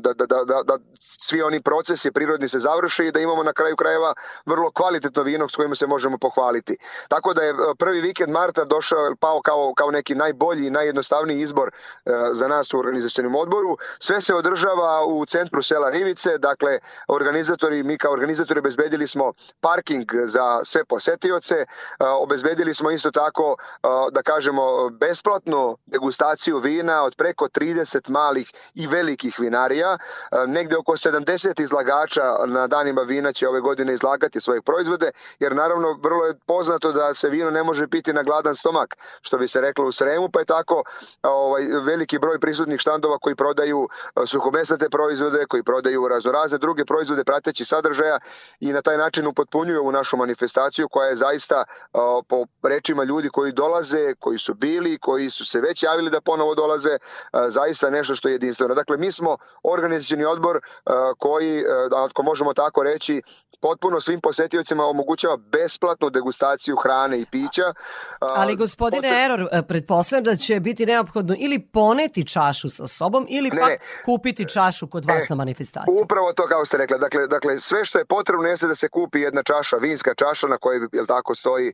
da, 0.02 0.14
da, 0.14 0.26
da, 0.26 0.44
da, 0.44 0.64
da 0.64 0.78
svi 1.00 1.42
oni 1.42 1.62
procesi 1.62 2.12
prirodni 2.12 2.48
se 2.50 2.60
završe 2.60 3.08
i 3.08 3.12
da 3.12 3.20
imamo 3.20 3.44
na 3.44 3.54
kraju 3.54 3.76
krajeva 3.76 4.14
vrlo 4.46 4.72
kvalitetno 4.72 5.24
vino 5.24 5.50
s 5.50 5.56
kojim 5.56 5.76
se 5.76 5.88
možemo 5.88 6.18
pohvaliti. 6.18 6.78
Tako 7.08 7.34
da 7.34 7.44
je 7.44 7.50
e, 7.50 7.54
prvi 7.78 8.02
vikend 8.02 8.32
marta 8.32 8.66
došao 8.66 9.16
pao 9.20 9.42
kao, 9.42 9.74
kao 9.76 9.92
neki 9.92 10.16
najbolji 10.16 10.68
i 10.68 10.70
najjednostavniji 10.70 11.40
izbor 11.40 11.68
e, 11.70 12.12
za 12.32 12.48
nas 12.48 12.74
u 12.74 12.80
organizacionom 12.80 13.36
odboru. 13.36 13.78
Sve 14.00 14.22
se 14.22 14.36
održava 14.36 15.06
u 15.06 15.26
centru 15.26 15.64
sela 15.64 15.90
Rivice, 15.90 16.38
dakle 16.38 16.80
organizatori, 17.08 17.84
mi 17.84 17.98
kao 17.98 18.14
organizatori 18.14 18.60
obezbedili 18.60 19.08
smo 19.08 19.34
parking 19.62 20.12
za 20.26 20.64
sve 20.64 20.86
posetioce, 20.86 21.66
obezbedili 22.00 22.74
smo 22.74 22.92
isto 22.92 23.12
tako, 23.12 23.56
da 24.12 24.22
kažemo, 24.22 24.90
besplatnu 24.90 25.78
degustaciju 25.86 26.21
vina 26.64 27.04
od 27.04 27.16
preko 27.16 27.48
30 27.48 28.10
malih 28.10 28.52
i 28.76 28.88
velikih 28.88 29.40
vinarija, 29.40 29.98
e, 29.98 30.48
negde 30.48 30.78
oko 30.78 30.92
70 30.92 31.62
izlagača 31.62 32.24
na 32.48 32.68
danima 32.68 33.02
vina 33.02 33.34
će 33.34 33.48
ove 33.48 33.62
godine 33.62 33.94
izlagati 33.94 34.42
svoje 34.42 34.62
proizvode, 34.62 35.12
jer 35.40 35.56
naravno 35.56 36.00
vrlo 36.04 36.26
je 36.26 36.36
poznato 36.46 36.92
da 36.92 37.14
se 37.14 37.30
vino 37.30 37.52
ne 37.52 37.64
može 37.64 37.88
piti 37.88 38.14
na 38.14 38.24
gladan 38.24 38.56
stomak, 38.56 38.98
što 39.22 39.38
bi 39.38 39.48
se 39.48 39.62
reklo 39.62 39.86
u 39.86 39.92
Sremu, 39.92 40.30
pa 40.30 40.40
je 40.40 40.46
tako 40.46 40.84
ovaj, 41.24 41.64
veliki 41.86 42.20
broj 42.20 42.40
prisutnih 42.40 42.80
štandova 42.80 43.18
koji 43.18 43.36
prodaju 43.36 43.88
e, 43.90 44.28
suhomesnate 44.28 44.90
proizvode, 44.90 45.46
koji 45.46 45.64
prodaju 45.64 46.08
raznorazne 46.08 46.58
druge 46.58 46.86
proizvode 46.86 47.24
prateći 47.24 47.66
sadržaja 47.66 48.20
i 48.60 48.74
na 48.74 48.82
taj 48.82 48.98
način 48.98 49.28
upotpunjuju 49.28 49.80
ovu 49.80 49.92
našu 49.92 50.18
manifestaciju 50.18 50.90
koja 50.90 51.08
je 51.08 51.16
zaista 51.16 51.64
e, 51.64 51.98
po 52.28 52.46
rečima 52.64 53.04
ljudi 53.04 53.30
koji 53.30 53.52
dolaze, 53.52 54.14
koji 54.20 54.40
su 54.40 54.54
bili, 54.54 54.98
koji 54.98 55.30
su 55.30 55.46
se 55.46 55.62
već 55.62 55.84
javili 55.84 56.11
da 56.12 56.22
ponovo 56.22 56.56
dolaze, 56.56 56.90
e, 56.90 56.98
zaista 57.48 57.90
nešto 57.90 58.16
što 58.16 58.28
je 58.28 58.32
jedinstveno. 58.32 58.76
Dakle, 58.76 58.98
mi 58.98 59.12
smo 59.12 59.38
organizacioni 59.64 60.26
odbor 60.26 60.58
e, 60.58 60.92
koji, 61.18 61.58
e, 61.58 61.64
ako 61.96 62.24
možemo 62.24 62.54
tako 62.54 62.84
reći, 62.84 63.22
potpuno 63.62 64.00
svim 64.00 64.22
posetiocima 64.22 64.86
omogućava 64.86 65.38
besplatnu 65.38 66.10
degustaciju 66.10 66.76
hrane 66.76 67.20
i 67.20 67.26
pića. 67.26 67.74
Ali 68.20 68.56
gospodine 68.56 69.02
Potre- 69.02 69.26
Eror, 69.26 69.48
pretpostavljam 69.68 70.24
da 70.24 70.36
će 70.36 70.60
biti 70.60 70.86
neophodno 70.86 71.36
ili 71.38 71.60
poneti 71.60 72.28
čašu 72.28 72.70
sa 72.70 72.88
sobom 72.88 73.26
ili 73.30 73.50
Ne, 73.50 73.60
pak 73.60 73.70
ne. 73.70 73.78
kupiti 74.06 74.50
čašu 74.50 74.88
kod 74.88 75.06
vas 75.06 75.24
E, 75.24 75.28
na 75.30 75.36
manifestaciji. 75.36 75.94
Upravo 76.04 76.34
to 76.34 76.48
kao 76.48 76.66
ste 76.66 76.78
rekla. 76.78 76.98
Dakle, 76.98 77.28
dakle 77.28 77.60
sve 77.60 77.86
što 77.86 77.98
je 78.00 78.06
potrebno 78.06 78.48
jeste 78.48 78.68
da 78.68 78.76
se 78.76 78.88
kupi 78.90 79.20
jedna 79.20 79.44
čaša, 79.44 79.78
vinska 79.78 80.14
čaša 80.14 80.48
na 80.48 80.58
kojoj 80.58 80.88
jel 80.92 81.06
tako 81.06 81.36
stoji 81.36 81.74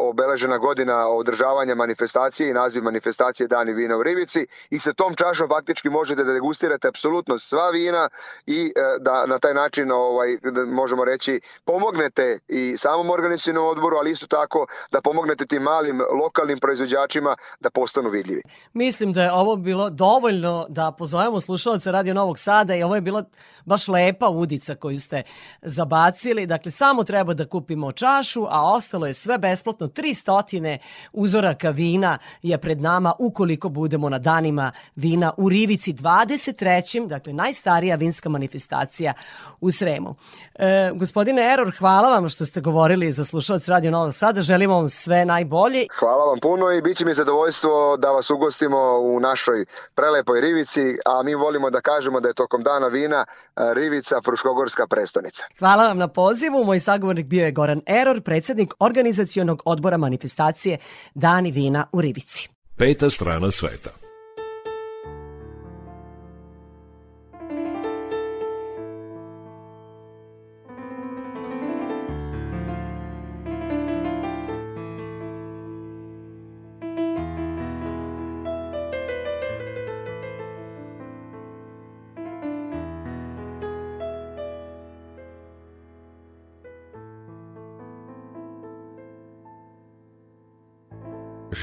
obeležena 0.00 0.58
godina 0.58 1.08
održavanja 1.08 1.74
manifestacije 1.74 2.50
i 2.50 2.54
naziv 2.54 2.82
manifestacije 2.82 3.48
Dani 3.64 3.74
vina 3.74 3.96
u 3.96 4.02
Rivici 4.02 4.46
i 4.70 4.78
sa 4.78 4.92
tom 4.92 5.14
čašom 5.14 5.48
faktički 5.48 5.90
možete 5.90 6.24
da 6.24 6.32
degustirate 6.32 6.88
apsolutno 6.88 7.38
sva 7.38 7.70
vina 7.70 8.08
i 8.46 8.72
e, 8.76 8.98
da 9.00 9.26
na 9.26 9.38
taj 9.38 9.54
način 9.54 9.92
ovaj 9.92 10.36
da 10.42 10.64
možemo 10.64 11.04
reći 11.04 11.40
pomognete 11.64 12.38
i 12.48 12.76
samom 12.76 13.10
organizacionom 13.10 13.66
odboru, 13.66 13.96
ali 13.96 14.10
isto 14.10 14.26
tako 14.26 14.66
da 14.92 15.00
pomognete 15.00 15.46
tim 15.46 15.62
malim 15.62 16.00
lokalnim 16.22 16.58
proizvođačima 16.58 17.36
da 17.60 17.70
postanu 17.70 18.08
vidljivi. 18.08 18.42
Mislim 18.72 19.12
da 19.12 19.22
je 19.22 19.32
ovo 19.32 19.56
bilo 19.56 19.90
dovoljno 19.90 20.66
da 20.68 20.92
pozovemo 20.98 21.40
slušalce 21.40 21.92
Radio 21.92 22.14
Novog 22.14 22.38
Sada 22.38 22.74
i 22.74 22.82
ovo 22.82 22.94
je 22.94 23.00
bila 23.00 23.24
baš 23.64 23.88
lepa 23.88 24.28
udica 24.28 24.74
koju 24.74 25.00
ste 25.00 25.22
zabacili. 25.62 26.46
Dakle, 26.46 26.70
samo 26.70 27.04
treba 27.04 27.34
da 27.34 27.48
kupimo 27.48 27.92
čašu, 27.92 28.46
a 28.50 28.74
ostalo 28.74 29.06
je 29.06 29.14
sve 29.14 29.38
besplatno. 29.38 29.86
300 29.86 30.78
uzoraka 31.12 31.70
vina 31.70 32.18
je 32.42 32.58
pred 32.58 32.80
nama 32.80 33.12
ukoliko 33.18 33.53
budemo 33.62 34.08
na 34.08 34.18
danima 34.18 34.72
vina 34.96 35.32
u 35.36 35.48
Rivici 35.48 35.92
23. 35.92 37.06
Dakle, 37.06 37.32
najstarija 37.32 37.96
vinska 37.96 38.28
manifestacija 38.28 39.14
u 39.60 39.70
Sremu. 39.70 40.14
E, 40.54 40.90
gospodine 40.94 41.52
Eror, 41.52 41.72
hvala 41.78 42.08
vam 42.08 42.28
što 42.28 42.46
ste 42.46 42.60
govorili 42.60 43.12
za 43.12 43.24
slušalac 43.24 43.68
Radio 43.68 43.90
Novog 43.90 44.14
Sada. 44.14 44.42
Želimo 44.42 44.74
vam 44.74 44.88
sve 44.88 45.24
najbolje. 45.24 45.86
Hvala 45.98 46.24
vam 46.24 46.38
puno 46.40 46.72
i 46.72 46.82
bit 46.82 46.96
će 46.96 47.04
mi 47.04 47.14
zadovoljstvo 47.14 47.96
da 47.96 48.10
vas 48.10 48.30
ugostimo 48.30 48.98
u 49.00 49.20
našoj 49.20 49.64
prelepoj 49.94 50.40
Rivici, 50.40 50.98
a 51.06 51.22
mi 51.22 51.34
volimo 51.34 51.70
da 51.70 51.80
kažemo 51.80 52.20
da 52.20 52.28
je 52.28 52.34
tokom 52.34 52.62
dana 52.62 52.88
vina 52.88 53.24
e, 53.26 53.74
Rivica 53.74 54.20
Fruškogorska 54.24 54.86
prestonica. 54.86 55.44
Hvala 55.58 55.86
vam 55.88 55.98
na 55.98 56.08
pozivu. 56.08 56.64
Moj 56.64 56.80
sagovornik 56.80 57.26
bio 57.26 57.44
je 57.44 57.52
Goran 57.52 57.80
Eror, 57.86 58.20
predsjednik 58.20 58.74
organizacionog 58.78 59.62
odbora 59.64 59.96
manifestacije 59.96 60.78
Dani 61.14 61.50
vina 61.50 61.86
u 61.92 62.00
Rivici. 62.00 62.53
Peta 62.76 63.10
strana 63.10 63.50
sveta. 63.50 63.93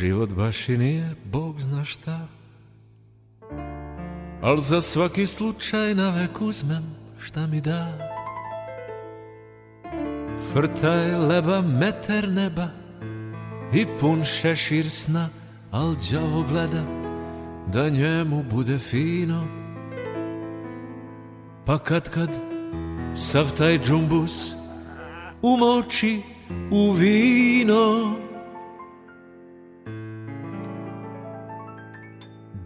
Život 0.02 0.30
baš 0.34 0.70
i 0.70 0.78
nije, 0.78 1.16
Bog 1.32 1.62
zna 1.62 1.84
šta. 1.84 2.28
Al 4.42 4.58
za 4.58 4.82
svaki 4.82 5.28
slučaj 5.28 5.96
navek 5.96 6.42
uzmem 6.42 6.84
šta 7.20 7.48
mi 7.48 7.62
da. 7.62 7.98
Frtaj 10.54 11.16
leba 11.16 11.62
meter 11.62 12.30
neba 12.30 12.68
i 13.74 13.86
pun 14.00 14.24
šešir 14.24 14.90
sna, 14.90 15.30
al 15.72 15.96
đavo 16.12 16.44
gleda 16.50 16.84
da 17.74 17.90
njemu 17.90 18.44
bude 18.52 18.78
fino. 18.80 19.48
Pa 21.66 21.78
kad 21.80 22.10
kad 22.10 22.30
sav 23.16 23.58
taj 23.58 23.80
džumbus 23.80 24.54
umoči 25.42 26.22
u 26.72 26.92
vino. 26.92 28.21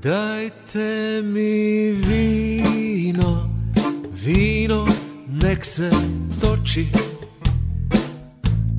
Dajte 0.06 1.22
mi 1.24 1.92
vino, 1.92 3.50
vino 4.26 4.88
nek 5.28 5.66
se 5.66 5.90
toči. 6.42 6.88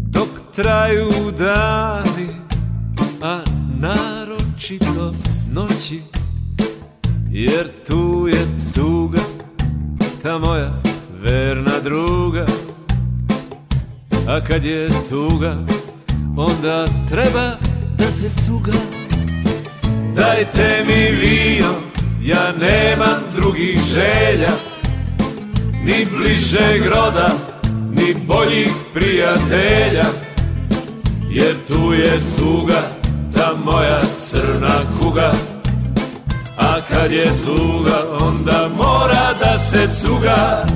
Dok 0.09 0.28
traju 0.57 1.11
dani, 1.39 2.28
a 3.23 3.43
naročito 3.81 5.15
noći. 5.53 6.01
Jer 7.31 7.66
tu 7.86 8.28
je 8.28 8.47
tuga, 8.74 9.23
ta 10.23 10.39
moja 10.39 10.82
verna 11.23 11.81
druga. 11.85 12.47
A 14.28 14.40
kad 14.40 14.65
je 14.65 14.89
tuga, 15.09 15.66
onda 16.36 16.86
treba 17.09 17.51
da 17.98 18.11
se 18.11 18.31
cuga 18.47 19.05
Dajte 20.16 20.84
mi 20.86 21.10
vino, 21.20 21.74
ja 22.22 22.52
nemam 22.60 23.22
drugih 23.36 23.80
želja 23.93 24.52
Ni 25.84 26.06
bližeg 26.16 26.86
roda, 26.86 27.30
ni 27.90 28.14
boljih 28.14 28.72
prijatelja 28.94 30.05
Jer 31.30 31.55
tu 31.66 31.93
je 31.93 32.20
tuga, 32.38 32.82
ta 33.34 33.52
moja 33.64 34.01
crna 34.20 34.80
kuga. 35.01 35.32
A 36.59 36.80
kad 36.88 37.12
je 37.12 37.26
tuga, 37.44 37.98
onda 38.20 38.68
mora 38.76 39.32
da 39.40 39.59
se 39.59 39.88
cuga 40.01 40.66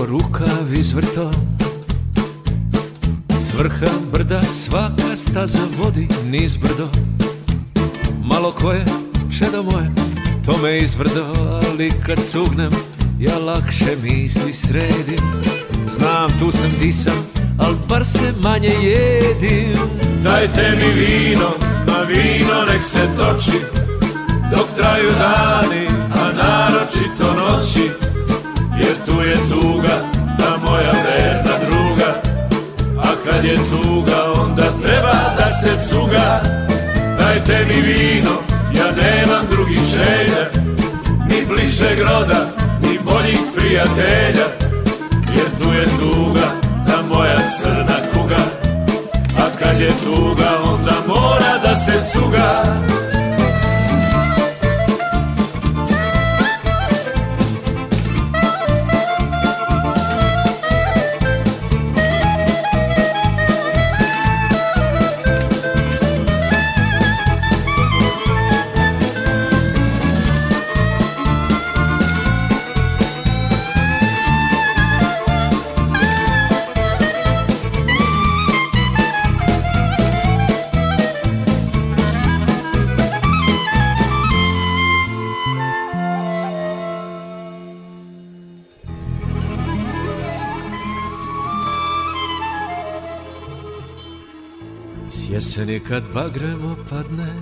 ko 0.00 0.06
rukav 0.06 0.74
izvrto 0.74 1.30
S 3.28 3.52
vrha 3.58 3.92
brda 4.12 4.42
svaka 4.42 5.16
staza 5.16 5.58
vodi 5.78 6.08
niz 6.24 6.56
brdo. 6.56 6.88
Malo 8.24 8.50
koje, 8.50 8.84
čedo 9.38 9.62
moje, 9.62 9.90
to 10.46 10.58
me 10.62 10.78
izvrdo 10.78 11.34
Ali 11.70 11.92
kad 12.06 12.18
sugnem, 12.24 12.70
ja 13.18 13.38
lakše 13.38 13.96
misli 14.02 14.52
sredim. 14.52 15.24
Znam, 15.88 16.38
tu 16.38 16.52
sam 16.52 16.70
di 16.80 16.92
sam, 16.92 17.26
al 17.58 17.74
bar 17.88 18.04
se 18.04 18.32
manje 18.42 18.74
jedim. 18.82 19.78
Dajte 20.24 20.76
mi 20.76 21.00
vino, 21.00 21.50
ma 21.86 22.02
vino 22.02 22.64
nek 22.72 22.80
se 22.80 23.08
toči 23.16 23.60
Dok 24.50 24.66
traju 24.76 25.10
dani, 25.18 25.86
a 26.12 26.32
naročito 26.32 27.34
noći 27.34 27.90
Jer 28.80 28.96
tu 29.06 29.20
je 29.20 29.36
tuga, 29.36 29.59
cuga 35.88 36.40
Dajte 37.18 37.64
mi 37.68 37.80
vino, 37.80 38.34
ja 38.74 38.90
nemam 38.90 39.46
drugih 39.50 39.80
želja 39.80 40.50
Ni 41.28 41.46
bližeg 41.48 41.98
roda, 42.00 42.50
ni 42.82 42.98
boljih 43.04 43.40
prijatelja 43.54 44.46
Jer 45.36 45.48
tu 45.62 45.68
je 45.72 45.84
tuga, 46.00 46.19
jeseni 95.50 95.80
kad 95.80 96.02
bagrem 96.14 96.72
opadne. 96.72 97.34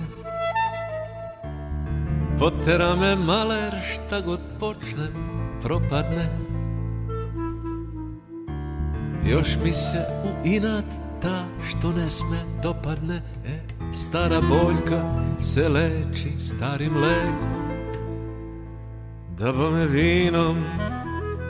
Potera 2.39 2.95
me 2.95 3.15
maler 3.15 3.73
šta 3.93 4.21
god 4.21 4.39
počnem 4.59 5.13
propadne. 5.61 6.29
Još 9.25 9.47
mi 9.63 9.73
se 9.73 10.05
u 10.25 10.47
inat 10.47 10.85
ta 11.21 11.45
što 11.69 11.91
ne 11.91 12.09
sme 12.09 12.37
dopadne. 12.63 13.15
E, 13.45 13.59
stara 13.93 14.41
boljka 14.41 15.01
se 15.41 15.69
leči 15.69 16.39
starim 16.39 16.97
lekom. 16.97 17.59
Da 19.37 19.51
bome 19.51 19.85
vinom, 19.85 20.65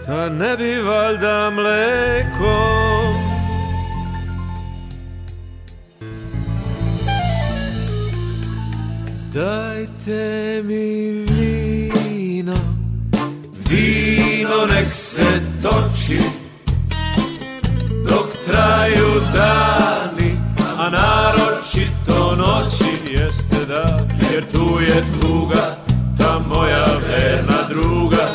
ta 0.06 0.30
ne 0.30 0.58
bi 0.58 0.82
valjda 0.82 1.52
mlekom 1.56 2.99
Dajte 9.34 10.64
mi 10.64 11.26
vino, 11.30 12.56
Vino 13.70 14.66
nek 14.66 14.92
se 14.92 15.42
toči 15.62 16.20
Dok 18.10 18.28
traju 18.46 19.22
dani 19.34 20.38
A 20.78 20.90
naročito 20.90 22.36
noći 22.36 23.14
Jeste 23.14 23.66
da 23.68 24.08
Jer 24.34 24.44
tu 24.52 24.80
je 24.82 25.04
tuga 25.22 25.78
Ta 26.18 26.40
moja 26.48 26.86
verna 26.86 27.58
druga. 27.70 28.26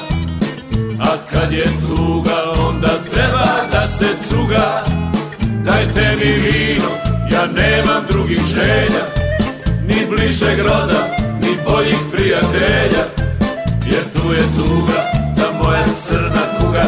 A 1.01 1.17
kad 1.31 1.53
je 1.53 1.65
tuga 1.65 2.53
Onda 2.69 2.99
treba 3.13 3.69
da 3.73 3.87
se 3.89 4.07
cuga. 4.29 4.85
Dajte 5.65 6.17
mi 6.17 6.33
vino 6.33 6.91
Ja 7.31 7.47
nemam 7.47 8.05
drugih 8.09 8.41
želja 8.55 9.14
Ni 9.95 10.07
bližeg 10.07 10.59
roda 10.61 11.01
Ni 11.41 11.57
boljih 11.67 11.99
prijatelja. 12.13 13.05
Jer 13.87 14.05
tu 14.13 14.33
je 14.33 14.43
tuga 14.57 15.01
Ta 15.37 15.47
moja 15.63 15.85
crna 16.07 16.45
kuga. 16.59 16.85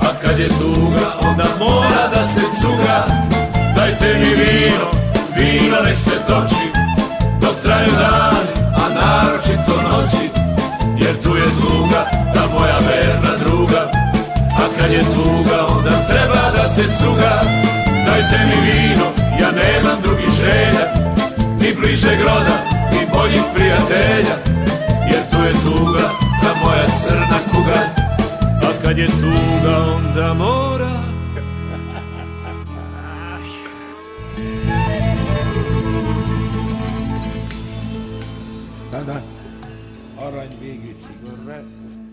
A 0.00 0.08
kad 0.22 0.38
je 0.38 0.48
tuga 0.48 1.06
Onda 1.28 1.46
mora 1.58 2.08
da 2.14 2.24
se 2.24 2.40
cuga. 2.60 2.98
Dajte 3.76 4.14
mi 4.20 4.30
vino 4.40 4.88
Vino 5.36 5.76
nek 5.84 5.96
se 5.96 6.16
toči 6.28 6.66
Dok 7.40 7.56
traju 7.62 7.92
dani 8.00 8.52
A 8.76 8.84
naročito 8.98 9.76
noći. 9.88 10.24
Jer 11.04 11.22
tu 11.22 11.36
je 11.36 11.48
tuga 11.60 12.10
Ta 12.34 12.46
moja 12.58 12.78
verna 12.88 13.32
druga. 13.44 13.90
A 14.58 14.64
kad 14.78 14.92
je 14.92 15.00
tuga 15.00 15.66
Onda 15.76 16.06
treba 16.08 16.50
da 16.56 16.68
se 16.68 16.82
cuga. 16.82 17.40
Dajte 18.06 18.38
mi 18.46 18.56
vino 18.66 19.06
Ja 19.40 19.50
nemam 19.50 20.02
drugih 20.02 20.30
želja 20.30 21.15
bliže 21.86 22.16
groda 22.16 22.56
i 22.92 23.16
boljih 23.16 23.42
prijatelja 23.54 24.36
Jer 25.10 25.22
tu 25.30 25.36
je 25.36 25.52
tuga, 25.52 26.10
ta 26.42 26.60
moja 26.64 26.86
crna 26.86 27.38
kuga 27.50 27.80
A 28.62 28.82
kad 28.82 28.98
je 28.98 29.06
tuga 29.06 29.76
onda 29.96 30.34
mora 30.34 30.96
Da, 38.92 39.04
da, 39.04 39.20
oranj 40.20 40.48
vigici, 40.62 41.08
gore. 41.22 41.62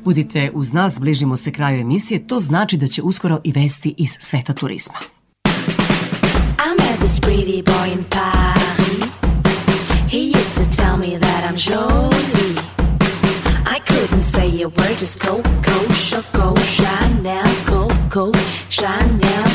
Budite 0.03 0.51
uz 0.53 0.73
nas, 0.73 0.99
bližimo 0.99 1.37
se 1.37 1.51
kraju 1.51 1.81
emisije, 1.81 2.27
to 2.27 2.39
znači 2.39 2.77
da 2.77 2.87
će 2.87 3.01
uskoro 3.01 3.39
i 3.43 3.51
vesti 3.51 3.95
iz 3.97 4.17
sveta 4.19 4.53
turizma. 4.53 4.95
I 6.57 6.81
met 6.81 6.99
this 6.99 7.19
pretty 7.19 7.63
boy 7.63 7.93
in 7.93 8.03
Paris 8.09 9.12
tell 10.75 10.97
me 10.97 11.17
that 11.17 11.43
I'm 11.43 11.55
Jolie. 11.55 12.57
I 13.65 13.79
couldn't 13.85 14.23
say 14.23 14.61
a 14.61 14.69
word, 14.69 14.97
just 14.97 15.19
Coco 15.19 15.43
go, 16.33 16.55
Chanel, 16.63 17.45
Coco 17.65 18.31
Chanel. 18.69 19.52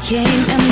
became 0.00 0.63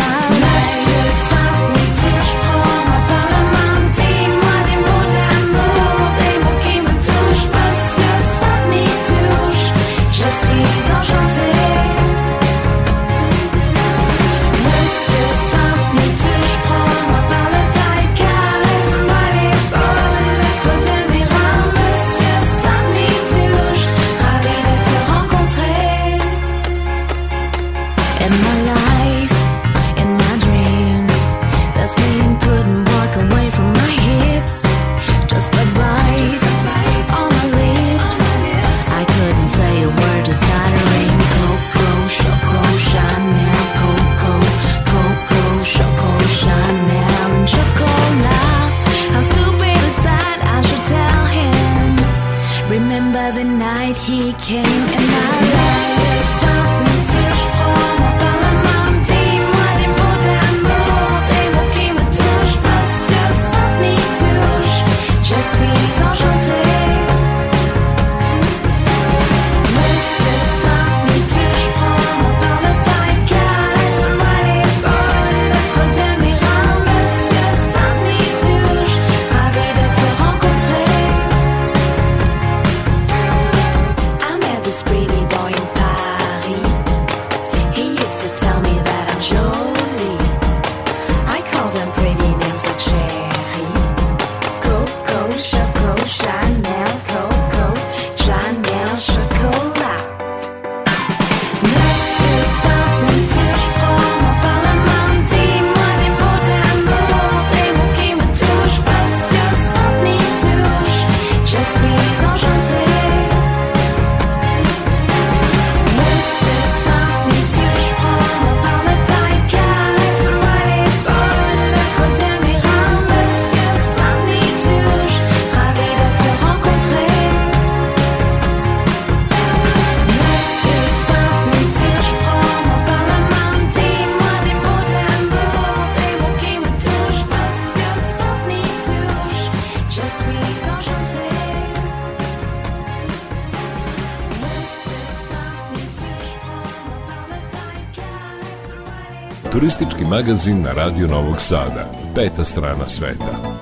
turistički 149.79 150.05
magazin 150.05 150.63
na 150.63 150.73
Radio 150.73 151.07
Novog 151.07 151.41
Sada. 151.41 151.87
Peta 152.15 152.45
strana 152.45 152.89
sveta. 152.89 153.59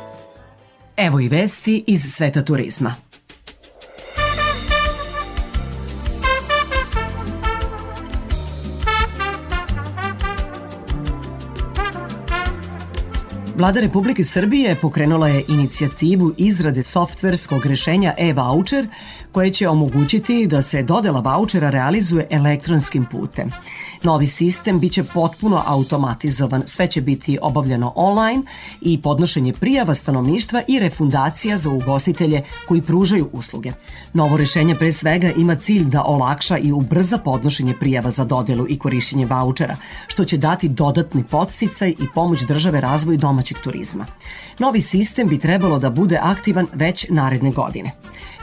Evo 0.96 1.20
i 1.20 1.28
vesti 1.28 1.84
iz 1.86 2.00
sveta 2.02 2.44
turizma. 2.44 2.94
Vlada 13.56 13.80
Republike 13.80 14.24
Srbije 14.24 14.76
pokrenula 14.82 15.28
je 15.28 15.44
inicijativu 15.48 16.34
izrade 16.36 16.82
softverskog 16.82 17.66
rešenja 17.66 18.14
e-voucher 18.18 18.88
koje 19.32 19.50
će 19.50 19.68
omogućiti 19.68 20.46
da 20.46 20.62
se 20.62 20.82
dodela 20.82 21.20
vouchera 21.20 21.70
realizuje 21.70 22.26
elektronskim 22.30 23.06
putem– 23.10 23.48
Novi 24.02 24.26
sistem 24.26 24.80
biće 24.80 25.04
potpuno 25.04 25.62
automatizovan, 25.66 26.62
sve 26.66 26.86
će 26.86 27.00
biti 27.00 27.38
obavljeno 27.42 27.92
online 27.96 28.42
i 28.80 29.02
podnošenje 29.02 29.52
prijava 29.52 29.94
stanovništva 29.94 30.62
i 30.68 30.78
refundacija 30.78 31.56
za 31.56 31.70
ugostitelje 31.70 32.42
koji 32.68 32.82
pružaju 32.82 33.28
usluge. 33.32 33.72
Novo 34.12 34.36
rešenje 34.36 34.74
pre 34.74 34.92
svega 34.92 35.32
ima 35.32 35.54
cilj 35.54 35.84
da 35.84 36.04
olakša 36.04 36.58
i 36.58 36.72
ubrza 36.72 37.18
podnošenje 37.18 37.74
prijava 37.80 38.10
za 38.10 38.24
dodelu 38.24 38.66
i 38.68 38.78
korišćenje 38.78 39.26
vaučera, 39.26 39.76
što 40.06 40.24
će 40.24 40.36
dati 40.36 40.68
dodatni 40.68 41.24
podsticaj 41.24 41.90
i 41.90 42.08
pomoć 42.14 42.40
države 42.40 42.80
razvoju 42.80 43.18
domaćeg 43.18 43.58
turizma. 43.64 44.06
Novi 44.58 44.80
sistem 44.80 45.28
bi 45.28 45.38
trebalo 45.38 45.78
da 45.78 45.90
bude 45.90 46.18
aktivan 46.22 46.66
već 46.72 47.06
naredne 47.08 47.50
godine. 47.50 47.92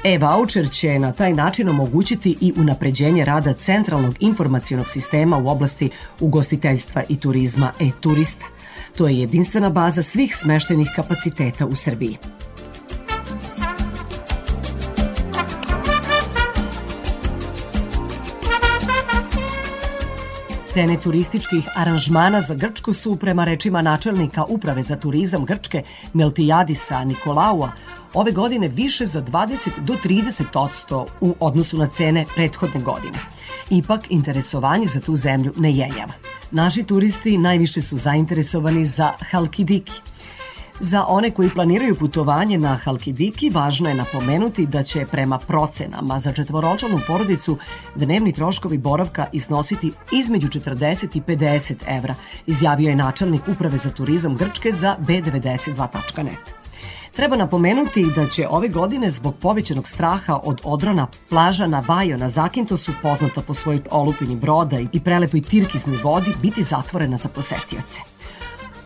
E-voucher 0.03 0.69
će 0.71 0.99
na 0.99 1.11
taj 1.11 1.33
način 1.33 1.69
omogućiti 1.69 2.37
i 2.41 2.53
unapređenje 2.57 3.25
rada 3.25 3.53
centralnog 3.53 4.15
informacionog 4.19 4.89
sistema 4.89 5.37
u 5.37 5.47
oblasti 5.47 5.89
ugostiteljstva 6.19 7.03
i 7.09 7.19
turizma 7.19 7.71
e-turista. 7.79 8.45
To 8.97 9.07
je 9.07 9.19
jedinstvena 9.19 9.69
baza 9.69 10.01
svih 10.01 10.35
smeštenih 10.35 10.87
kapaciteta 10.95 11.65
u 11.65 11.75
Srbiji. 11.75 12.17
Cene 20.77 20.97
turističkih 20.99 21.67
aranžmana 21.75 22.41
za 22.41 22.53
Grčku 22.53 22.93
su, 22.93 23.15
prema 23.15 23.43
rečima 23.43 23.81
načelnika 23.81 24.43
Uprave 24.43 24.83
za 24.83 24.95
turizam 24.95 25.45
Grčke 25.45 25.83
Meltijadisa 26.13 27.03
Nikolaua, 27.03 27.71
ove 28.13 28.31
godine 28.31 28.67
više 28.67 29.05
za 29.05 29.21
20 29.21 29.69
do 29.79 29.95
30 30.03 30.43
odsto 30.53 31.05
u 31.21 31.35
odnosu 31.39 31.77
na 31.77 31.87
cene 31.87 32.25
prethodne 32.35 32.81
godine. 32.81 33.17
Ipak, 33.69 34.01
interesovanje 34.09 34.87
za 34.87 34.99
tu 34.99 35.15
zemlju 35.15 35.53
ne 35.57 35.71
jenjava. 35.71 36.13
Naši 36.51 36.83
turisti 36.83 37.37
najviše 37.37 37.81
su 37.81 37.97
zainteresovani 37.97 38.85
za 38.85 39.13
Halkidiki– 39.31 40.01
Za 40.79 41.05
one 41.07 41.31
koji 41.31 41.49
planiraju 41.49 41.95
putovanje 41.95 42.57
na 42.57 42.75
Halkidiki, 42.75 43.49
važno 43.49 43.89
je 43.89 43.95
napomenuti 43.95 44.65
da 44.65 44.83
će 44.83 45.05
prema 45.05 45.37
procenama 45.37 46.19
za 46.19 46.31
četvoročlanu 46.31 46.99
porodicu 47.07 47.57
dnevni 47.95 48.33
troškovi 48.33 48.77
boravka 48.77 49.25
iznositi 49.33 49.91
između 50.11 50.47
40 50.47 51.17
i 51.17 51.21
50 51.21 51.75
evra, 51.87 52.15
izjavio 52.47 52.89
je 52.89 52.95
načelnik 52.95 53.41
Uprave 53.47 53.77
za 53.77 53.89
turizam 53.89 54.35
Grčke 54.35 54.71
za 54.71 54.95
B92.net. 54.99 56.67
Treba 57.15 57.35
napomenuti 57.35 58.11
da 58.15 58.29
će 58.29 58.47
ove 58.47 58.67
godine 58.67 59.11
zbog 59.11 59.35
povećanog 59.35 59.87
straha 59.87 60.39
od 60.43 60.61
odrona 60.63 61.07
plaža 61.29 61.67
na 61.67 61.81
Bajo 61.81 62.17
na 62.17 62.29
Zakintosu, 62.29 62.91
poznata 63.01 63.41
po 63.41 63.53
svojoj 63.53 63.81
olupini 63.91 64.35
broda 64.35 64.79
i 64.91 64.99
prelepoj 64.99 65.41
tirkiznoj 65.41 65.97
vodi, 66.03 66.31
biti 66.41 66.63
zatvorena 66.63 67.17
za 67.17 67.29
posetioce. 67.29 68.16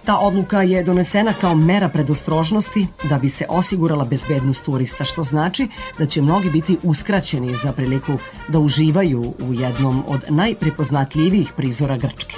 Ta 0.06 0.18
odluka 0.20 0.62
je 0.62 0.84
donesena 0.84 1.34
kao 1.34 1.56
mera 1.56 1.90
predostrožnosti 1.90 2.88
da 3.10 3.18
bi 3.18 3.30
se 3.30 3.46
osigurala 3.50 4.06
bezbednost 4.06 4.66
turista, 4.66 5.04
što 5.04 5.24
znači 5.24 5.68
da 5.98 6.06
će 6.06 6.22
mnogi 6.22 6.50
biti 6.50 6.78
uskraćeni 6.84 7.56
za 7.56 7.72
priliku 7.72 8.18
da 8.48 8.60
uživaju 8.60 9.34
u 9.40 9.54
jednom 9.54 10.04
od 10.08 10.22
najprepoznatljivijih 10.30 11.54
prizora 11.58 11.98
Grčke. 11.98 12.36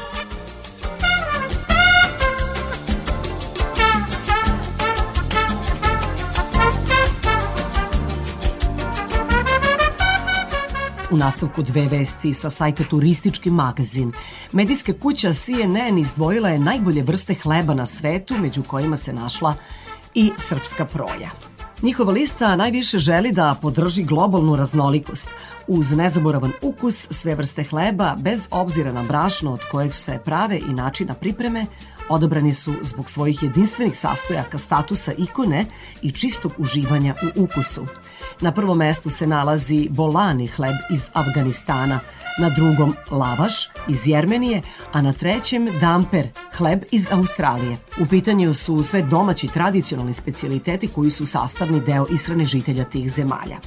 U 11.14 11.18
nastavku 11.18 11.62
dve 11.64 11.88
vesti 11.88 12.34
sa 12.34 12.50
sajta 12.50 12.84
Turistički 12.90 13.50
magazin. 13.50 14.12
Medijska 14.52 14.94
kuća 15.02 15.34
CNN 15.34 15.98
izdvojila 15.98 16.50
je 16.50 16.60
najbolje 16.60 17.04
vrste 17.04 17.34
hleba 17.34 17.74
na 17.74 17.86
svetu, 17.86 18.38
među 18.38 18.64
kojima 18.64 18.98
se 18.98 19.14
našla 19.14 19.56
i 20.14 20.32
srpska 20.38 20.86
proja. 20.86 21.30
Njihova 21.82 22.12
lista 22.12 22.56
najviše 22.56 23.00
želi 23.00 23.32
da 23.32 23.56
podrži 23.62 24.04
globalnu 24.04 24.56
raznolikost, 24.56 25.30
uz 25.68 25.92
nezaboravan 25.92 26.52
ukus 26.62 27.08
sve 27.12 27.36
vrste 27.36 27.64
hleba, 27.64 28.16
bez 28.20 28.48
obzira 28.52 28.92
na 28.92 29.04
brašno 29.04 29.54
od 29.54 29.62
kojeg 29.72 29.94
se 29.94 30.20
prave 30.26 30.60
i 30.70 30.74
načina 30.74 31.14
pripreme, 31.14 31.66
odabrani 32.10 32.54
su 32.54 32.74
zbog 32.82 33.10
svojih 33.10 33.44
jedinstvenih 33.44 33.98
sastojaka 33.98 34.58
statusa 34.58 35.14
ikone 35.18 35.66
i 36.02 36.12
čistog 36.12 36.52
uživanja 36.58 37.16
u 37.24 37.44
ukusu. 37.44 37.86
Na 38.44 38.52
prvom 38.52 38.78
mestu 38.78 39.10
se 39.10 39.28
nalazi 39.28 39.88
bolani 39.90 40.48
hleb 40.48 40.76
iz 40.92 41.10
Afganistana, 41.14 42.00
na 42.40 42.50
drugom 42.50 42.96
lavaš 43.12 43.70
iz 43.88 44.08
Jermenije, 44.08 44.62
a 44.92 45.02
na 45.02 45.14
trećem 45.14 45.68
damper, 45.80 46.28
hleb 46.58 46.84
iz 46.92 47.12
Australije. 47.12 47.78
U 48.02 48.06
pitanju 48.06 48.54
su 48.54 48.84
sve 48.84 49.02
domaći 49.02 49.48
tradicionalni 49.48 50.14
specijaliteti 50.14 50.88
koji 50.88 51.12
su 51.12 51.26
sastavni 51.26 51.82
deo 51.82 52.06
ishrane 52.12 52.46
žitelja 52.46 52.84
tih 52.84 53.12
zemalja. 53.12 53.58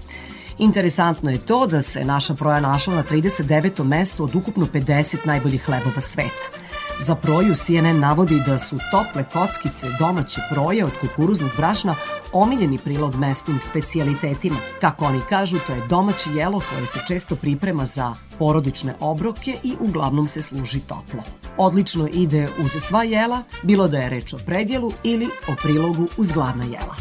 Interesantno 0.58 1.30
je 1.30 1.38
to 1.38 1.66
da 1.66 1.82
se 1.82 2.04
naša 2.04 2.34
proja 2.34 2.60
našla 2.60 2.94
na 2.94 3.02
39. 3.02 3.84
mestu 3.84 4.24
od 4.24 4.34
ukupno 4.34 4.66
50 4.66 5.16
najboljih 5.24 5.64
hlebova 5.64 6.00
sveta. 6.00 6.65
Za 6.98 7.14
proju 7.14 7.55
CNN 7.55 8.01
navodi 8.01 8.43
da 8.47 8.59
su 8.59 8.78
tople 8.90 9.24
kockice 9.32 9.86
domaće 9.98 10.40
proje 10.51 10.85
od 10.85 10.90
kukuruznog 11.01 11.51
brašna 11.56 11.94
omiljeni 12.32 12.78
prilog 12.78 13.16
mesnim 13.16 13.60
specijalitetima. 13.70 14.56
Kako 14.81 15.05
oni 15.05 15.20
kažu, 15.28 15.59
to 15.66 15.73
je 15.73 15.86
domaće 15.89 16.31
jelo 16.31 16.62
koje 16.70 16.86
se 16.86 17.01
često 17.09 17.36
priprema 17.36 17.86
za 17.86 18.14
porodične 18.39 18.94
obroke 19.01 19.56
i 19.62 19.74
uglavnom 19.81 20.27
se 20.27 20.43
služi 20.43 20.81
toplo. 20.81 21.23
Odlično 21.56 22.09
ide 22.12 22.48
uz 22.64 22.70
sva 22.78 23.02
jela, 23.02 23.43
bilo 23.62 23.89
da 23.89 23.98
je 23.98 24.10
reč 24.10 24.35
o 24.35 24.39
predjelu 24.39 24.93
ili 25.02 25.27
o 25.48 25.55
prilogu 25.62 26.09
uz 26.16 26.32
glavna 26.32 26.64
jela. 26.64 26.97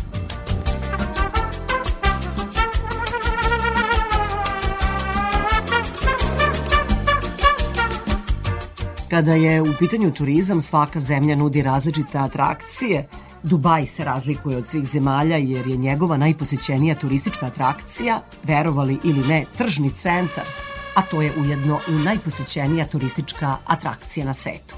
Kada 9.09 9.33
je 9.33 9.61
u 9.61 9.73
pitanju 9.79 10.11
turizam, 10.11 10.61
svaka 10.61 10.99
zemlja 10.99 11.35
nudi 11.35 11.61
različite 11.61 12.17
atrakcije. 12.17 13.07
Dubaj 13.43 13.85
se 13.85 14.03
razlikuje 14.03 14.57
od 14.57 14.67
svih 14.67 14.85
zemalja 14.85 15.37
jer 15.37 15.67
je 15.67 15.77
njegova 15.77 16.17
najposećenija 16.17 16.95
turistička 16.95 17.45
atrakcija, 17.45 18.21
verovali 18.43 18.97
ili 19.03 19.27
ne, 19.27 19.45
tržni 19.57 19.89
centar, 19.89 20.43
a 20.95 21.01
to 21.01 21.21
je 21.21 21.33
ujedno 21.37 21.79
i 21.87 21.91
najposećenija 21.91 22.85
turistička 22.87 23.55
atrakcija 23.65 24.25
na 24.25 24.33
svetu. 24.33 24.75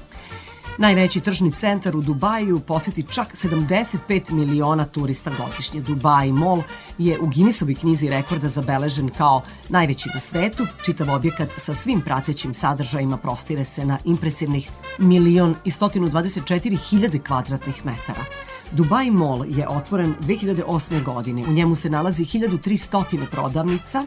Najveći 0.80 1.20
tržni 1.20 1.52
centar 1.52 1.96
u 1.96 2.00
Dubaju 2.00 2.60
poseti 2.60 3.02
čak 3.02 3.34
75 3.34 4.30
miliona 4.30 4.84
turista 4.84 5.30
godišnje. 5.38 5.80
Dubai 5.80 6.32
Mall 6.32 6.62
je 6.98 7.20
u 7.20 7.26
Guinnessovi 7.26 7.74
knjizi 7.74 8.08
rekorda 8.08 8.48
zabeležen 8.48 9.08
kao 9.08 9.42
najveći 9.68 10.08
na 10.14 10.20
svetu. 10.20 10.66
Čitav 10.84 11.10
objekat 11.10 11.48
sa 11.56 11.74
svim 11.74 12.00
pratećim 12.00 12.54
sadržajima 12.54 13.16
prostire 13.16 13.64
se 13.64 13.86
na 13.86 13.98
impresivnih 14.04 14.70
milion 14.98 15.54
i 15.64 15.70
124 15.70 16.78
hiljade 16.88 17.18
kvadratnih 17.18 17.86
metara. 17.86 18.24
Dubai 18.72 19.10
Mall 19.10 19.44
je 19.48 19.68
otvoren 19.68 20.14
2008. 20.20 21.04
godine. 21.04 21.44
U 21.48 21.52
njemu 21.52 21.74
se 21.74 21.90
nalazi 21.90 22.24
1300 22.24 23.30
prodavnica, 23.30 24.06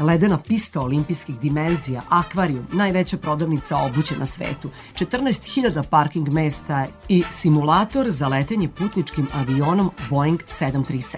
ledena 0.00 0.38
pista 0.38 0.80
olimpijskih 0.80 1.40
dimenzija, 1.40 2.02
akvarijum, 2.08 2.66
najveća 2.72 3.16
prodavnica 3.16 3.76
obuće 3.76 4.16
na 4.18 4.26
svetu, 4.26 4.70
14.000 4.94 5.82
parking 5.82 6.28
mesta 6.28 6.86
i 7.08 7.24
simulator 7.28 8.10
za 8.10 8.28
letenje 8.28 8.68
putničkim 8.68 9.28
avionom 9.34 9.90
Boeing 10.10 10.40
737. 10.42 11.16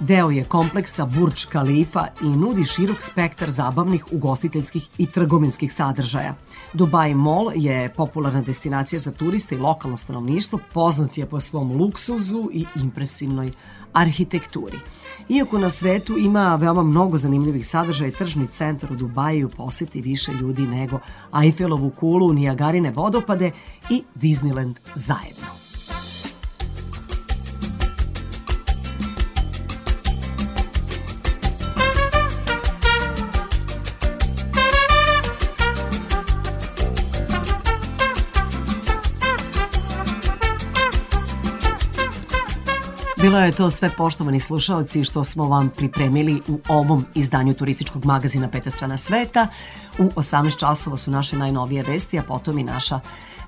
Deo 0.00 0.30
je 0.30 0.44
kompleksa 0.44 1.06
Burj 1.06 1.46
Khalifa 1.50 2.06
i 2.22 2.24
nudi 2.24 2.64
širok 2.64 3.02
spektar 3.02 3.50
zabavnih, 3.50 4.04
ugostiteljskih 4.12 4.88
i 4.98 5.06
trgovinskih 5.06 5.72
sadržaja. 5.72 6.34
Dubai 6.72 7.14
Mall 7.14 7.52
je 7.54 7.88
popularna 7.96 8.42
destinacija 8.42 8.98
za 8.98 9.10
turiste 9.10 9.54
i 9.54 9.58
lokalno 9.58 9.96
stanovništvo, 9.96 10.58
poznat 10.72 11.18
je 11.18 11.26
po 11.26 11.40
svom 11.40 11.72
luksuzu 11.72 12.48
i 12.52 12.66
impresivnoj 12.74 13.52
arhitekturi. 13.92 14.78
Iako 15.28 15.58
na 15.58 15.70
svetu 15.70 16.18
ima 16.18 16.56
veoma 16.56 16.82
mnogo 16.82 17.16
zanimljivih 17.16 17.68
sadržaja, 17.68 18.10
tržni 18.10 18.46
centar 18.46 18.92
u 18.92 18.96
Dubaju 18.96 19.48
poseti 19.48 20.00
više 20.00 20.32
ljudi 20.32 20.62
nego 20.62 20.98
Eiffelovu 21.42 21.90
kulu, 21.90 22.32
Nijagarine 22.32 22.90
vodopade 22.90 23.50
i 23.90 24.02
Disneyland 24.14 24.74
zajedno. 24.94 25.65
Bilo 43.26 43.38
je 43.38 43.52
to 43.52 43.70
sve 43.70 43.90
poštovani 43.96 44.40
slušalci 44.40 45.04
što 45.04 45.24
smo 45.24 45.48
vam 45.48 45.70
pripremili 45.76 46.42
u 46.48 46.60
ovom 46.68 47.06
izdanju 47.14 47.54
turističkog 47.54 48.04
magazina 48.04 48.48
Peta 48.48 48.70
strana 48.70 48.96
sveta. 48.96 49.46
U 49.98 50.02
18 50.02 50.58
časova 50.58 50.96
su 50.96 51.10
naše 51.10 51.36
najnovije 51.36 51.82
vesti, 51.82 52.18
a 52.18 52.22
potom 52.22 52.58
i 52.58 52.64
naša 52.64 53.00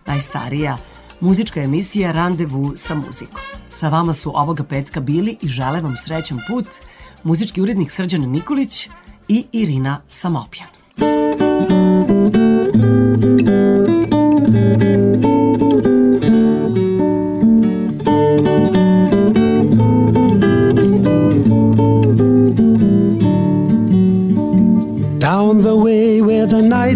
najstarija 0.07 0.77
muzička 1.21 1.61
emisija 1.61 2.13
Randevu 2.13 2.73
sa 2.77 2.95
muzikom. 2.95 3.41
Sa 3.69 3.89
vama 3.89 4.13
su 4.15 4.33
ovoga 4.35 4.65
petka 4.65 5.01
bili 5.01 5.37
i 5.43 5.49
žele 5.49 5.81
vam 5.81 5.97
srećan 5.97 6.41
put 6.49 6.67
muzički 7.23 7.61
urednik 7.61 7.91
Srđan 7.91 8.31
Nikolić 8.31 8.89
i 9.29 9.47
Irina 9.53 10.01
Samopjan. 10.09 10.69
Down 10.97 11.58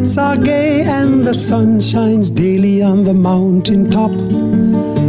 the 0.03 0.09
nights 0.09 0.19
are 0.19 0.37
gay 0.37 0.83
and 0.83 1.27
the 1.27 1.35
sun 1.35 1.81
shines 1.81 2.31
daily 2.31 2.83
on 2.83 3.05
the 3.05 3.15
mountain 3.15 3.91
top. 3.91 4.11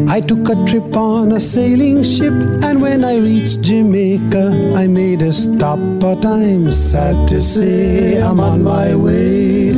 I 0.10 0.22
took 0.22 0.50
a 0.50 0.66
trip 0.66 0.96
on 0.96 1.32
a 1.32 1.40
sailing 1.40 2.04
ship, 2.04 2.34
and 2.64 2.82
when 2.82 3.04
I 3.04 3.18
reached 3.18 3.62
Jamaica, 3.62 4.74
I 4.76 4.88
made 4.88 5.22
a 5.22 5.34
stop. 5.34 5.80
But 6.00 6.26
I'm 6.26 6.72
sad 6.72 7.28
to 7.30 7.42
say 7.42 8.22
I'm 8.22 8.40
on 8.40 8.64
my 8.64 8.96
way. 8.96 9.74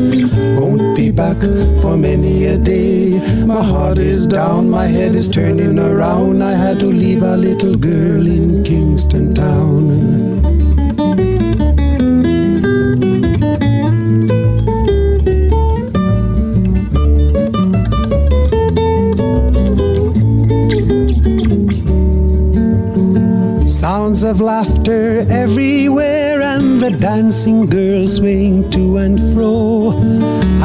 Won't 0.59 0.95
be 0.95 1.11
back 1.11 1.39
for 1.81 1.95
many 1.95 2.45
a 2.45 2.57
day. 2.57 3.19
My 3.45 3.63
heart 3.63 3.99
is 3.99 4.27
down, 4.27 4.69
my 4.69 4.87
head 4.87 5.15
is 5.15 5.29
turning 5.29 5.79
around. 5.79 6.43
I 6.43 6.53
had 6.53 6.79
to 6.79 6.87
leave 6.87 7.23
a 7.23 7.37
little 7.37 7.75
girl 7.75 8.27
in 8.27 8.63
Kingston 8.63 9.33
Town. 9.33 10.44
Sounds 23.85 24.23
of 24.23 24.41
laughter 24.41 25.27
everywhere, 25.29 26.41
and 26.41 26.81
the 26.81 26.89
dancing 26.89 27.67
girls 27.67 28.15
swing 28.15 28.67
to 28.71 28.97
and 28.97 29.19
fro. 29.31 29.91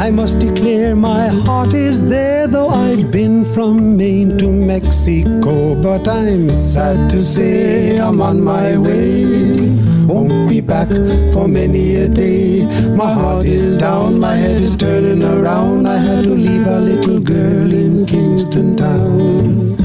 I 0.05 0.09
must 0.09 0.39
declare 0.39 0.95
my 0.95 1.27
heart 1.27 1.75
is 1.75 2.03
there, 2.09 2.47
though 2.47 2.69
I've 2.69 3.11
been 3.11 3.45
from 3.45 3.95
Maine 3.95 4.39
to 4.39 4.51
Mexico. 4.51 5.75
But 5.75 6.07
I'm 6.07 6.51
sad 6.51 7.11
to 7.11 7.21
say 7.21 7.99
I'm 7.99 8.23
on 8.23 8.43
my 8.43 8.75
way. 8.75 9.69
Won't 10.07 10.49
be 10.49 10.59
back 10.59 10.89
for 11.31 11.47
many 11.47 11.97
a 11.97 12.07
day. 12.07 12.65
My 12.95 13.13
heart 13.13 13.45
is 13.45 13.77
down, 13.77 14.19
my 14.19 14.35
head 14.35 14.63
is 14.63 14.75
turning 14.75 15.21
around. 15.23 15.87
I 15.87 15.97
had 15.97 16.23
to 16.23 16.33
leave 16.33 16.65
a 16.65 16.79
little 16.79 17.19
girl 17.19 17.71
in 17.71 18.07
Kingston 18.07 18.75
Town. 18.75 19.80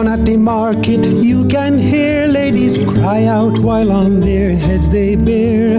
Down 0.00 0.18
at 0.18 0.24
the 0.24 0.38
market, 0.38 1.04
you 1.04 1.46
can 1.46 1.76
hear 1.78 2.26
ladies 2.26 2.78
cry 2.78 3.26
out 3.26 3.58
while 3.58 3.92
on 3.92 4.20
their 4.20 4.56
heads 4.56 4.88
they 4.88 5.14
bear. 5.14 5.78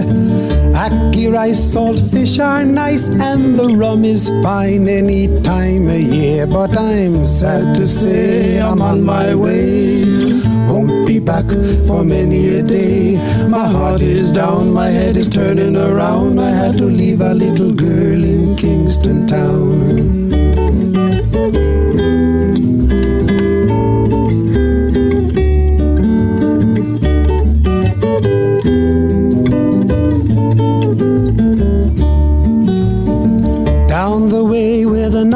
Ackee 0.84 1.32
rice, 1.32 1.58
salt 1.72 1.98
fish 1.98 2.38
are 2.38 2.64
nice, 2.64 3.08
and 3.08 3.58
the 3.58 3.74
rum 3.74 4.04
is 4.04 4.28
fine 4.44 4.86
any 4.86 5.26
time 5.42 5.88
of 5.88 6.00
year. 6.00 6.46
But 6.46 6.78
I'm 6.78 7.24
sad 7.24 7.74
to 7.78 7.88
say 7.88 8.60
I'm 8.60 8.80
on 8.80 9.02
my 9.02 9.34
way. 9.34 10.04
Won't 10.68 11.04
be 11.04 11.18
back 11.18 11.50
for 11.88 12.04
many 12.04 12.48
a 12.60 12.62
day. 12.62 13.16
My 13.48 13.66
heart 13.66 14.02
is 14.02 14.30
down, 14.30 14.72
my 14.72 14.86
head 14.88 15.16
is 15.16 15.28
turning 15.28 15.76
around. 15.76 16.38
I 16.38 16.50
had 16.50 16.78
to 16.78 16.84
leave 16.84 17.22
a 17.22 17.34
little 17.34 17.72
girl 17.72 18.22
in 18.22 18.54
Kingston 18.54 19.26
Town. 19.26 20.21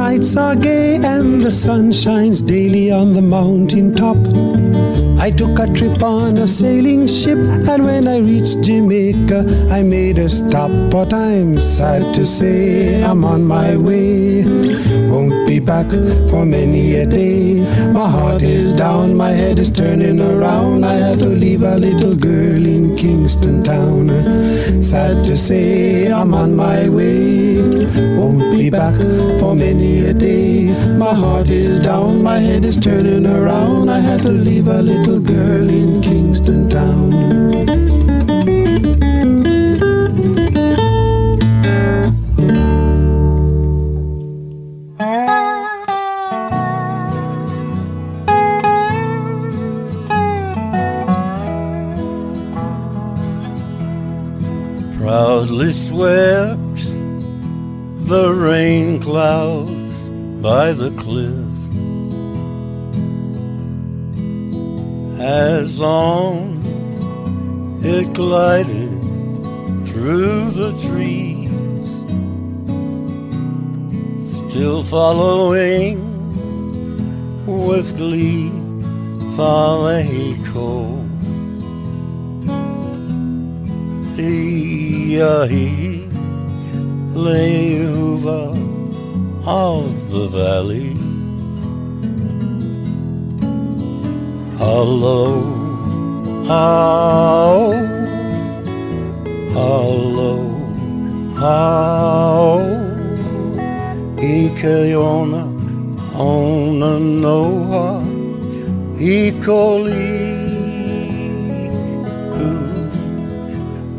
Nights 0.06 0.36
are 0.36 0.54
gay 0.54 0.96
and 1.04 1.40
the 1.40 1.50
sun 1.50 1.90
shines 1.90 2.40
daily 2.40 2.92
on 2.92 3.12
the 3.12 3.22
mountain 3.22 3.92
top. 3.92 4.16
I 5.18 5.32
took 5.32 5.58
a 5.58 5.66
trip 5.76 6.00
on 6.00 6.38
a 6.38 6.46
sailing 6.46 7.08
ship, 7.08 7.38
and 7.70 7.84
when 7.84 8.06
I 8.06 8.18
reached 8.18 8.62
Jamaica, 8.62 9.40
I 9.68 9.82
made 9.82 10.18
a 10.18 10.28
stop. 10.28 10.70
But 10.90 11.12
I'm 11.12 11.58
sad 11.58 12.14
to 12.14 12.24
say 12.24 13.02
I'm 13.02 13.24
on 13.24 13.44
my 13.44 13.76
way. 13.76 14.44
Won't 15.16 15.46
be 15.46 15.60
back 15.60 15.88
for 16.28 16.44
many 16.44 16.96
a 16.96 17.06
day. 17.06 17.64
My 17.90 18.06
heart 18.06 18.42
is 18.42 18.74
down, 18.74 19.14
my 19.14 19.30
head 19.30 19.58
is 19.58 19.70
turning 19.70 20.20
around. 20.20 20.84
I 20.84 20.92
had 20.92 21.20
to 21.20 21.26
leave 21.26 21.62
a 21.62 21.78
little 21.78 22.14
girl 22.14 22.66
in 22.66 22.94
Kingston 22.96 23.64
Town. 23.64 24.10
Sad 24.82 25.24
to 25.24 25.34
say 25.34 26.12
I'm 26.12 26.34
on 26.34 26.54
my 26.54 26.90
way. 26.90 27.56
Won't 28.18 28.52
be 28.52 28.68
back 28.68 28.96
for 29.40 29.54
many 29.54 30.04
a 30.04 30.12
day. 30.12 30.66
My 30.98 31.14
heart 31.14 31.48
is 31.48 31.80
down, 31.80 32.22
my 32.22 32.38
head 32.38 32.66
is 32.66 32.76
turning 32.76 33.24
around. 33.24 33.88
I 33.88 34.00
had 34.00 34.20
to 34.20 34.28
leave 34.30 34.68
a 34.68 34.82
little 34.82 35.18
girl 35.18 35.66
in 35.66 36.02
Kingston 36.02 36.68
Town. 36.68 37.45
By 60.46 60.72
the 60.72 60.92
cliff. 60.92 61.56
As 65.20 65.80
on 65.80 66.62
it 67.82 68.12
glided 68.12 68.92
through 69.88 70.50
the 70.50 70.70
trees 70.86 71.50
still 74.52 74.84
following 74.84 75.96
with 77.44 77.96
glee 77.96 78.48
Faleco 79.36 80.72
Iahi 84.16 86.08
Leuva 87.14 88.65
of 89.46 90.10
the 90.10 90.26
valley. 90.26 90.94
Hello, 94.58 95.40
how, 96.48 97.70
hello, 99.52 100.34
how? 101.36 102.58
Ikeona 104.16 105.44
ona 106.18 106.98
noa. 106.98 108.02
Ikoli 108.98 110.26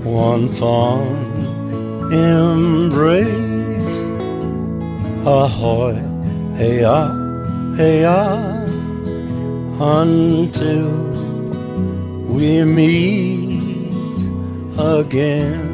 One 0.04 0.48
fond 0.50 2.14
embrace 2.14 3.47
Ahoy, 5.28 5.96
hey 6.56 6.86
ah, 6.86 7.12
hey 7.76 8.06
ah 8.06 8.64
until 9.78 10.88
we 12.32 12.64
meet 12.64 13.60
again. 14.80 15.67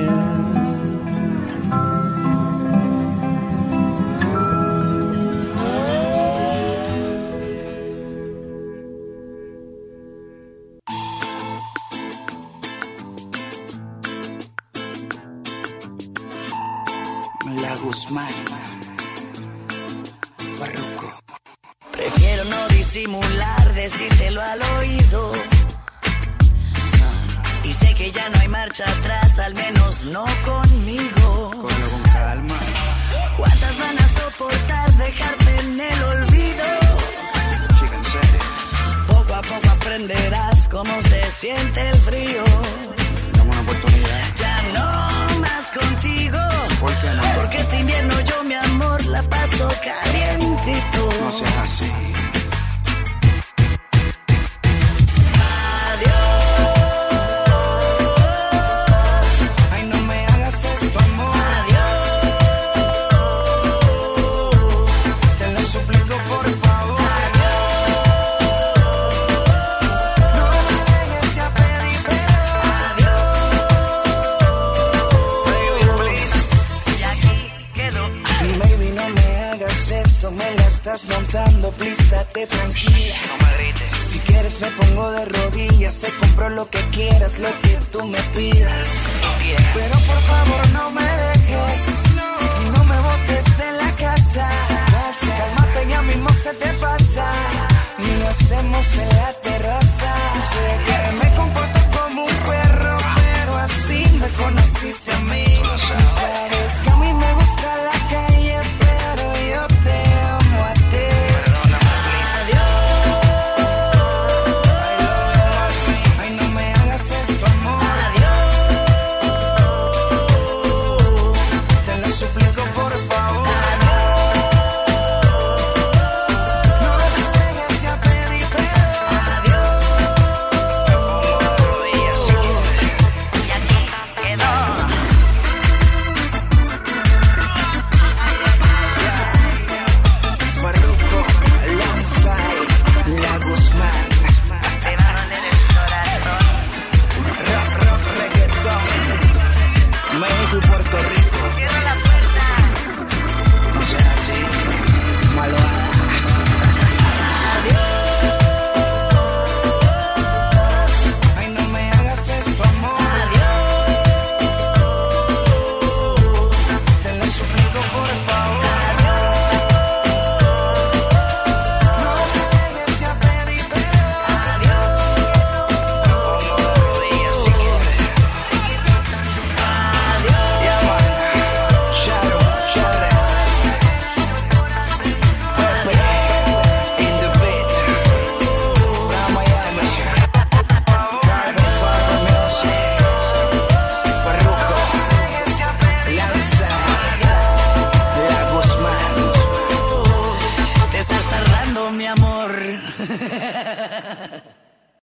here. 0.00 0.49